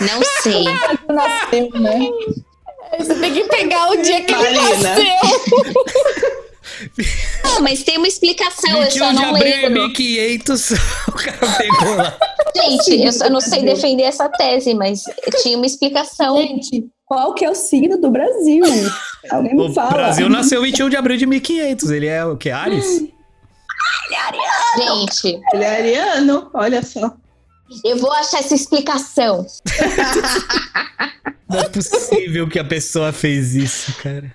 Não 0.00 0.22
sei. 0.42 0.64
Nasceu, 1.08 1.70
né? 1.80 2.08
Você 2.98 3.14
tem 3.14 3.32
que 3.32 3.44
pegar 3.44 3.90
o 3.90 3.96
dia 4.02 4.22
que 4.24 4.32
ele 4.34 4.58
Marina. 4.58 4.88
nasceu. 4.88 6.43
Não, 7.44 7.60
mas 7.60 7.82
tem 7.82 7.98
uma 7.98 8.08
explicação, 8.08 8.70
eu 8.70 8.82
21 8.84 8.98
só 8.98 9.08
de 9.10 9.14
não 9.16 9.34
abril 9.36 9.52
é 9.52 9.56
lembro. 9.68 9.82
1500, 9.82 10.70
o 11.08 11.12
cara 11.12 11.56
pegou 11.58 11.94
lá. 11.96 12.16
Gente, 12.56 13.02
eu 13.04 13.12
só 13.12 13.28
não 13.28 13.40
sei 13.40 13.62
defender 13.62 14.04
essa 14.04 14.28
tese, 14.28 14.74
mas 14.74 15.02
tinha 15.42 15.56
uma 15.56 15.66
explicação. 15.66 16.36
Gente, 16.38 16.86
qual 17.04 17.34
que 17.34 17.44
é 17.44 17.50
o 17.50 17.54
signo 17.54 18.00
do 18.00 18.10
Brasil? 18.10 18.64
Alguém 19.30 19.54
me 19.54 19.62
O 19.68 19.72
fala. 19.74 19.90
Brasil 19.90 20.28
nasceu 20.28 20.62
21 20.62 20.88
de 20.88 20.96
abril 20.96 21.16
de 21.16 21.26
1500, 21.26 21.90
ele 21.90 22.06
é 22.06 22.24
o 22.24 22.36
que? 22.36 22.50
Ares? 22.50 23.02
Gente, 24.76 25.40
Ele 25.52 25.64
é 25.64 25.76
ariano, 25.76 26.50
olha 26.54 26.82
só. 26.82 27.14
eu 27.84 27.96
vou 27.98 28.12
achar 28.12 28.40
essa 28.40 28.54
explicação. 28.54 29.46
Não 31.48 31.60
é 31.60 31.68
possível 31.68 32.48
que 32.48 32.58
a 32.58 32.64
pessoa 32.64 33.12
fez 33.12 33.54
isso, 33.54 33.94
cara. 34.02 34.34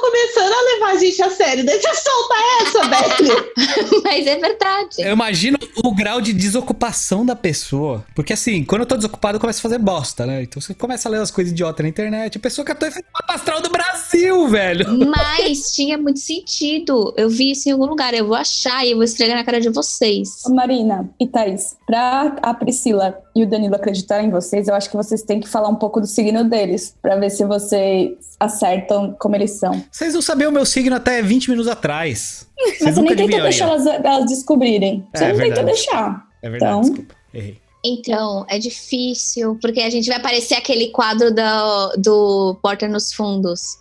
Começando 0.00 0.52
a 0.52 0.74
levar 0.74 0.90
a 0.92 0.96
gente 0.96 1.22
a 1.22 1.30
sério. 1.30 1.64
Deixa 1.64 1.88
eu 1.88 1.94
soltar 1.94 2.38
essa, 2.62 2.88
velho. 2.88 4.02
Mas 4.04 4.26
é 4.26 4.36
verdade. 4.36 4.96
Eu 4.98 5.12
imagino 5.12 5.58
o 5.84 5.94
grau 5.94 6.20
de 6.20 6.32
desocupação 6.32 7.24
da 7.24 7.36
pessoa. 7.36 8.04
Porque 8.14 8.32
assim, 8.32 8.64
quando 8.64 8.82
eu 8.82 8.86
tô 8.86 8.96
desocupado, 8.96 9.36
eu 9.36 9.40
começo 9.40 9.60
a 9.60 9.62
fazer 9.62 9.78
bosta, 9.78 10.26
né? 10.26 10.42
Então 10.42 10.60
você 10.60 10.74
começa 10.74 11.08
a 11.08 11.12
ler 11.12 11.20
as 11.20 11.30
coisas 11.30 11.52
idiotas 11.52 11.82
na 11.84 11.88
internet. 11.88 12.36
A 12.36 12.40
pessoa 12.40 12.64
catou 12.64 12.88
efeito 12.88 13.06
mapa 13.12 13.34
astral 13.34 13.60
do 13.60 13.70
Brasil, 13.70 14.48
velho. 14.48 14.86
Mas 15.06 15.72
tinha 15.72 15.96
muito 15.98 16.18
sentido. 16.18 17.14
Eu 17.16 17.28
vi 17.28 17.52
isso 17.52 17.68
em 17.68 17.72
algum 17.72 17.86
lugar. 17.86 18.14
Eu 18.14 18.26
vou 18.26 18.36
achar 18.36 18.84
e 18.86 18.92
eu 18.92 18.96
vou 18.96 19.04
esfregar 19.04 19.36
na 19.36 19.44
cara 19.44 19.60
de 19.60 19.68
vocês. 19.68 20.42
Marina 20.48 21.08
e 21.20 21.26
Thaís, 21.26 21.76
pra 21.86 22.36
a 22.42 22.54
Priscila 22.54 23.16
e 23.34 23.42
o 23.42 23.48
Danilo 23.48 23.74
acreditarem 23.76 24.26
em 24.26 24.30
vocês, 24.30 24.66
eu 24.68 24.74
acho 24.74 24.90
que 24.90 24.96
vocês 24.96 25.22
têm 25.22 25.40
que 25.40 25.48
falar 25.48 25.68
um 25.68 25.74
pouco 25.76 26.00
do 26.00 26.06
signo 26.06 26.44
deles, 26.44 26.94
pra 27.00 27.16
ver 27.16 27.30
se 27.30 27.44
vocês 27.44 28.10
acertam 28.38 29.14
como 29.18 29.36
eles 29.36 29.52
são. 29.52 29.82
Vocês 29.90 30.14
não 30.14 30.22
sabiam 30.22 30.50
o 30.50 30.54
meu 30.54 30.66
signo 30.66 30.96
até 30.96 31.22
20 31.22 31.50
minutos 31.50 31.70
atrás. 31.70 32.46
Mas 32.80 32.94
você 32.94 33.00
nem 33.02 33.12
adivinhariam. 33.12 33.42
deixar 33.42 33.64
elas, 33.68 33.86
elas 33.86 34.26
descobrirem. 34.26 35.06
Você 35.14 35.24
É, 35.24 35.28
não 35.28 35.34
tenta 35.38 35.44
verdade. 35.46 35.66
deixar. 35.66 36.26
É 36.42 36.50
verdade, 36.50 36.72
Então- 36.72 36.80
desculpa. 36.82 37.14
Errei. 37.32 37.58
Então, 37.82 38.44
é 38.48 38.58
difícil, 38.58 39.56
porque 39.62 39.80
a 39.80 39.88
gente 39.88 40.06
vai 40.08 40.18
aparecer 40.18 40.54
aquele 40.54 40.88
quadro 40.88 41.32
do, 41.34 41.96
do 41.96 42.58
Porta 42.62 42.86
nos 42.86 43.10
Fundos. 43.12 43.78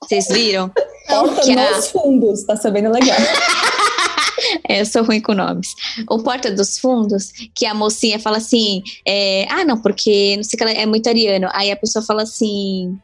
Vocês 0.00 0.28
viram? 0.28 0.70
Porta 1.08 1.44
nos 1.46 1.88
fundos, 1.90 2.44
tá 2.44 2.54
sabendo 2.56 2.90
legal. 2.90 3.16
É, 4.68 4.80
eu 4.80 4.86
sou 4.86 5.02
ruim 5.02 5.20
com 5.20 5.34
nomes. 5.34 5.74
O 6.08 6.22
Porta 6.22 6.50
dos 6.50 6.78
Fundos, 6.78 7.32
que 7.54 7.66
a 7.66 7.74
mocinha 7.74 8.18
fala 8.18 8.36
assim: 8.36 8.82
é, 9.06 9.46
ah, 9.50 9.64
não, 9.64 9.80
porque 9.80 10.36
não 10.36 10.44
sei 10.44 10.56
que 10.56 10.62
ela 10.62 10.72
é 10.72 10.86
muito 10.86 11.08
ariano. 11.08 11.48
Aí 11.52 11.70
a 11.70 11.76
pessoa 11.76 12.04
fala 12.04 12.22
assim. 12.22 12.96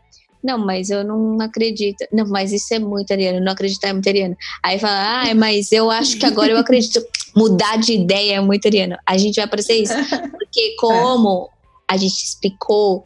Não, 0.42 0.57
mas 0.57 0.88
eu 0.88 1.03
não 1.03 1.36
acredito. 1.40 2.05
Não, 2.12 2.24
mas 2.28 2.53
isso 2.53 2.72
é 2.72 2.78
muito 2.78 3.11
ariano, 3.12 3.40
não 3.44 3.53
acreditar 3.53 3.88
é 3.88 3.92
muito 3.92 4.09
ariano. 4.09 4.36
Aí 4.62 4.78
fala, 4.78 5.22
ah, 5.22 5.34
mas 5.34 5.72
eu 5.72 5.90
acho 5.90 6.16
que 6.16 6.24
agora 6.24 6.53
eu 6.53 6.59
acredito. 6.59 7.05
Mudar 7.36 7.76
de 7.76 7.92
ideia 7.94 8.36
é 8.36 8.40
muito 8.40 8.66
ariano. 8.66 8.96
A 9.05 9.18
gente 9.18 9.36
vai 9.36 9.44
aparecer 9.44 9.74
isso. 9.74 9.94
Porque 10.30 10.76
como 10.78 11.51
a 11.88 11.96
gente 11.96 12.24
explicou, 12.24 13.05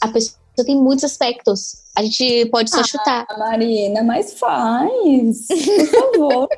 a 0.00 0.08
pessoa 0.08 0.36
tem 0.64 0.76
muitos 0.76 1.04
aspectos. 1.04 1.76
A 1.96 2.02
gente 2.02 2.46
pode 2.46 2.70
só 2.70 2.80
Ah, 2.80 2.84
chutar. 2.84 3.26
Marina, 3.38 4.02
mas 4.02 4.34
faz. 4.34 5.46
Por 5.48 5.86
favor. 5.86 6.48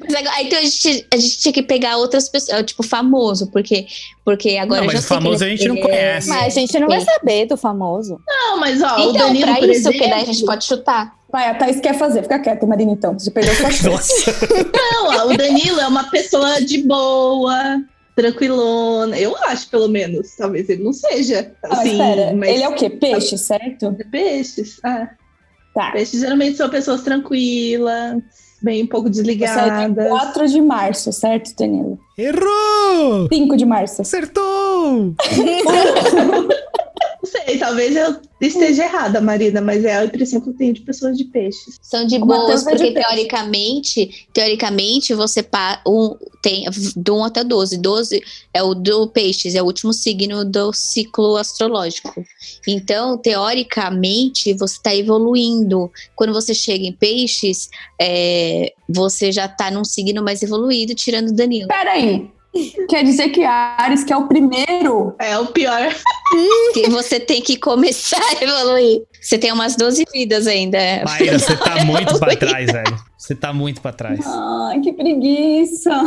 Mas 0.00 0.14
agora- 0.14 0.42
então 0.42 0.58
a 0.58 0.62
gente, 0.62 1.06
a 1.12 1.16
gente 1.16 1.38
tinha 1.38 1.52
que 1.52 1.62
pegar 1.62 1.96
outras 1.96 2.28
pessoas, 2.28 2.64
tipo, 2.66 2.82
famoso, 2.82 3.50
porque, 3.50 3.86
porque 4.24 4.56
agora 4.58 4.82
Não, 4.82 4.88
já 4.88 4.94
mas 4.98 5.04
sei 5.04 5.16
que 5.16 5.22
famoso 5.22 5.44
a 5.44 5.48
gente 5.48 5.68
não 5.68 5.76
é- 5.76 5.80
conhece. 5.80 6.28
Mas 6.28 6.56
a 6.56 6.60
gente 6.60 6.78
não 6.78 6.88
vai 6.88 7.00
saber 7.00 7.46
do 7.46 7.56
famoso. 7.56 8.20
Não, 8.26 8.58
mas 8.60 8.82
ó, 8.82 8.96
o 8.96 9.10
Então, 9.10 9.26
Danilo, 9.28 9.46
pra 9.46 9.60
isso, 9.60 9.70
exemplo, 9.70 9.92
porque 9.98 10.10
daí 10.10 10.22
a 10.22 10.26
gente 10.26 10.44
pode 10.44 10.64
chutar. 10.64 11.14
Vai, 11.32 11.48
a 11.48 11.54
Thaís 11.54 11.80
quer 11.80 11.94
fazer. 11.96 12.22
Fica 12.22 12.38
quieta, 12.40 12.66
Marina, 12.66 12.90
então. 12.92 13.16
Você 13.18 13.30
perdeu 13.30 13.54
sua 13.54 13.70
chance. 13.70 14.24
Não, 14.74 15.06
ó, 15.06 15.32
o 15.32 15.36
Danilo 15.36 15.80
é 15.80 15.86
uma 15.86 16.10
pessoa 16.10 16.60
de 16.60 16.78
boa, 16.82 17.80
tranquilona. 18.16 19.16
Eu 19.18 19.36
acho, 19.44 19.68
pelo 19.68 19.88
menos. 19.88 20.34
Talvez 20.36 20.68
ele 20.68 20.82
não 20.82 20.92
seja. 20.92 21.52
Ah, 21.64 21.68
Assim, 21.80 21.92
espera. 21.92 22.34
mas 22.34 22.48
Ele 22.50 22.62
é 22.64 22.68
o 22.68 22.74
quê? 22.74 22.90
Peixe, 22.90 23.38
certo? 23.38 23.96
peixes. 24.10 24.80
Ah, 24.84 25.08
Tá. 25.72 25.92
peixes 25.92 26.20
geralmente 26.20 26.56
são 26.56 26.68
pessoas 26.68 27.02
tranquilas, 27.02 28.20
bem 28.62 28.82
um 28.84 28.86
pouco 28.86 29.08
Você 29.08 29.20
é 29.20 29.22
de 29.22 29.22
desligadas. 29.22 30.08
4 30.08 30.48
de 30.48 30.60
março, 30.60 31.12
certo, 31.12 31.54
Danilo? 31.56 31.98
Errou! 32.16 33.28
5 33.32 33.56
de 33.56 33.64
março. 33.64 34.02
Acertou! 34.02 35.14
Sei, 37.50 37.58
talvez 37.58 37.96
eu 37.96 38.16
esteja 38.40 38.84
errada, 38.84 39.20
Marina, 39.20 39.60
mas 39.60 39.84
é 39.84 39.94
a 39.96 40.04
impressão 40.04 40.40
que 40.40 40.50
eu 40.50 40.54
tenho 40.54 40.72
de 40.72 40.82
pessoas 40.82 41.18
de 41.18 41.24
peixes. 41.24 41.78
São 41.82 42.06
de 42.06 42.16
O 42.16 42.24
boas, 42.24 42.60
de 42.60 42.70
porque 42.70 42.92
peixe. 42.92 43.00
teoricamente, 43.00 44.26
teoricamente 44.32 45.14
você 45.14 45.42
pa, 45.42 45.82
um, 45.84 46.16
tem 46.40 46.66
do 46.94 47.16
1 47.16 47.24
até 47.24 47.42
12. 47.42 47.78
12 47.78 48.22
é 48.54 48.62
o 48.62 48.72
do 48.72 49.08
peixes, 49.08 49.56
é 49.56 49.62
o 49.62 49.66
último 49.66 49.92
signo 49.92 50.44
do 50.44 50.72
ciclo 50.72 51.36
astrológico. 51.36 52.24
Então, 52.68 53.18
teoricamente, 53.18 54.54
você 54.54 54.76
está 54.76 54.94
evoluindo. 54.94 55.90
Quando 56.14 56.32
você 56.32 56.54
chega 56.54 56.84
em 56.84 56.92
peixes, 56.92 57.68
é, 58.00 58.72
você 58.88 59.32
já 59.32 59.46
está 59.46 59.72
num 59.72 59.84
signo 59.84 60.22
mais 60.22 60.40
evoluído, 60.42 60.94
tirando 60.94 61.30
o 61.30 61.34
Danilo. 61.34 61.66
Pera 61.66 61.92
aí. 61.92 62.30
Quer 62.88 63.04
dizer 63.04 63.28
que 63.30 63.44
Ares, 63.44 64.02
que 64.02 64.12
é 64.12 64.16
o 64.16 64.26
primeiro, 64.26 65.14
É 65.18 65.38
o 65.38 65.46
pior. 65.46 65.92
Que 66.72 66.88
você 66.88 67.18
tem 67.18 67.42
que 67.42 67.56
começar 67.56 68.20
a 68.22 68.42
evoluir. 68.44 69.02
Você 69.20 69.36
tem 69.36 69.50
umas 69.52 69.74
12 69.74 70.04
vidas 70.12 70.46
ainda. 70.46 70.78
Maíra, 71.04 71.36
você 71.40 71.56
tá 71.56 71.82
muito 71.84 72.16
pra 72.20 72.36
trás, 72.36 72.66
velho. 72.70 72.96
Você 73.18 73.34
tá 73.34 73.52
muito 73.52 73.80
pra 73.80 73.92
trás. 73.92 74.20
Ai, 74.24 74.78
que 74.80 74.92
preguiça! 74.92 75.90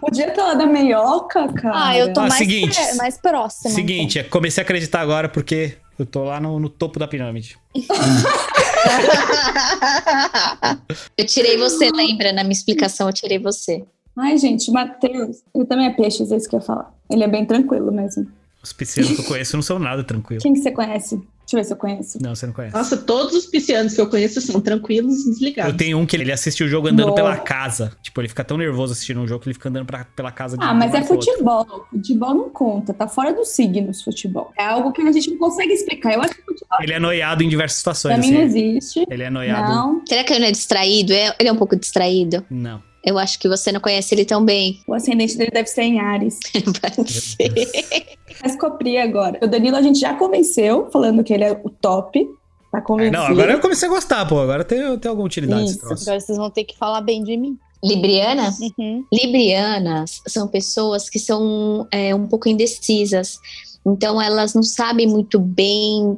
Podia 0.00 0.30
ter 0.32 0.40
lá 0.42 0.54
da 0.54 0.66
meioca, 0.66 1.46
cara. 1.52 1.74
Ah, 1.86 1.96
eu 1.96 2.12
tô 2.12 2.20
Ah, 2.20 2.24
mais, 2.26 2.34
seguinte. 2.38 2.74
pré- 2.74 2.94
mais 2.94 3.16
próxima. 3.20 3.72
Seguinte, 3.72 4.18
é, 4.18 4.24
comecei 4.24 4.60
a 4.60 4.64
acreditar 4.64 5.00
agora 5.00 5.28
porque 5.28 5.76
eu 5.96 6.04
tô 6.04 6.24
lá 6.24 6.40
no, 6.40 6.58
no 6.58 6.68
topo 6.68 6.98
da 6.98 7.06
pirâmide. 7.06 7.56
Eu 11.16 11.24
tirei 11.26 11.56
você, 11.56 11.88
lembra? 11.90 12.32
Na 12.32 12.42
minha 12.42 12.52
explicação, 12.52 13.08
eu 13.08 13.12
tirei 13.12 13.38
você. 13.38 13.84
Ai, 14.16 14.36
gente, 14.38 14.70
Matheus, 14.70 15.38
ele 15.54 15.64
também 15.64 15.86
é 15.86 15.90
peixe, 15.90 16.22
é 16.22 16.36
isso 16.36 16.48
que 16.48 16.54
eu 16.54 16.60
ia 16.60 16.66
falar. 16.66 16.92
Ele 17.10 17.24
é 17.24 17.28
bem 17.28 17.44
tranquilo 17.46 17.90
mesmo. 17.90 18.26
Os 18.62 18.72
piscianos 18.72 19.12
que 19.16 19.20
eu 19.20 19.24
conheço 19.24 19.56
não 19.56 19.62
são 19.62 19.78
nada 19.78 20.04
tranquilos. 20.04 20.42
Quem 20.42 20.52
que 20.54 20.60
você 20.60 20.70
conhece? 20.70 21.16
Deixa 21.16 21.56
eu 21.56 21.58
ver 21.58 21.64
se 21.64 21.72
eu 21.72 21.76
conheço. 21.76 22.22
Não, 22.22 22.32
você 22.34 22.46
não 22.46 22.52
conhece. 22.52 22.76
Nossa, 22.76 22.96
todos 22.96 23.34
os 23.34 23.46
piscianos 23.46 23.92
que 23.92 24.00
eu 24.00 24.08
conheço 24.08 24.40
são 24.40 24.60
tranquilos 24.60 25.12
e 25.18 25.28
Eu 25.28 25.32
desligados. 25.32 25.76
tenho 25.76 25.98
um 25.98 26.06
que 26.06 26.14
ele 26.14 26.30
assiste 26.30 26.62
o 26.62 26.68
jogo 26.68 26.86
andando 26.86 27.08
Nossa. 27.08 27.16
pela 27.16 27.36
casa. 27.36 27.92
Tipo, 28.00 28.20
ele 28.20 28.28
fica 28.28 28.44
tão 28.44 28.56
nervoso 28.56 28.92
assistindo 28.92 29.18
um 29.20 29.26
jogo 29.26 29.42
que 29.42 29.48
ele 29.48 29.54
fica 29.54 29.68
andando 29.68 29.84
pra- 29.86 30.04
pela 30.14 30.30
casa 30.30 30.56
de 30.56 30.64
Ah, 30.64 30.70
um 30.70 30.74
mas 30.76 30.94
é 30.94 31.00
pro 31.00 31.14
outro. 31.16 31.32
futebol. 31.32 31.86
Futebol 31.90 32.34
não 32.34 32.50
conta, 32.50 32.94
tá 32.94 33.08
fora 33.08 33.34
dos 33.34 33.48
signos 33.48 34.00
futebol. 34.02 34.52
É 34.56 34.64
algo 34.64 34.92
que 34.92 35.02
a 35.02 35.10
gente 35.10 35.28
não 35.32 35.38
consegue 35.38 35.72
explicar. 35.72 36.14
Eu 36.14 36.20
acho 36.22 36.32
que 36.36 36.42
futebol 36.42 36.78
Ele 36.80 36.92
é 36.92 37.00
noiado 37.00 37.42
em 37.42 37.48
diversas 37.48 37.78
situações. 37.78 38.14
pra 38.14 38.24
mim 38.24 38.30
não 38.32 38.44
assim. 38.46 38.76
existe. 38.76 39.04
Ele 39.10 39.24
é 39.24 39.30
noiado. 39.30 39.74
Não. 39.74 40.02
Será 40.06 40.22
que 40.22 40.32
ele 40.32 40.40
não 40.40 40.46
é 40.46 40.52
distraído? 40.52 41.12
É- 41.12 41.34
Ele 41.40 41.48
é 41.48 41.52
um 41.52 41.56
pouco 41.56 41.74
distraído? 41.74 42.46
Não. 42.48 42.80
Eu 43.04 43.18
acho 43.18 43.38
que 43.38 43.48
você 43.48 43.72
não 43.72 43.80
conhece 43.80 44.14
ele 44.14 44.24
tão 44.24 44.44
bem. 44.44 44.80
O 44.86 44.94
ascendente 44.94 45.36
dele 45.36 45.50
deve 45.50 45.68
ser 45.68 45.82
em 45.82 45.98
Ares. 46.00 46.38
Pode 46.96 47.12
ser. 47.12 47.50
Mas 48.42 48.56
copri 48.56 48.96
agora. 48.96 49.38
O 49.42 49.46
Danilo 49.46 49.76
a 49.76 49.82
gente 49.82 49.98
já 49.98 50.14
convenceu, 50.14 50.88
falando 50.92 51.24
que 51.24 51.32
ele 51.32 51.44
é 51.44 51.52
o 51.52 51.68
top. 51.68 52.24
Tá 52.70 52.78
É, 52.78 52.80
convencido. 52.80 53.16
não, 53.18 53.26
agora 53.26 53.52
eu 53.52 53.60
comecei 53.60 53.88
a 53.88 53.90
gostar, 53.92 54.26
pô. 54.26 54.38
Agora 54.38 54.64
tem, 54.64 54.98
tem 54.98 55.08
alguma 55.08 55.26
utilidade 55.26 55.64
esse 55.64 55.72
Isso. 55.76 55.86
troço. 55.86 56.02
Agora 56.04 56.20
vocês 56.20 56.38
vão 56.38 56.50
ter 56.50 56.64
que 56.64 56.76
falar 56.78 57.00
bem 57.00 57.22
de 57.24 57.36
mim. 57.36 57.58
Libriana? 57.84 58.54
Uhum. 58.78 59.04
Librianas 59.12 60.22
são 60.28 60.46
pessoas 60.46 61.10
que 61.10 61.18
são 61.18 61.86
é, 61.90 62.14
um 62.14 62.26
pouco 62.28 62.48
indecisas. 62.48 63.38
Então, 63.84 64.22
elas 64.22 64.54
não 64.54 64.62
sabem 64.62 65.08
muito 65.08 65.40
bem 65.40 66.16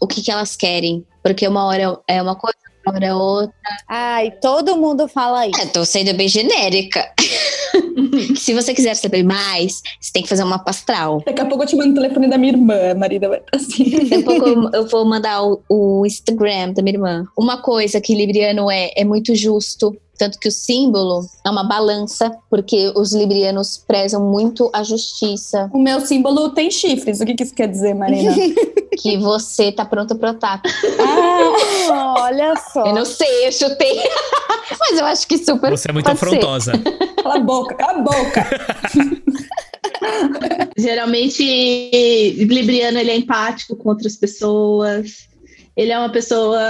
o 0.00 0.06
que, 0.06 0.22
que 0.22 0.30
elas 0.30 0.54
querem. 0.54 1.04
Porque 1.22 1.46
uma 1.46 1.64
hora 1.64 1.98
é 2.06 2.22
uma 2.22 2.36
coisa, 2.36 2.56
hora 2.90 3.06
é 3.06 3.14
outra. 3.14 3.52
Ai, 3.88 4.30
todo 4.40 4.76
mundo 4.76 5.06
fala 5.08 5.46
isso. 5.46 5.60
É, 5.60 5.66
tô 5.66 5.84
sendo 5.84 6.12
bem 6.14 6.28
genérica. 6.28 7.08
Se 8.36 8.52
você 8.52 8.74
quiser 8.74 8.94
saber 8.94 9.22
mais, 9.22 9.80
você 10.00 10.12
tem 10.12 10.22
que 10.22 10.28
fazer 10.28 10.42
uma 10.42 10.58
pastral. 10.58 11.22
Daqui 11.24 11.40
a 11.40 11.46
pouco 11.46 11.62
eu 11.64 11.68
te 11.68 11.76
mando 11.76 11.92
o 11.92 11.94
telefone 11.94 12.28
da 12.28 12.36
minha 12.38 12.52
irmã, 12.52 12.90
a 12.90 12.94
Marina 12.94 13.28
vai 13.28 13.38
estar 13.38 13.56
assim. 13.56 13.90
Daqui 13.90 14.14
a 14.14 14.22
pouco 14.22 14.48
eu- 14.48 14.70
eu 14.72 14.86
vou 14.88 15.04
mandar 15.04 15.42
o, 15.44 15.60
o 15.68 16.04
Instagram 16.06 16.72
da 16.72 16.82
minha 16.82 16.96
irmã. 16.96 17.24
Uma 17.36 17.62
coisa 17.62 18.00
que 18.00 18.14
Libriano 18.14 18.70
é, 18.70 18.90
é 18.96 19.04
muito 19.04 19.34
justo. 19.34 19.96
Tanto 20.22 20.38
que 20.38 20.46
o 20.46 20.52
símbolo 20.52 21.26
é 21.44 21.50
uma 21.50 21.64
balança, 21.64 22.30
porque 22.48 22.92
os 22.94 23.12
librianos 23.12 23.76
prezam 23.76 24.22
muito 24.22 24.70
a 24.72 24.84
justiça. 24.84 25.68
O 25.74 25.80
meu 25.80 25.98
símbolo 26.06 26.50
tem 26.50 26.70
chifres. 26.70 27.20
O 27.20 27.26
que, 27.26 27.34
que 27.34 27.42
isso 27.42 27.52
quer 27.52 27.66
dizer, 27.66 27.92
Marina? 27.92 28.32
Que 28.96 29.16
você 29.16 29.72
tá 29.72 29.84
pronto 29.84 30.14
pro 30.14 30.28
ataque. 30.28 30.70
ah, 31.00 32.14
Olha 32.18 32.54
só. 32.72 32.86
Eu 32.86 32.94
não 32.94 33.04
sei, 33.04 33.48
eu 33.48 33.50
chutei. 33.50 33.98
Mas 34.78 34.98
eu 34.98 35.04
acho 35.06 35.26
que 35.26 35.38
super. 35.38 35.70
Você 35.70 35.90
é 35.90 35.92
muito 35.92 36.08
afrontosa. 36.08 36.72
cala 37.20 37.36
a 37.36 37.40
boca, 37.40 37.74
cala 37.74 37.98
a 37.98 38.02
boca. 38.02 38.46
Geralmente, 40.76 41.42
Libriano 42.44 42.98
ele 42.98 43.10
é 43.10 43.16
empático 43.16 43.74
com 43.74 43.88
outras 43.88 44.14
pessoas. 44.14 45.26
Ele 45.76 45.90
é 45.90 45.98
uma 45.98 46.10
pessoa. 46.10 46.60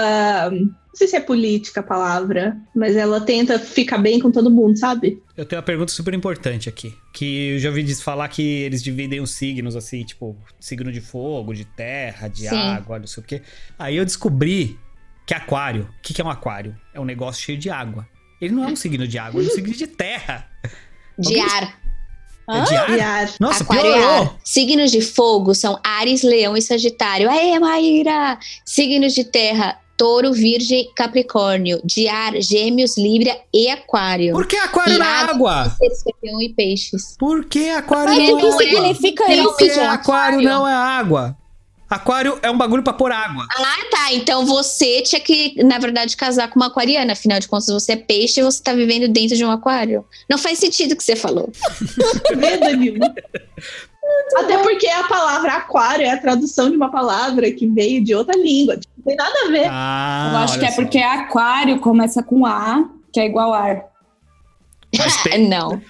Não 0.93 0.99
sei 0.99 1.09
se 1.09 1.16
é 1.16 1.20
política 1.20 1.80
a 1.80 1.82
palavra, 1.82 2.55
mas 2.76 2.95
ela 2.97 3.18
tenta 3.18 3.59
ficar 3.59 3.97
bem 3.97 4.20
com 4.20 4.30
todo 4.30 4.51
mundo, 4.51 4.78
sabe? 4.78 5.22
Eu 5.34 5.47
tenho 5.47 5.59
uma 5.61 5.64
pergunta 5.64 5.90
super 5.90 6.12
importante 6.12 6.68
aqui. 6.68 6.95
Que 7.14 7.53
eu 7.55 7.59
já 7.59 7.70
ouvi 7.70 7.82
diz- 7.82 8.03
falar 8.03 8.28
que 8.28 8.43
eles 8.43 8.82
dividem 8.82 9.18
os 9.20 9.30
signos, 9.30 9.74
assim, 9.74 10.05
tipo, 10.05 10.36
signo 10.61 10.93
de 10.93 11.01
fogo, 11.01 11.55
de 11.55 11.64
terra, 11.64 12.28
de 12.28 12.47
Sim. 12.47 12.57
água, 12.57 12.99
não 12.99 13.07
sei 13.07 13.22
o 13.22 13.26
quê. 13.26 13.40
Aí 13.78 13.97
eu 13.97 14.05
descobri 14.05 14.78
que 15.26 15.32
aquário. 15.32 15.88
O 15.99 16.03
que, 16.03 16.12
que 16.12 16.20
é 16.20 16.24
um 16.24 16.28
aquário? 16.30 16.76
É 16.93 17.01
um 17.01 17.05
negócio 17.07 17.43
cheio 17.43 17.57
de 17.57 17.70
água. 17.70 18.07
Ele 18.38 18.53
não 18.55 18.64
é 18.64 18.66
um 18.68 18.76
signo 18.76 19.09
de 19.09 19.16
água, 19.18 19.40
ele 19.40 19.49
é 19.49 19.53
um 19.53 19.55
signo 19.55 19.72
de 19.72 19.86
terra. 19.86 20.47
De 21.18 21.40
ar. 21.40 21.80
É 22.51 22.61
de 22.64 22.74
ar? 22.76 22.90
E 22.90 23.01
ar. 23.01 23.30
Nossa, 23.40 23.62
Aquário 23.62 23.86
é 23.93 23.99
piorou. 23.99 24.22
ar. 24.24 24.36
Signos 24.45 24.90
de 24.90 25.01
fogo 25.01 25.55
são 25.55 25.78
Ares, 25.82 26.22
Leão 26.22 26.55
e 26.57 26.61
Sagitário. 26.61 27.30
Aê, 27.30 27.59
Maíra! 27.59 28.36
Signos 28.64 29.14
de 29.14 29.22
terra, 29.24 29.78
Touro, 29.97 30.32
Virgem, 30.32 30.90
Capricórnio. 30.97 31.80
De 31.84 32.09
ar, 32.09 32.34
Gêmeos, 32.40 32.97
Libra 32.99 33.36
e 33.53 33.68
Aquário. 33.70 34.32
Por 34.32 34.47
que 34.47 34.57
aquário 34.57 34.95
E 34.95 34.99
na 34.99 35.07
água? 35.07 35.76
Escorpião 35.80 36.40
e 36.40 36.53
peixes. 36.55 37.16
Por 37.18 37.45
que 37.45 37.68
aquário 37.70 38.14
Mas 38.14 38.28
o 38.28 38.32
não 38.32 38.38
que 38.38 38.45
é 38.45 38.49
Não 38.49 38.53
água? 38.53 38.62
é. 38.64 38.68
significa 38.95 39.24
Não, 39.24 39.34
isso, 39.34 39.43
Por 39.45 39.57
que 39.59 39.68
gente? 39.68 39.78
aquário 39.80 40.40
não 40.40 40.66
é 40.66 40.72
água? 40.74 41.36
Aquário 41.88 42.38
é 42.43 42.51
um 42.51 42.57
bagulho 42.57 42.82
pra 42.82 42.95
pôr 42.95 43.12
água. 43.12 43.47
Ah, 43.55 43.76
tá. 43.90 44.12
Então 44.14 44.47
você 44.47 45.03
tinha 45.03 45.20
que, 45.20 45.62
na 45.62 45.78
verdade, 45.78 46.16
casar 46.16 46.49
com 46.49 46.59
uma 46.59 46.68
aquariana. 46.68 47.12
Afinal 47.12 47.38
de 47.38 47.47
contas, 47.47 47.66
você 47.66 47.93
é 47.93 47.97
peixe 47.97 48.40
e 48.40 48.43
você 48.43 48.62
tá 48.62 48.72
vivendo 48.72 49.09
dentro 49.12 49.36
de 49.36 49.45
um 49.45 49.51
aquário. 49.51 50.03
Não 50.28 50.38
faz 50.38 50.59
sentido 50.59 50.93
o 50.93 50.97
que 50.97 51.05
você 51.05 51.14
falou. 51.14 51.53
Até 54.37 54.59
porque 54.59 54.87
a 54.89 55.05
palavra 55.05 55.53
aquário 55.55 56.05
é 56.07 56.11
a 56.11 56.19
tradução 56.21 56.71
de 56.71 56.77
uma 56.77 56.91
palavra 56.91 57.51
que 57.53 57.67
veio 57.67 58.03
de 58.03 58.15
outra 58.15 58.35
língua. 58.37 58.77
Tipo, 58.77 58.93
Não 58.99 59.05
tem 59.05 59.17
nada 59.17 59.35
a 59.47 59.49
ver. 59.51 59.69
Ah, 59.71 60.31
Eu 60.33 60.39
acho 60.39 60.59
que 60.59 60.65
é 60.65 60.71
só. 60.71 60.77
porque 60.83 60.99
aquário 60.99 61.79
começa 61.81 62.23
com 62.23 62.47
A, 62.47 62.85
que 63.13 63.21
é 63.21 63.27
igual 63.27 63.53
ar. 63.53 63.85
Mas 64.97 65.17
pe- 65.23 65.39
Não. 65.39 65.81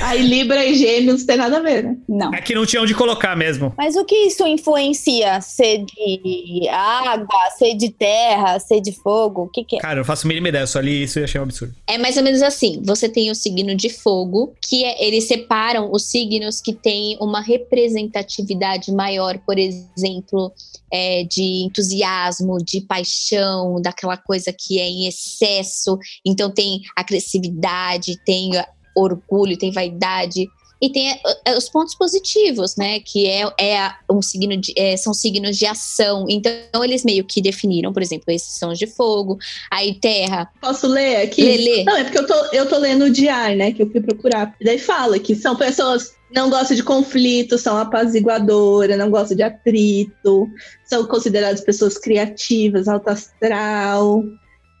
Aí 0.00 0.22
Libra 0.22 0.64
e 0.64 0.74
Gêmeos 0.74 1.24
tem 1.24 1.36
nada 1.36 1.58
a 1.58 1.60
ver, 1.60 1.84
né? 1.84 1.96
Não. 2.08 2.32
É 2.34 2.40
que 2.40 2.54
não 2.54 2.64
tinha 2.66 2.82
onde 2.82 2.94
colocar 2.94 3.36
mesmo. 3.36 3.72
Mas 3.76 3.96
o 3.96 4.04
que 4.04 4.14
isso 4.26 4.46
influencia? 4.46 5.40
Ser 5.40 5.84
de 5.84 6.68
água, 6.68 7.50
ser 7.58 7.74
de 7.74 7.90
terra, 7.90 8.58
ser 8.58 8.80
de 8.80 8.92
fogo? 8.92 9.42
O 9.44 9.48
que, 9.48 9.64
que 9.64 9.76
é? 9.76 9.80
Cara, 9.80 9.94
eu 9.94 9.98
não 9.98 10.04
faço 10.04 10.26
a 10.26 10.28
mínima 10.28 10.48
ideia, 10.48 10.62
eu 10.62 10.66
só 10.66 10.80
li 10.80 11.02
isso 11.02 11.18
e 11.18 11.24
achei 11.24 11.40
um 11.40 11.44
absurdo. 11.44 11.74
É 11.86 11.98
mais 11.98 12.16
ou 12.16 12.22
menos 12.22 12.42
assim. 12.42 12.80
Você 12.84 13.08
tem 13.08 13.30
o 13.30 13.34
signo 13.34 13.74
de 13.74 13.88
fogo, 13.88 14.54
que 14.60 14.84
é- 14.84 15.04
eles 15.06 15.24
separam 15.24 15.90
os 15.92 16.04
signos 16.04 16.60
que 16.60 16.72
têm 16.72 17.16
uma 17.20 17.40
representatividade 17.40 18.92
maior, 18.92 19.38
por 19.38 19.58
exemplo, 19.58 20.52
é, 20.92 21.24
de 21.24 21.64
entusiasmo, 21.64 22.58
de 22.64 22.80
paixão, 22.80 23.80
daquela 23.80 24.16
coisa 24.16 24.52
que 24.52 24.78
é 24.78 24.86
em 24.88 25.06
excesso. 25.06 25.98
Então 26.24 26.50
tem 26.50 26.80
agressividade, 26.96 28.18
tem 28.24 28.50
orgulho, 28.96 29.58
tem 29.58 29.70
vaidade. 29.70 30.48
E 30.80 30.90
tem 30.90 31.10
ah, 31.10 31.36
ah, 31.46 31.56
os 31.56 31.68
pontos 31.68 31.94
positivos, 31.94 32.76
né? 32.76 33.00
Que 33.00 33.26
é, 33.26 33.42
é 33.58 33.90
um 34.10 34.20
signo 34.20 34.56
de, 34.56 34.74
é, 34.76 34.96
são 34.96 35.14
signos 35.14 35.56
de 35.56 35.64
ação. 35.64 36.26
Então, 36.28 36.84
eles 36.84 37.04
meio 37.04 37.24
que 37.24 37.40
definiram, 37.40 37.92
por 37.92 38.02
exemplo, 38.02 38.26
esses 38.28 38.52
são 38.58 38.72
os 38.72 38.78
de 38.78 38.86
fogo, 38.86 39.38
aí 39.70 39.94
terra, 39.94 40.50
Posso 40.60 40.86
ler 40.86 41.22
aqui? 41.22 41.42
Lelê. 41.42 41.84
Não, 41.84 41.96
é 41.96 42.04
porque 42.04 42.18
eu 42.18 42.26
tô, 42.26 42.34
eu 42.52 42.68
tô 42.68 42.78
lendo 42.78 43.06
o 43.06 43.10
diário, 43.10 43.56
né? 43.56 43.72
Que 43.72 43.82
eu 43.82 43.90
fui 43.90 44.00
procurar. 44.00 44.54
E 44.60 44.64
daí 44.64 44.78
fala 44.78 45.18
que 45.18 45.34
são 45.34 45.56
pessoas 45.56 46.08
que 46.28 46.34
não 46.34 46.50
gostam 46.50 46.76
de 46.76 46.82
conflito, 46.82 47.56
são 47.56 47.78
apaziguadoras, 47.78 48.98
não 48.98 49.10
gostam 49.10 49.36
de 49.36 49.42
atrito, 49.42 50.46
são 50.84 51.06
consideradas 51.06 51.62
pessoas 51.62 51.96
criativas, 51.96 52.86
alto 52.86 53.08
astral, 53.08 54.22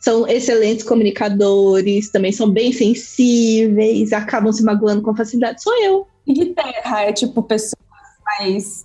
são 0.00 0.26
excelentes 0.26 0.84
comunicadores, 0.84 2.10
também 2.10 2.32
são 2.32 2.48
bem 2.50 2.72
sensíveis, 2.72 4.12
acabam 4.12 4.52
se 4.52 4.62
magoando 4.62 5.02
com 5.02 5.14
facilidade. 5.14 5.62
Sou 5.62 5.72
eu. 5.82 6.06
E 6.26 6.32
de 6.32 6.46
terra 6.46 7.02
é 7.04 7.12
tipo 7.12 7.42
pessoas 7.42 7.74
mais. 8.24 8.84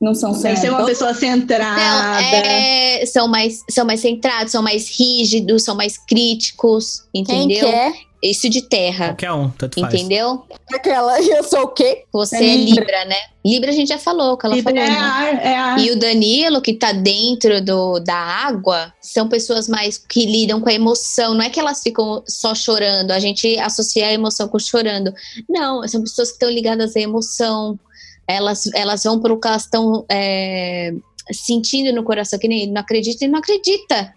Não 0.00 0.14
são 0.14 0.32
Deve 0.32 0.56
ser 0.56 0.68
uma 0.70 0.84
pessoa 0.84 1.12
Não, 1.12 1.18
centrada. 1.18 2.20
é, 2.20 3.06
são, 3.06 3.26
mais, 3.26 3.62
são 3.70 3.86
mais 3.86 4.00
centrados, 4.00 4.52
são 4.52 4.62
mais 4.62 4.88
rígidos, 4.90 5.64
são 5.64 5.74
mais 5.74 5.96
críticos, 5.96 7.08
Quem 7.14 7.22
entendeu? 7.22 7.60
que 7.60 7.74
é? 7.74 7.92
Isso 8.22 8.48
de 8.48 8.62
terra, 8.62 9.08
Qualquer 9.08 9.32
um, 9.32 9.50
tanto 9.50 9.78
faz. 9.78 9.94
entendeu? 9.94 10.44
Aquela, 10.72 11.20
eu 11.22 11.44
sou 11.44 11.64
o 11.64 11.68
quê? 11.68 12.04
Você 12.12 12.36
É 12.36 12.38
é 12.38 12.56
Libra. 12.56 12.80
Libra, 12.80 13.04
né? 13.04 13.16
Libra 13.44 13.70
a 13.70 13.74
gente 13.74 13.88
já 13.88 13.98
falou, 13.98 14.36
que 14.36 14.46
ela 14.46 14.54
Libra 14.56 14.74
falou. 14.74 14.86
é 14.86 14.90
né? 14.90 14.96
ar, 14.98 15.46
é 15.46 15.54
ar. 15.54 15.78
E 15.78 15.90
o 15.90 15.98
Danilo, 15.98 16.60
que 16.62 16.72
tá 16.74 16.92
dentro 16.92 17.62
do, 17.62 18.00
da 18.00 18.16
água, 18.16 18.92
são 19.00 19.28
pessoas 19.28 19.68
mais 19.68 19.98
que 19.98 20.24
lidam 20.26 20.60
com 20.60 20.68
a 20.68 20.72
emoção. 20.74 21.34
Não 21.34 21.42
é 21.42 21.50
que 21.50 21.60
elas 21.60 21.82
ficam 21.82 22.22
só 22.26 22.54
chorando, 22.54 23.10
a 23.10 23.20
gente 23.20 23.58
associa 23.58 24.06
a 24.08 24.12
emoção 24.12 24.48
com 24.48 24.58
chorando. 24.58 25.12
Não, 25.48 25.86
são 25.86 26.00
pessoas 26.00 26.28
que 26.28 26.34
estão 26.34 26.50
ligadas 26.50 26.96
à 26.96 27.00
emoção. 27.00 27.78
Elas, 28.26 28.66
elas 28.74 29.04
vão 29.04 29.20
pelo 29.20 29.38
que 29.38 29.46
elas 29.46 29.62
estão 29.62 30.04
é, 30.10 30.92
sentindo 31.32 31.92
no 31.92 32.02
coração, 32.02 32.38
que 32.38 32.48
nem 32.48 32.62
ele 32.62 32.72
não 32.72 32.80
acredita 32.80 33.24
e 33.24 33.28
não 33.28 33.38
acredita. 33.38 34.14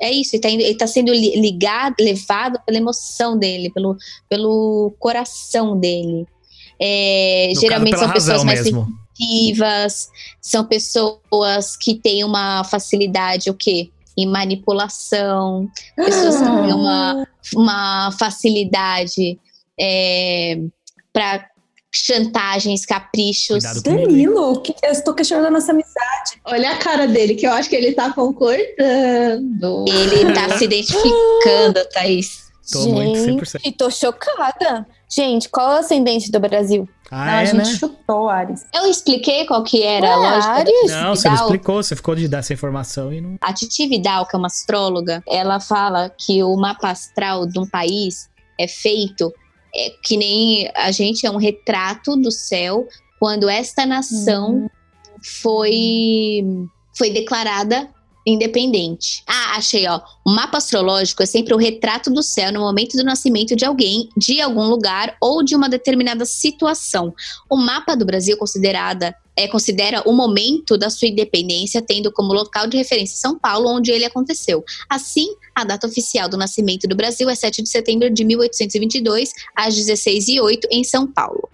É 0.00 0.10
isso, 0.10 0.34
ele 0.36 0.42
tá, 0.42 0.50
indo- 0.50 0.62
ele 0.62 0.76
tá 0.76 0.86
sendo 0.86 1.12
li- 1.12 1.40
ligado, 1.40 1.94
levado 2.00 2.58
pela 2.66 2.78
emoção 2.78 3.38
dele, 3.38 3.70
pelo, 3.70 3.96
pelo 4.28 4.94
coração 4.98 5.78
dele. 5.78 6.26
É, 6.80 7.52
geralmente 7.60 7.92
caso, 7.92 8.04
são 8.04 8.12
pessoas 8.12 8.44
mais 8.44 8.62
mesmo. 8.64 8.88
sensitivas, 9.16 10.08
são 10.40 10.64
pessoas 10.64 11.76
que 11.80 11.94
têm 11.94 12.24
uma 12.24 12.64
facilidade, 12.64 13.48
o 13.50 13.54
quê? 13.54 13.90
Em 14.16 14.26
manipulação, 14.26 15.68
pessoas 15.96 16.36
que 16.36 16.44
têm 16.44 16.72
uma, 16.72 17.26
uma 17.54 18.12
facilidade 18.18 19.38
para 21.12 21.46
chantagens, 21.92 22.84
caprichos. 22.84 23.62
Danilo, 23.82 24.60
que- 24.60 24.74
eu 24.82 24.90
estou 24.90 25.14
questionando 25.14 25.46
a 25.46 25.50
nossa 25.50 25.70
amizade. 25.72 26.13
Olha 26.46 26.72
a 26.72 26.76
cara 26.76 27.06
dele, 27.06 27.34
que 27.34 27.46
eu 27.46 27.52
acho 27.52 27.68
que 27.70 27.76
ele 27.76 27.92
tá 27.92 28.12
concordando. 28.12 29.84
Ele 29.88 30.32
tá 30.32 30.58
se 30.58 30.64
identificando, 30.64 31.84
Thaís. 31.92 32.44
Tô 32.70 32.86
muito, 32.88 33.18
100%. 33.18 33.62
Gente, 33.62 33.76
tô 33.76 33.90
chocada. 33.90 34.86
Gente, 35.08 35.48
qual 35.48 35.72
é 35.72 35.74
o 35.76 35.78
ascendente 35.80 36.30
do 36.30 36.40
Brasil? 36.40 36.88
Ah, 37.10 37.26
Não, 37.26 37.32
a 37.32 37.42
é, 37.42 37.46
gente 37.46 37.56
né? 37.56 37.64
chutou, 37.64 38.28
Ares. 38.28 38.64
Eu 38.74 38.86
expliquei 38.86 39.46
qual 39.46 39.62
que 39.62 39.82
era 39.82 40.12
a 40.12 40.16
lógica 40.16 40.52
Ares. 40.52 40.90
Não, 40.90 41.14
você 41.14 41.28
não 41.28 41.36
explicou, 41.36 41.82
você 41.82 41.94
ficou 41.94 42.14
de 42.14 42.26
dar 42.26 42.38
essa 42.38 42.52
informação 42.52 43.12
e 43.12 43.20
não. 43.20 43.36
A 43.40 43.52
Titi 43.52 43.86
Vidal, 43.86 44.26
que 44.26 44.34
é 44.34 44.38
uma 44.38 44.46
astróloga, 44.46 45.22
ela 45.28 45.60
fala 45.60 46.10
que 46.10 46.42
o 46.42 46.56
mapa 46.56 46.90
astral 46.90 47.46
de 47.46 47.58
um 47.58 47.66
país 47.66 48.28
é 48.58 48.66
feito 48.66 49.32
é, 49.76 49.90
que 50.02 50.16
nem 50.16 50.70
a 50.74 50.90
gente 50.90 51.26
é 51.26 51.30
um 51.30 51.36
retrato 51.36 52.16
do 52.16 52.30
céu 52.30 52.86
quando 53.18 53.48
esta 53.48 53.84
nação 53.84 54.70
foi, 55.24 56.44
foi 56.96 57.10
declarada 57.10 57.88
independente. 58.26 59.22
Ah, 59.26 59.56
achei, 59.56 59.86
ó. 59.86 60.00
O 60.24 60.30
mapa 60.30 60.58
astrológico 60.58 61.22
é 61.22 61.26
sempre 61.26 61.52
o 61.52 61.58
retrato 61.58 62.10
do 62.10 62.22
céu 62.22 62.50
no 62.52 62.60
momento 62.60 62.96
do 62.96 63.04
nascimento 63.04 63.54
de 63.54 63.64
alguém, 63.64 64.08
de 64.16 64.40
algum 64.40 64.66
lugar 64.66 65.16
ou 65.20 65.42
de 65.42 65.54
uma 65.54 65.68
determinada 65.68 66.24
situação. 66.24 67.14
O 67.50 67.56
mapa 67.56 67.94
do 67.94 68.04
Brasil 68.04 68.36
considerada 68.38 69.14
é, 69.36 69.48
considera 69.48 70.02
o 70.06 70.12
momento 70.12 70.78
da 70.78 70.88
sua 70.88 71.08
independência, 71.08 71.82
tendo 71.82 72.12
como 72.12 72.32
local 72.32 72.66
de 72.66 72.76
referência 72.76 73.18
São 73.18 73.38
Paulo, 73.38 73.68
onde 73.68 73.90
ele 73.90 74.04
aconteceu. 74.04 74.64
Assim, 74.88 75.26
a 75.54 75.64
data 75.64 75.86
oficial 75.86 76.28
do 76.28 76.36
nascimento 76.36 76.88
do 76.88 76.96
Brasil 76.96 77.30
é 77.30 77.34
7 77.34 77.62
de 77.62 77.68
setembro 77.68 78.10
de 78.10 78.24
1822, 78.24 79.30
às 79.54 79.74
16 79.74 80.28
e 80.28 80.40
08 80.40 80.68
em 80.70 80.82
São 80.82 81.06
Paulo. 81.06 81.48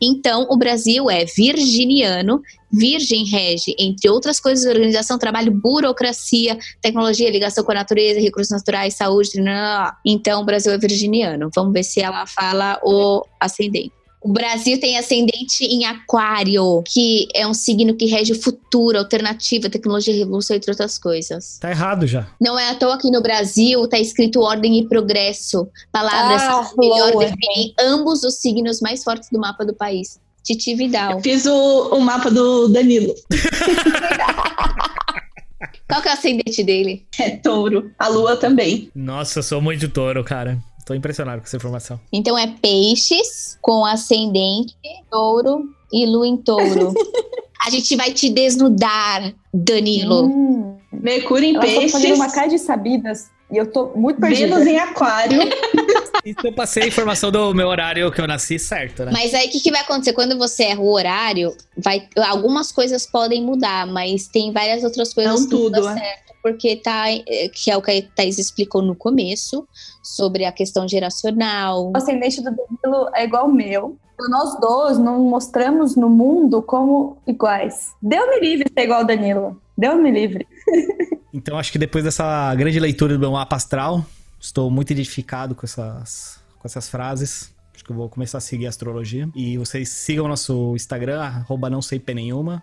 Então, 0.00 0.46
o 0.50 0.56
Brasil 0.56 1.10
é 1.10 1.24
virginiano, 1.24 2.42
virgem 2.70 3.24
rege, 3.24 3.74
entre 3.78 4.10
outras 4.10 4.38
coisas, 4.38 4.66
organização, 4.66 5.18
trabalho, 5.18 5.50
burocracia, 5.50 6.58
tecnologia, 6.82 7.30
ligação 7.30 7.64
com 7.64 7.72
a 7.72 7.76
natureza, 7.76 8.20
recursos 8.20 8.50
naturais, 8.50 8.94
saúde. 8.94 9.40
nananã. 9.40 9.92
Então, 10.04 10.42
o 10.42 10.44
Brasil 10.44 10.72
é 10.72 10.78
virginiano. 10.78 11.50
Vamos 11.54 11.72
ver 11.72 11.82
se 11.82 12.00
ela 12.00 12.26
fala 12.26 12.78
o 12.84 13.24
ascendente. 13.40 13.92
O 14.26 14.32
Brasil 14.32 14.80
tem 14.80 14.98
ascendente 14.98 15.64
em 15.64 15.84
Aquário, 15.84 16.82
que 16.84 17.28
é 17.32 17.46
um 17.46 17.54
signo 17.54 17.94
que 17.94 18.06
rege 18.06 18.32
o 18.32 18.42
futuro, 18.42 18.98
alternativa, 18.98 19.70
tecnologia, 19.70 20.12
revolução, 20.12 20.56
entre 20.56 20.68
outras 20.68 20.98
coisas. 20.98 21.58
Tá 21.60 21.70
errado 21.70 22.08
já. 22.08 22.26
Não 22.40 22.58
é 22.58 22.70
à 22.70 22.74
toa 22.74 22.98
que 22.98 23.08
no 23.08 23.22
Brasil 23.22 23.86
tá 23.86 24.00
escrito 24.00 24.40
ordem 24.40 24.80
e 24.80 24.88
progresso. 24.88 25.68
Palavras 25.92 26.42
Ah, 26.42 26.68
que 26.68 26.76
melhor 26.76 27.12
boa. 27.12 27.24
definem 27.24 27.72
ambos 27.78 28.24
os 28.24 28.34
signos 28.40 28.80
mais 28.80 29.04
fortes 29.04 29.28
do 29.30 29.38
mapa 29.38 29.64
do 29.64 29.72
país. 29.72 30.18
Titi 30.42 30.74
Vidal. 30.74 31.20
Fiz 31.22 31.46
o, 31.46 31.94
o 31.94 32.00
mapa 32.00 32.28
do 32.28 32.66
Danilo. 32.66 33.14
Qual 35.88 36.02
que 36.02 36.08
é 36.08 36.10
o 36.10 36.14
ascendente 36.14 36.64
dele? 36.64 37.06
É 37.20 37.30
touro. 37.30 37.92
A 37.96 38.08
lua 38.08 38.34
também. 38.36 38.90
Nossa, 38.92 39.38
eu 39.38 39.42
sou 39.44 39.62
muito 39.62 39.88
touro, 39.88 40.24
cara. 40.24 40.58
Tô 40.86 40.94
impressionado 40.94 41.40
com 41.40 41.46
essa 41.46 41.56
informação. 41.56 41.98
Então 42.12 42.38
é 42.38 42.46
peixes 42.46 43.58
com 43.60 43.84
ascendente, 43.84 44.76
touro 45.10 45.68
e 45.92 46.06
lua 46.06 46.28
em 46.28 46.36
touro. 46.36 46.94
A 47.66 47.70
gente 47.70 47.96
vai 47.96 48.12
te 48.12 48.30
desnudar, 48.30 49.34
Danilo. 49.52 50.26
Hum, 50.26 50.78
Mercúrio 50.92 51.48
em 51.48 51.54
fazendo 51.54 51.80
peixes. 51.80 52.12
uma 52.12 52.30
cara 52.30 52.46
de 52.46 52.58
sabidas 52.60 53.28
e 53.50 53.56
eu 53.56 53.70
tô 53.70 53.86
muito 53.96 54.20
perdida. 54.20 54.58
Vênus 54.58 54.66
em 54.68 54.78
aquário. 54.78 55.40
Isso 56.26 56.44
eu 56.44 56.52
passei 56.52 56.82
a 56.82 56.86
informação 56.88 57.30
do 57.30 57.54
meu 57.54 57.68
horário 57.68 58.10
que 58.10 58.20
eu 58.20 58.26
nasci 58.26 58.58
certo, 58.58 59.04
né? 59.04 59.12
Mas 59.12 59.32
aí 59.32 59.46
o 59.46 59.50
que, 59.50 59.60
que 59.60 59.70
vai 59.70 59.80
acontecer? 59.82 60.12
Quando 60.12 60.36
você 60.36 60.64
erra 60.64 60.80
o 60.80 60.92
horário, 60.92 61.56
vai, 61.78 62.08
algumas 62.26 62.72
coisas 62.72 63.06
podem 63.06 63.44
mudar, 63.44 63.86
mas 63.86 64.26
tem 64.26 64.52
várias 64.52 64.82
outras 64.82 65.14
coisas 65.14 65.40
Não 65.40 65.48
que 65.48 65.54
não 65.54 65.60
tudo, 65.62 65.82
dá 65.82 65.92
é. 65.92 65.94
certo. 65.94 66.34
Porque 66.42 66.76
tá, 66.76 67.08
é, 67.08 67.48
que 67.48 67.70
é 67.70 67.76
o 67.76 67.82
que 67.82 67.92
a 67.92 68.02
Thaís 68.16 68.38
explicou 68.38 68.82
no 68.82 68.96
começo, 68.96 69.66
sobre 70.02 70.44
a 70.44 70.50
questão 70.50 70.88
geracional. 70.88 71.92
O 71.92 71.96
ascendente 71.96 72.42
do 72.42 72.50
Danilo 72.50 73.08
é 73.14 73.24
igual 73.24 73.46
o 73.46 73.52
meu. 73.52 73.96
Nós 74.28 74.58
dois 74.58 74.98
não 74.98 75.20
mostramos 75.20 75.94
no 75.94 76.08
mundo 76.08 76.60
como 76.60 77.18
iguais. 77.26 77.92
Deu 78.02 78.28
me 78.30 78.40
livre 78.40 78.66
ser 78.72 78.84
igual 78.84 79.02
o 79.02 79.06
Danilo. 79.06 79.60
Deu 79.78 79.96
me 79.96 80.10
livre. 80.10 80.44
Então 81.34 81.58
acho 81.58 81.70
que 81.70 81.78
depois 81.78 82.02
dessa 82.02 82.54
grande 82.54 82.80
leitura 82.80 83.12
do 83.12 83.20
meu 83.20 83.32
mapa 83.32 83.56
astral, 83.56 84.02
estou 84.46 84.70
muito 84.70 84.92
identificado 84.92 85.54
com 85.54 85.66
essas, 85.66 86.40
com 86.58 86.66
essas 86.66 86.88
frases. 86.88 87.52
Acho 87.74 87.84
que 87.84 87.90
eu 87.90 87.96
vou 87.96 88.08
começar 88.08 88.38
a 88.38 88.40
seguir 88.40 88.66
a 88.66 88.68
astrologia. 88.68 89.28
E 89.34 89.58
vocês 89.58 89.88
sigam 89.88 90.28
nosso 90.28 90.74
Instagram, 90.74 91.20
arroba 91.20 91.68
não 91.68 91.82
sei 91.82 92.02
nenhuma. 92.14 92.62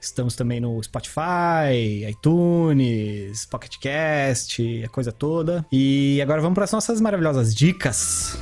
Estamos 0.00 0.34
também 0.34 0.60
no 0.60 0.82
Spotify, 0.82 2.04
iTunes, 2.10 3.46
Pocket 3.46 3.78
Cast, 3.78 4.84
a 4.84 4.88
coisa 4.88 5.12
toda. 5.12 5.64
E 5.70 6.20
agora 6.20 6.42
vamos 6.42 6.56
para 6.56 6.64
as 6.64 6.72
nossas 6.72 7.00
maravilhosas 7.00 7.54
dicas. 7.54 8.36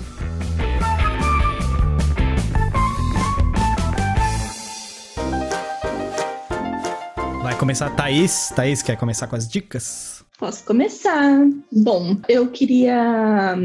Vai 7.42 7.58
começar 7.58 7.88
a 7.88 7.90
Thaís. 7.90 8.50
Thaís, 8.56 8.80
quer 8.80 8.96
começar 8.96 9.26
com 9.26 9.36
as 9.36 9.46
dicas? 9.46 10.19
Posso 10.40 10.64
começar. 10.64 11.46
Bom, 11.70 12.16
eu 12.28 12.48
queria 12.48 13.56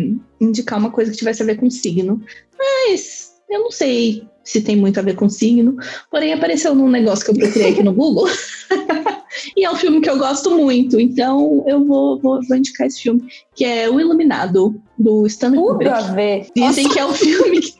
indicar 0.41 0.77
uma 0.77 0.91
coisa 0.91 1.09
que 1.09 1.17
tivesse 1.17 1.41
a 1.41 1.45
ver 1.45 1.55
com 1.55 1.69
signo, 1.69 2.21
mas 2.59 3.31
eu 3.49 3.61
não 3.61 3.71
sei 3.71 4.27
se 4.43 4.61
tem 4.61 4.75
muito 4.75 4.99
a 4.99 5.03
ver 5.03 5.15
com 5.15 5.27
signo, 5.29 5.77
porém 6.11 6.33
apareceu 6.33 6.75
num 6.75 6.89
negócio 6.89 7.23
que 7.25 7.31
eu 7.31 7.35
procurei 7.35 7.71
aqui 7.71 7.81
no 7.81 7.93
Google. 7.95 8.27
e 9.55 9.63
é 9.65 9.71
um 9.71 9.75
filme 9.75 10.01
que 10.01 10.09
eu 10.09 10.17
gosto 10.17 10.51
muito, 10.51 10.99
então 10.99 11.63
eu 11.65 11.83
vou, 11.85 12.19
vou, 12.19 12.39
vou 12.45 12.57
indicar 12.57 12.85
esse 12.87 13.01
filme, 13.01 13.25
que 13.55 13.63
é 13.63 13.89
O 13.89 13.99
Iluminado, 13.99 14.79
do 14.99 15.25
Stanley 15.27 15.59
Kubrick. 15.61 15.91
a 15.91 16.01
ver. 16.13 16.47
Dizem 16.55 16.89
que 16.89 16.99
é 16.99 17.05
um 17.05 17.13
filme 17.13 17.61
que, 17.61 17.79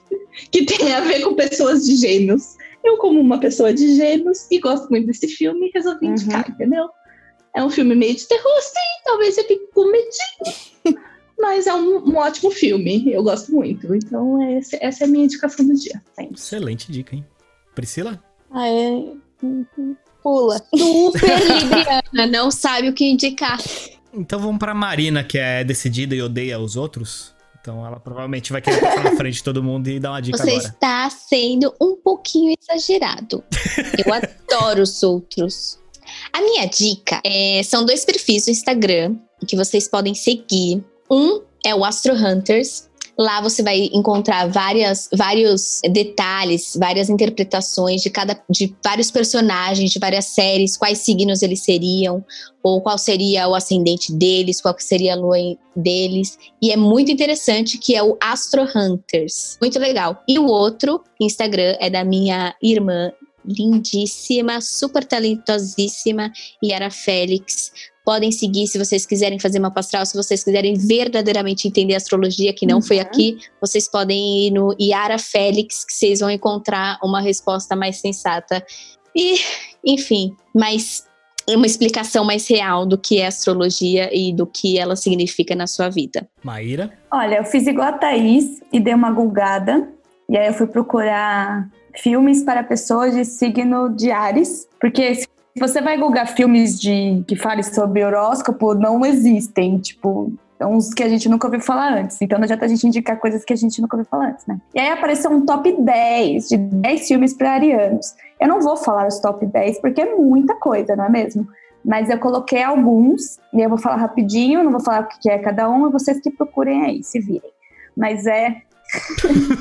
que 0.51 0.65
tem 0.65 0.93
a 0.93 1.01
ver 1.01 1.21
com 1.21 1.33
pessoas 1.35 1.85
de 1.85 1.97
gêmeos. 1.97 2.55
Eu, 2.83 2.97
como 2.97 3.19
uma 3.19 3.39
pessoa 3.39 3.73
de 3.73 3.95
gêmeos 3.95 4.47
e 4.49 4.57
gosto 4.59 4.87
muito 4.89 5.07
desse 5.07 5.27
filme, 5.27 5.69
resolvi 5.75 6.05
Uhum. 6.05 6.11
indicar, 6.13 6.49
entendeu? 6.49 6.85
É 7.56 7.64
um 7.64 7.70
filme 7.70 7.95
meio 7.95 8.16
de 8.16 8.28
terror, 8.28 8.62
sim, 8.62 9.03
talvez 9.06 9.38
eu 9.38 9.45
fique 9.45 9.68
com 9.74 9.86
medinho. 9.91 10.99
Mas 11.39 11.68
é 11.68 11.74
um, 11.74 11.99
um 12.10 12.16
ótimo 12.18 12.49
filme, 12.51 13.12
eu 13.12 13.22
gosto 13.24 13.51
muito. 13.53 13.93
Então, 13.95 14.41
esse- 14.58 14.78
essa 14.82 15.03
é 15.03 15.08
a 15.08 15.10
minha 15.10 15.26
indicação 15.26 15.66
do 15.68 15.74
dia. 15.74 16.01
sempre. 16.16 16.36
Excelente 16.36 16.91
dica, 16.91 17.16
hein? 17.16 17.26
Priscila? 17.74 18.22
Ah, 18.51 18.68
é... 18.68 19.03
Pula. 20.24 20.58
Super 20.76 21.30
libriana, 21.53 22.28
não 22.32 22.49
sabe 22.49 22.89
o 22.89 22.93
que 22.93 23.06
indicar. 23.06 23.60
Então 24.14 24.39
vamos 24.39 24.58
pra 24.60 24.74
Marina, 24.74 25.24
que 25.24 25.38
é 25.38 25.64
decidida 25.64 26.16
e 26.16 26.22
odeia 26.22 26.58
os 26.60 26.76
outros. 26.76 27.34
Então 27.62 27.86
ela 27.86 27.99
provavelmente 27.99 28.51
vai 28.51 28.62
querer 28.62 28.80
passar 28.80 29.03
na 29.03 29.16
frente 29.16 29.36
de 29.36 29.43
todo 29.43 29.62
mundo 29.64 29.88
e 29.89 29.99
dar 29.99 30.12
uma 30.12 30.22
dica 30.22 30.38
Você 30.38 30.51
agora. 30.51 30.68
está 30.68 31.10
sendo 31.10 31.74
um 31.82 31.95
pouquinho 31.95 32.56
exagerado. 32.60 33.43
Eu 34.06 34.14
adoro 34.14 34.82
os 34.84 35.03
outros. 35.03 35.80
A 36.32 36.41
minha 36.41 36.65
dica 36.65 37.21
é, 37.23 37.61
são 37.63 37.86
dois 37.86 38.05
perfis 38.05 38.45
do 38.45 38.51
Instagram 38.51 39.15
que 39.47 39.55
vocês 39.55 39.88
podem 39.88 40.13
seguir. 40.13 40.84
Um 41.09 41.41
é 41.65 41.73
o 41.73 41.84
Astro 41.84 42.13
Hunters. 42.13 42.89
Lá 43.17 43.39
você 43.39 43.63
vai 43.63 43.89
encontrar 43.93 44.45
várias, 44.49 45.07
vários 45.13 45.80
detalhes, 45.89 46.76
várias 46.78 47.09
interpretações 47.09 48.01
de 48.01 48.09
cada, 48.09 48.38
de 48.49 48.76
vários 48.84 49.09
personagens, 49.09 49.89
de 49.89 49.99
várias 49.99 50.26
séries, 50.26 50.76
quais 50.76 50.97
signos 50.97 51.41
eles 51.41 51.61
seriam, 51.61 52.26
ou 52.61 52.82
qual 52.82 52.97
seria 52.97 53.47
o 53.47 53.55
ascendente 53.55 54.11
deles, 54.11 54.59
qual 54.59 54.76
seria 54.78 55.13
a 55.13 55.15
lua 55.15 55.38
deles. 55.73 56.38
E 56.61 56.71
é 56.71 56.76
muito 56.76 57.09
interessante 57.09 57.78
que 57.78 57.95
é 57.95 58.03
o 58.03 58.17
Astro 58.21 58.63
Hunters. 58.76 59.57
Muito 59.61 59.80
legal. 59.80 60.21
E 60.28 60.38
o 60.38 60.47
outro 60.47 61.01
Instagram 61.21 61.78
é 61.80 61.89
da 61.89 62.03
minha 62.03 62.53
irmã 62.61 63.13
lindíssima, 63.47 64.61
super 64.61 65.03
talentosíssima, 65.03 66.31
Yara 66.63 66.89
Félix. 66.89 67.71
Podem 68.03 68.31
seguir 68.31 68.67
se 68.67 68.77
vocês 68.77 69.05
quiserem 69.05 69.39
fazer 69.39 69.57
uma 69.57 69.73
astral, 69.75 70.05
se 70.05 70.15
vocês 70.15 70.43
quiserem 70.43 70.75
verdadeiramente 70.75 71.67
entender 71.67 71.95
a 71.95 71.97
astrologia, 71.97 72.53
que 72.53 72.67
não 72.67 72.81
foi 72.81 72.97
Uhum. 72.97 73.01
aqui, 73.01 73.37
vocês 73.59 73.89
podem 73.89 74.47
ir 74.47 74.51
no 74.51 74.75
Yara 74.79 75.17
Félix, 75.17 75.83
que 75.83 75.93
vocês 75.93 76.19
vão 76.19 76.29
encontrar 76.29 76.99
uma 77.03 77.19
resposta 77.19 77.75
mais 77.75 77.97
sensata. 77.97 78.63
E, 79.15 79.39
enfim, 79.83 80.35
mais 80.53 81.03
uma 81.49 81.65
explicação 81.65 82.23
mais 82.25 82.47
real 82.47 82.85
do 82.85 82.97
que 82.97 83.19
é 83.19 83.27
astrologia 83.27 84.09
e 84.11 84.33
do 84.33 84.45
que 84.45 84.77
ela 84.79 84.95
significa 84.95 85.55
na 85.55 85.67
sua 85.67 85.89
vida. 85.89 86.27
Maíra? 86.43 86.91
Olha, 87.11 87.37
eu 87.37 87.43
fiz 87.43 87.65
igual 87.67 87.87
a 87.87 87.93
Thaís 87.93 88.61
e 88.71 88.79
dei 88.79 88.93
uma 88.93 89.11
gulgada. 89.11 89.87
E 90.27 90.35
aí 90.37 90.47
eu 90.47 90.53
fui 90.53 90.65
procurar 90.67 91.69
filmes 92.01 92.43
para 92.43 92.63
pessoas 92.63 93.13
de 93.13 93.25
signo 93.25 93.89
de 93.89 94.11
Ares. 94.11 94.67
Porque 94.79 95.15
se 95.15 95.27
você 95.57 95.81
vai 95.81 95.97
gulgar 95.97 96.27
filmes 96.27 96.79
de 96.79 97.23
que 97.27 97.35
falem 97.35 97.63
sobre 97.63 98.03
horóscopo, 98.03 98.73
não 98.73 99.05
existem. 99.05 99.77
Tipo, 99.79 100.31
são 100.57 100.73
uns 100.73 100.93
que 100.93 101.03
a 101.03 101.09
gente 101.09 101.27
nunca 101.27 101.47
ouviu 101.47 101.61
falar 101.61 101.93
antes. 101.93 102.21
Então 102.21 102.37
não 102.37 102.43
adianta 102.43 102.65
a 102.65 102.67
gente 102.67 102.87
indicar 102.87 103.19
coisas 103.19 103.43
que 103.43 103.53
a 103.53 103.57
gente 103.57 103.81
nunca 103.81 103.95
ouviu 103.95 104.09
falar 104.09 104.29
antes, 104.29 104.45
né? 104.45 104.59
E 104.73 104.79
aí 104.79 104.89
apareceu 104.89 105.31
um 105.31 105.45
top 105.45 105.71
10 105.71 106.49
de 106.49 106.57
10 106.57 107.07
filmes 107.07 107.33
para 107.33 107.53
arianos. 107.53 108.15
Eu 108.39 108.47
não 108.47 108.61
vou 108.61 108.77
falar 108.77 109.07
os 109.07 109.19
top 109.19 109.45
10 109.45 109.79
porque 109.79 110.01
é 110.01 110.15
muita 110.15 110.55
coisa, 110.55 110.95
não 110.95 111.05
é 111.05 111.09
mesmo? 111.09 111.47
Mas 111.83 112.09
eu 112.09 112.17
coloquei 112.17 112.63
alguns 112.63 113.37
e 113.53 113.61
eu 113.61 113.69
vou 113.69 113.77
falar 113.77 113.97
rapidinho, 113.97 114.63
não 114.63 114.71
vou 114.71 114.81
falar 114.81 115.01
o 115.01 115.19
que 115.19 115.29
é 115.29 115.37
cada 115.37 115.69
um, 115.69 115.87
e 115.87 115.91
vocês 115.91 116.19
que 116.19 116.31
procurem 116.31 116.83
aí, 116.83 117.03
se 117.03 117.19
virem. 117.19 117.51
Mas 117.95 118.25
é. 118.25 118.61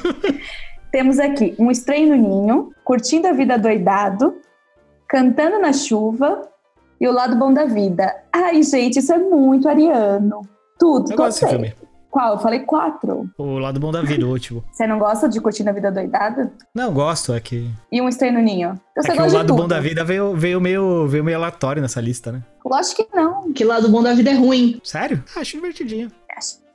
Temos 0.94 1.18
aqui 1.18 1.56
um 1.58 1.72
estranho 1.72 2.10
no 2.10 2.14
ninho, 2.14 2.70
curtindo 2.84 3.26
a 3.26 3.32
vida 3.32 3.58
doidado, 3.58 4.36
cantando 5.08 5.58
na 5.58 5.72
chuva 5.72 6.42
e 7.00 7.08
o 7.08 7.12
lado 7.12 7.34
bom 7.34 7.52
da 7.52 7.64
vida. 7.64 8.14
Ai, 8.32 8.62
gente, 8.62 9.00
isso 9.00 9.12
é 9.12 9.18
muito 9.18 9.68
ariano. 9.68 10.42
Tudo, 10.78 11.10
Eu 11.10 11.16
gosto 11.16 11.40
desse 11.40 11.48
filme. 11.48 11.74
Qual? 12.12 12.34
Eu 12.34 12.38
falei 12.38 12.60
quatro. 12.60 13.28
O 13.36 13.58
lado 13.58 13.80
bom 13.80 13.90
da 13.90 14.02
vida, 14.02 14.24
o 14.24 14.30
último. 14.30 14.62
Você 14.70 14.86
não 14.86 15.00
gosta 15.00 15.28
de 15.28 15.40
curtindo 15.40 15.68
a 15.70 15.72
vida 15.72 15.90
doidada? 15.90 16.52
Não, 16.72 16.94
gosto, 16.94 17.32
é 17.32 17.40
que. 17.40 17.68
E 17.90 18.00
um 18.00 18.08
estranho 18.08 18.34
no 18.34 18.40
ninho? 18.40 18.78
É 18.96 19.02
Você 19.02 19.10
que 19.10 19.20
o 19.20 19.32
lado 19.32 19.52
bom 19.52 19.66
da 19.66 19.80
vida 19.80 20.04
veio, 20.04 20.36
veio, 20.36 20.60
meio, 20.60 21.08
veio 21.08 21.24
meio 21.24 21.36
aleatório 21.38 21.82
nessa 21.82 22.00
lista, 22.00 22.30
né? 22.30 22.40
Lógico 22.64 23.04
que 23.04 23.16
não. 23.16 23.52
Que 23.52 23.64
lado 23.64 23.88
bom 23.88 24.00
da 24.00 24.14
vida 24.14 24.30
é 24.30 24.34
ruim. 24.34 24.80
Sério? 24.84 25.24
Ah, 25.34 25.40
Acho 25.40 25.56
divertidinho. 25.56 26.08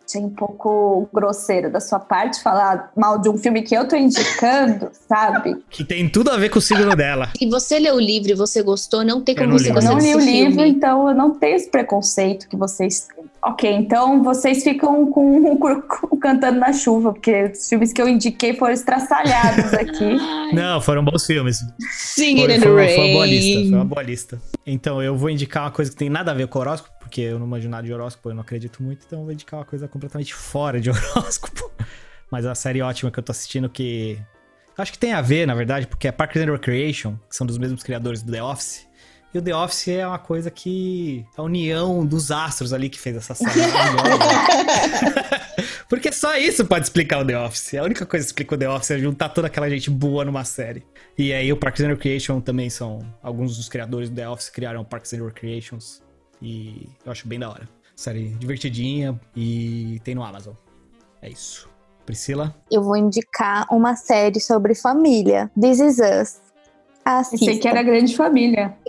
Achei 0.10 0.22
um 0.24 0.30
pouco 0.32 1.08
grosseiro 1.14 1.72
da 1.72 1.80
sua 1.80 2.00
parte 2.00 2.42
falar 2.42 2.92
mal 2.98 3.20
de 3.20 3.30
um 3.30 3.38
filme 3.38 3.62
que 3.62 3.76
eu 3.76 3.88
tô 3.88 3.96
indicando, 3.96 4.90
sabe? 5.08 5.56
Que 5.70 5.84
tem 5.84 6.10
tudo 6.10 6.32
a 6.32 6.38
ver 6.38 6.50
com 6.50 6.58
o 6.58 6.62
signo 6.62 6.96
dela. 6.96 7.30
Se 7.38 7.48
você 7.48 7.78
leu 7.78 7.94
o 7.96 8.00
livro 8.00 8.32
e 8.32 8.34
você 8.34 8.64
gostou, 8.64 9.06
não 9.06 9.22
tem 9.22 9.36
como 9.36 9.50
não 9.50 9.60
você 9.60 9.68
o 9.68 9.70
Eu 9.70 9.74
gostar 9.76 9.92
não 9.92 10.00
li 10.00 10.16
o 10.16 10.20
livro, 10.20 10.54
filme. 10.54 10.70
então 10.70 11.10
eu 11.10 11.14
não 11.14 11.36
tenho 11.36 11.56
esse 11.58 11.70
preconceito 11.70 12.50
que 12.50 12.56
vocês 12.56 13.02
têm. 13.02 13.26
Ok, 13.42 13.72
então 13.72 14.24
vocês 14.24 14.64
ficam 14.64 15.06
com, 15.12 15.56
com 15.58 16.18
cantando 16.18 16.60
na 16.60 16.74
chuva, 16.74 17.14
porque 17.14 17.52
os 17.54 17.70
filmes 17.70 17.94
que 17.94 18.02
eu 18.02 18.08
indiquei 18.10 18.56
foram 18.56 18.74
estraçalhados 18.74 19.74
aqui. 19.76 20.18
Não, 20.54 20.82
foram 20.82 21.06
bons 21.06 21.24
filmes. 21.26 21.64
Singing 21.92 22.46
Foi, 22.46 22.56
in 22.56 22.60
the 22.60 22.66
foi, 22.66 22.76
rain. 22.76 22.96
foi 22.96 23.06
uma 23.06 23.14
boa 23.14 23.26
lista. 23.28 23.60
Foi 23.62 23.78
uma 23.78 23.86
boa 23.86 24.02
lista. 24.04 24.42
Então, 24.66 25.02
eu 25.02 25.16
vou 25.16 25.30
indicar 25.30 25.64
uma 25.64 25.72
coisa 25.72 25.92
que 25.92 25.96
tem 25.98 26.10
nada 26.10 26.32
a 26.32 26.34
ver 26.34 26.48
com 26.48 26.60
horóscopo, 26.60 26.92
porque 27.10 27.22
eu 27.22 27.40
não 27.40 27.48
manjo 27.48 27.68
nada 27.68 27.86
de 27.86 27.92
horóscopo, 27.92 28.30
eu 28.30 28.36
não 28.36 28.42
acredito 28.42 28.84
muito, 28.84 29.04
então 29.06 29.20
eu 29.20 29.26
vou 29.26 29.34
indicar 29.34 29.60
uma 29.60 29.66
coisa 29.66 29.88
completamente 29.88 30.32
fora 30.38 30.80
de 30.80 30.92
horóscopo. 30.92 31.72
Mas 32.32 32.46
é 32.46 32.48
uma 32.48 32.56
série 32.56 32.82
ótima 32.84 33.10
que 33.10 33.18
eu 33.18 33.24
tô 33.24 33.32
assistindo 33.32 33.68
que. 33.68 34.20
Acho 34.78 34.94
que 34.94 35.00
tem 35.00 35.12
a 35.12 35.22
ver, 35.22 35.46
na 35.46 35.56
verdade, 35.56 35.88
porque 35.88 36.08
é 36.08 36.12
Parks 36.12 36.42
and 36.42 36.52
Recreation, 36.52 37.18
que 37.28 37.36
são 37.36 37.46
dos 37.46 37.58
mesmos 37.58 37.84
criadores 37.84 38.22
do 38.22 38.32
The 38.32 38.42
Office. 38.42 38.88
E 39.34 39.38
o 39.38 39.42
The 39.42 39.54
Office 39.54 39.88
é 39.90 40.08
uma 40.08 40.20
coisa 40.20 40.50
que. 40.52 41.26
A 41.36 41.42
união 41.42 42.06
dos 42.06 42.32
astros 42.32 42.72
ali 42.72 42.88
que 42.88 43.00
fez 43.00 43.18
essa 43.18 43.34
série. 43.34 43.50
Porque 45.90 46.12
só 46.12 46.38
isso 46.38 46.64
pode 46.66 46.86
explicar 46.86 47.20
o 47.20 47.26
The 47.26 47.38
Office. 47.38 47.74
A 47.74 47.84
única 47.84 48.06
coisa 48.06 48.24
que 48.24 48.30
explica 48.30 48.54
o 48.54 48.58
The 48.58 48.70
Office 48.70 48.92
é 48.92 49.00
juntar 49.00 49.30
toda 49.30 49.48
aquela 49.48 49.68
gente 49.68 49.90
boa 49.90 50.24
numa 50.24 50.46
série. 50.46 50.86
E 51.18 51.34
aí 51.34 51.52
o 51.52 51.58
Parks 51.58 51.82
and 51.82 51.88
Recreation 51.88 52.40
também 52.40 52.70
são... 52.70 53.00
Alguns 53.24 53.58
dos 53.58 53.68
criadores 53.68 54.08
do 54.08 54.16
The 54.16 54.30
Office 54.30 54.50
criaram 54.52 54.86
Parks 54.86 55.14
and 55.14 55.26
Recreations. 55.26 56.08
E 56.42 56.90
eu 57.06 57.12
acho 57.12 57.28
bem 57.28 57.40
da 57.40 57.50
hora. 57.50 57.68
Série 57.96 58.30
divertidinha 58.36 59.20
e 59.36 60.00
tem 60.04 60.16
no 60.16 60.24
Amazon. 60.24 60.54
É 61.22 61.30
isso. 61.30 61.68
Priscila? 62.06 62.56
Eu 62.72 62.82
vou 62.82 62.96
indicar 62.96 63.68
uma 63.72 63.96
série 63.96 64.40
sobre 64.40 64.74
família. 64.74 65.52
This 65.60 65.80
Is 65.80 65.98
Us. 66.00 66.40
Assista. 67.06 67.46
Pensei 67.46 67.60
que 67.60 67.68
era 67.68 67.84
grande 67.84 68.16
família. 68.16 68.76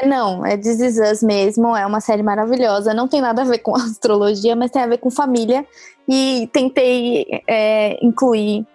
É, 0.00 0.06
não, 0.06 0.44
é 0.44 0.56
This 0.56 0.80
Is 0.80 0.98
Us 0.98 1.22
mesmo. 1.22 1.76
É 1.76 1.84
uma 1.86 2.00
série 2.00 2.22
maravilhosa. 2.22 2.94
Não 2.94 3.06
tem 3.06 3.20
nada 3.20 3.42
a 3.42 3.44
ver 3.44 3.58
com 3.58 3.74
astrologia, 3.76 4.56
mas 4.56 4.70
tem 4.70 4.82
a 4.82 4.86
ver 4.86 4.98
com 4.98 5.10
família. 5.10 5.64
E 6.08 6.48
tentei 6.52 7.26
é, 7.46 7.98
incluir 8.04 8.66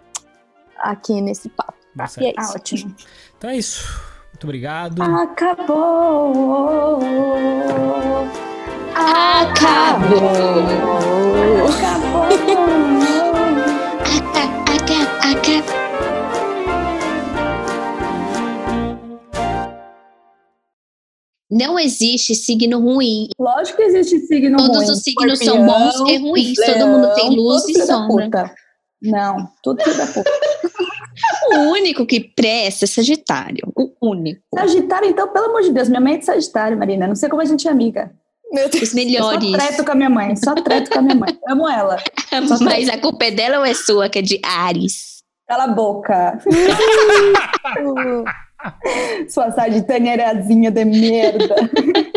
aqui 0.77 1.19
nesse 1.19 1.49
papo. 1.49 1.73
E 1.99 2.07
série. 2.07 2.27
é 2.27 2.33
Ah, 2.37 2.41
isso. 2.43 2.55
ótimo. 2.55 2.95
Então 3.37 3.49
é 3.49 3.57
isso. 3.57 4.12
Muito 4.43 4.49
obrigado. 4.49 5.01
Acabou. 5.01 6.99
Acabou. 8.93 10.19
Acabou. 11.69 12.27
Acabou. 15.31 15.83
Não 21.49 21.79
existe 21.79 22.35
signo 22.35 22.81
ruim. 22.81 23.29
Lógico 23.39 23.77
que 23.77 23.83
existe 23.83 24.19
signo 24.27 24.57
Todos 24.57 24.75
ruim. 24.75 24.85
Todos 24.87 24.97
os 24.97 25.03
signos 25.03 25.39
Corpião, 25.39 25.55
são 25.55 25.65
bons 25.65 26.09
e 26.09 26.17
ruins. 26.17 26.57
Leão, 26.57 26.73
todo 26.73 26.87
mundo 26.89 27.13
tem 27.15 27.29
luz 27.29 27.63
e 27.69 27.85
sombra. 27.85 28.53
Não, 29.01 29.49
tudo 29.61 29.81
é 29.81 29.93
da 29.93 30.07
puta. 30.07 30.31
O 31.53 31.71
único 31.71 32.05
que 32.05 32.19
presta 32.19 32.85
é 32.85 32.87
Sagitário. 32.87 33.71
O 33.75 33.91
único. 34.01 34.41
Sagitário, 34.53 35.09
então, 35.09 35.27
pelo 35.29 35.45
amor 35.45 35.61
de 35.61 35.71
Deus, 35.71 35.87
minha 35.89 36.01
mãe 36.01 36.15
é 36.15 36.17
de 36.17 36.25
Sagitário, 36.25 36.77
Marina. 36.77 37.07
Não 37.07 37.15
sei 37.15 37.29
como 37.29 37.41
a 37.41 37.45
gente 37.45 37.67
é 37.67 37.71
amiga. 37.71 38.11
Meu 38.51 38.69
Deus. 38.69 38.83
Os 38.83 38.89
Eu 38.89 38.95
melhores. 38.95 39.49
só 39.49 39.57
treto 39.57 39.83
com 39.85 39.91
a 39.91 39.95
minha 39.95 40.09
mãe, 40.09 40.35
só 40.35 40.53
treto 40.53 40.91
com 40.91 40.99
a 40.99 41.01
minha 41.01 41.15
mãe. 41.15 41.37
Amo 41.47 41.67
ela. 41.67 41.97
Mas 42.61 42.87
a 42.89 42.97
culpa 42.99 43.25
é 43.25 43.31
dela 43.31 43.59
ou 43.59 43.65
é 43.65 43.73
sua, 43.73 44.09
que 44.09 44.19
é 44.19 44.21
de 44.21 44.39
Ares? 44.43 45.23
Cala 45.47 45.63
a 45.65 45.67
boca. 45.67 46.39
Sua 49.27 49.51
sagitanierazinha 49.51 50.71
de 50.71 50.85
merda. 50.85 51.55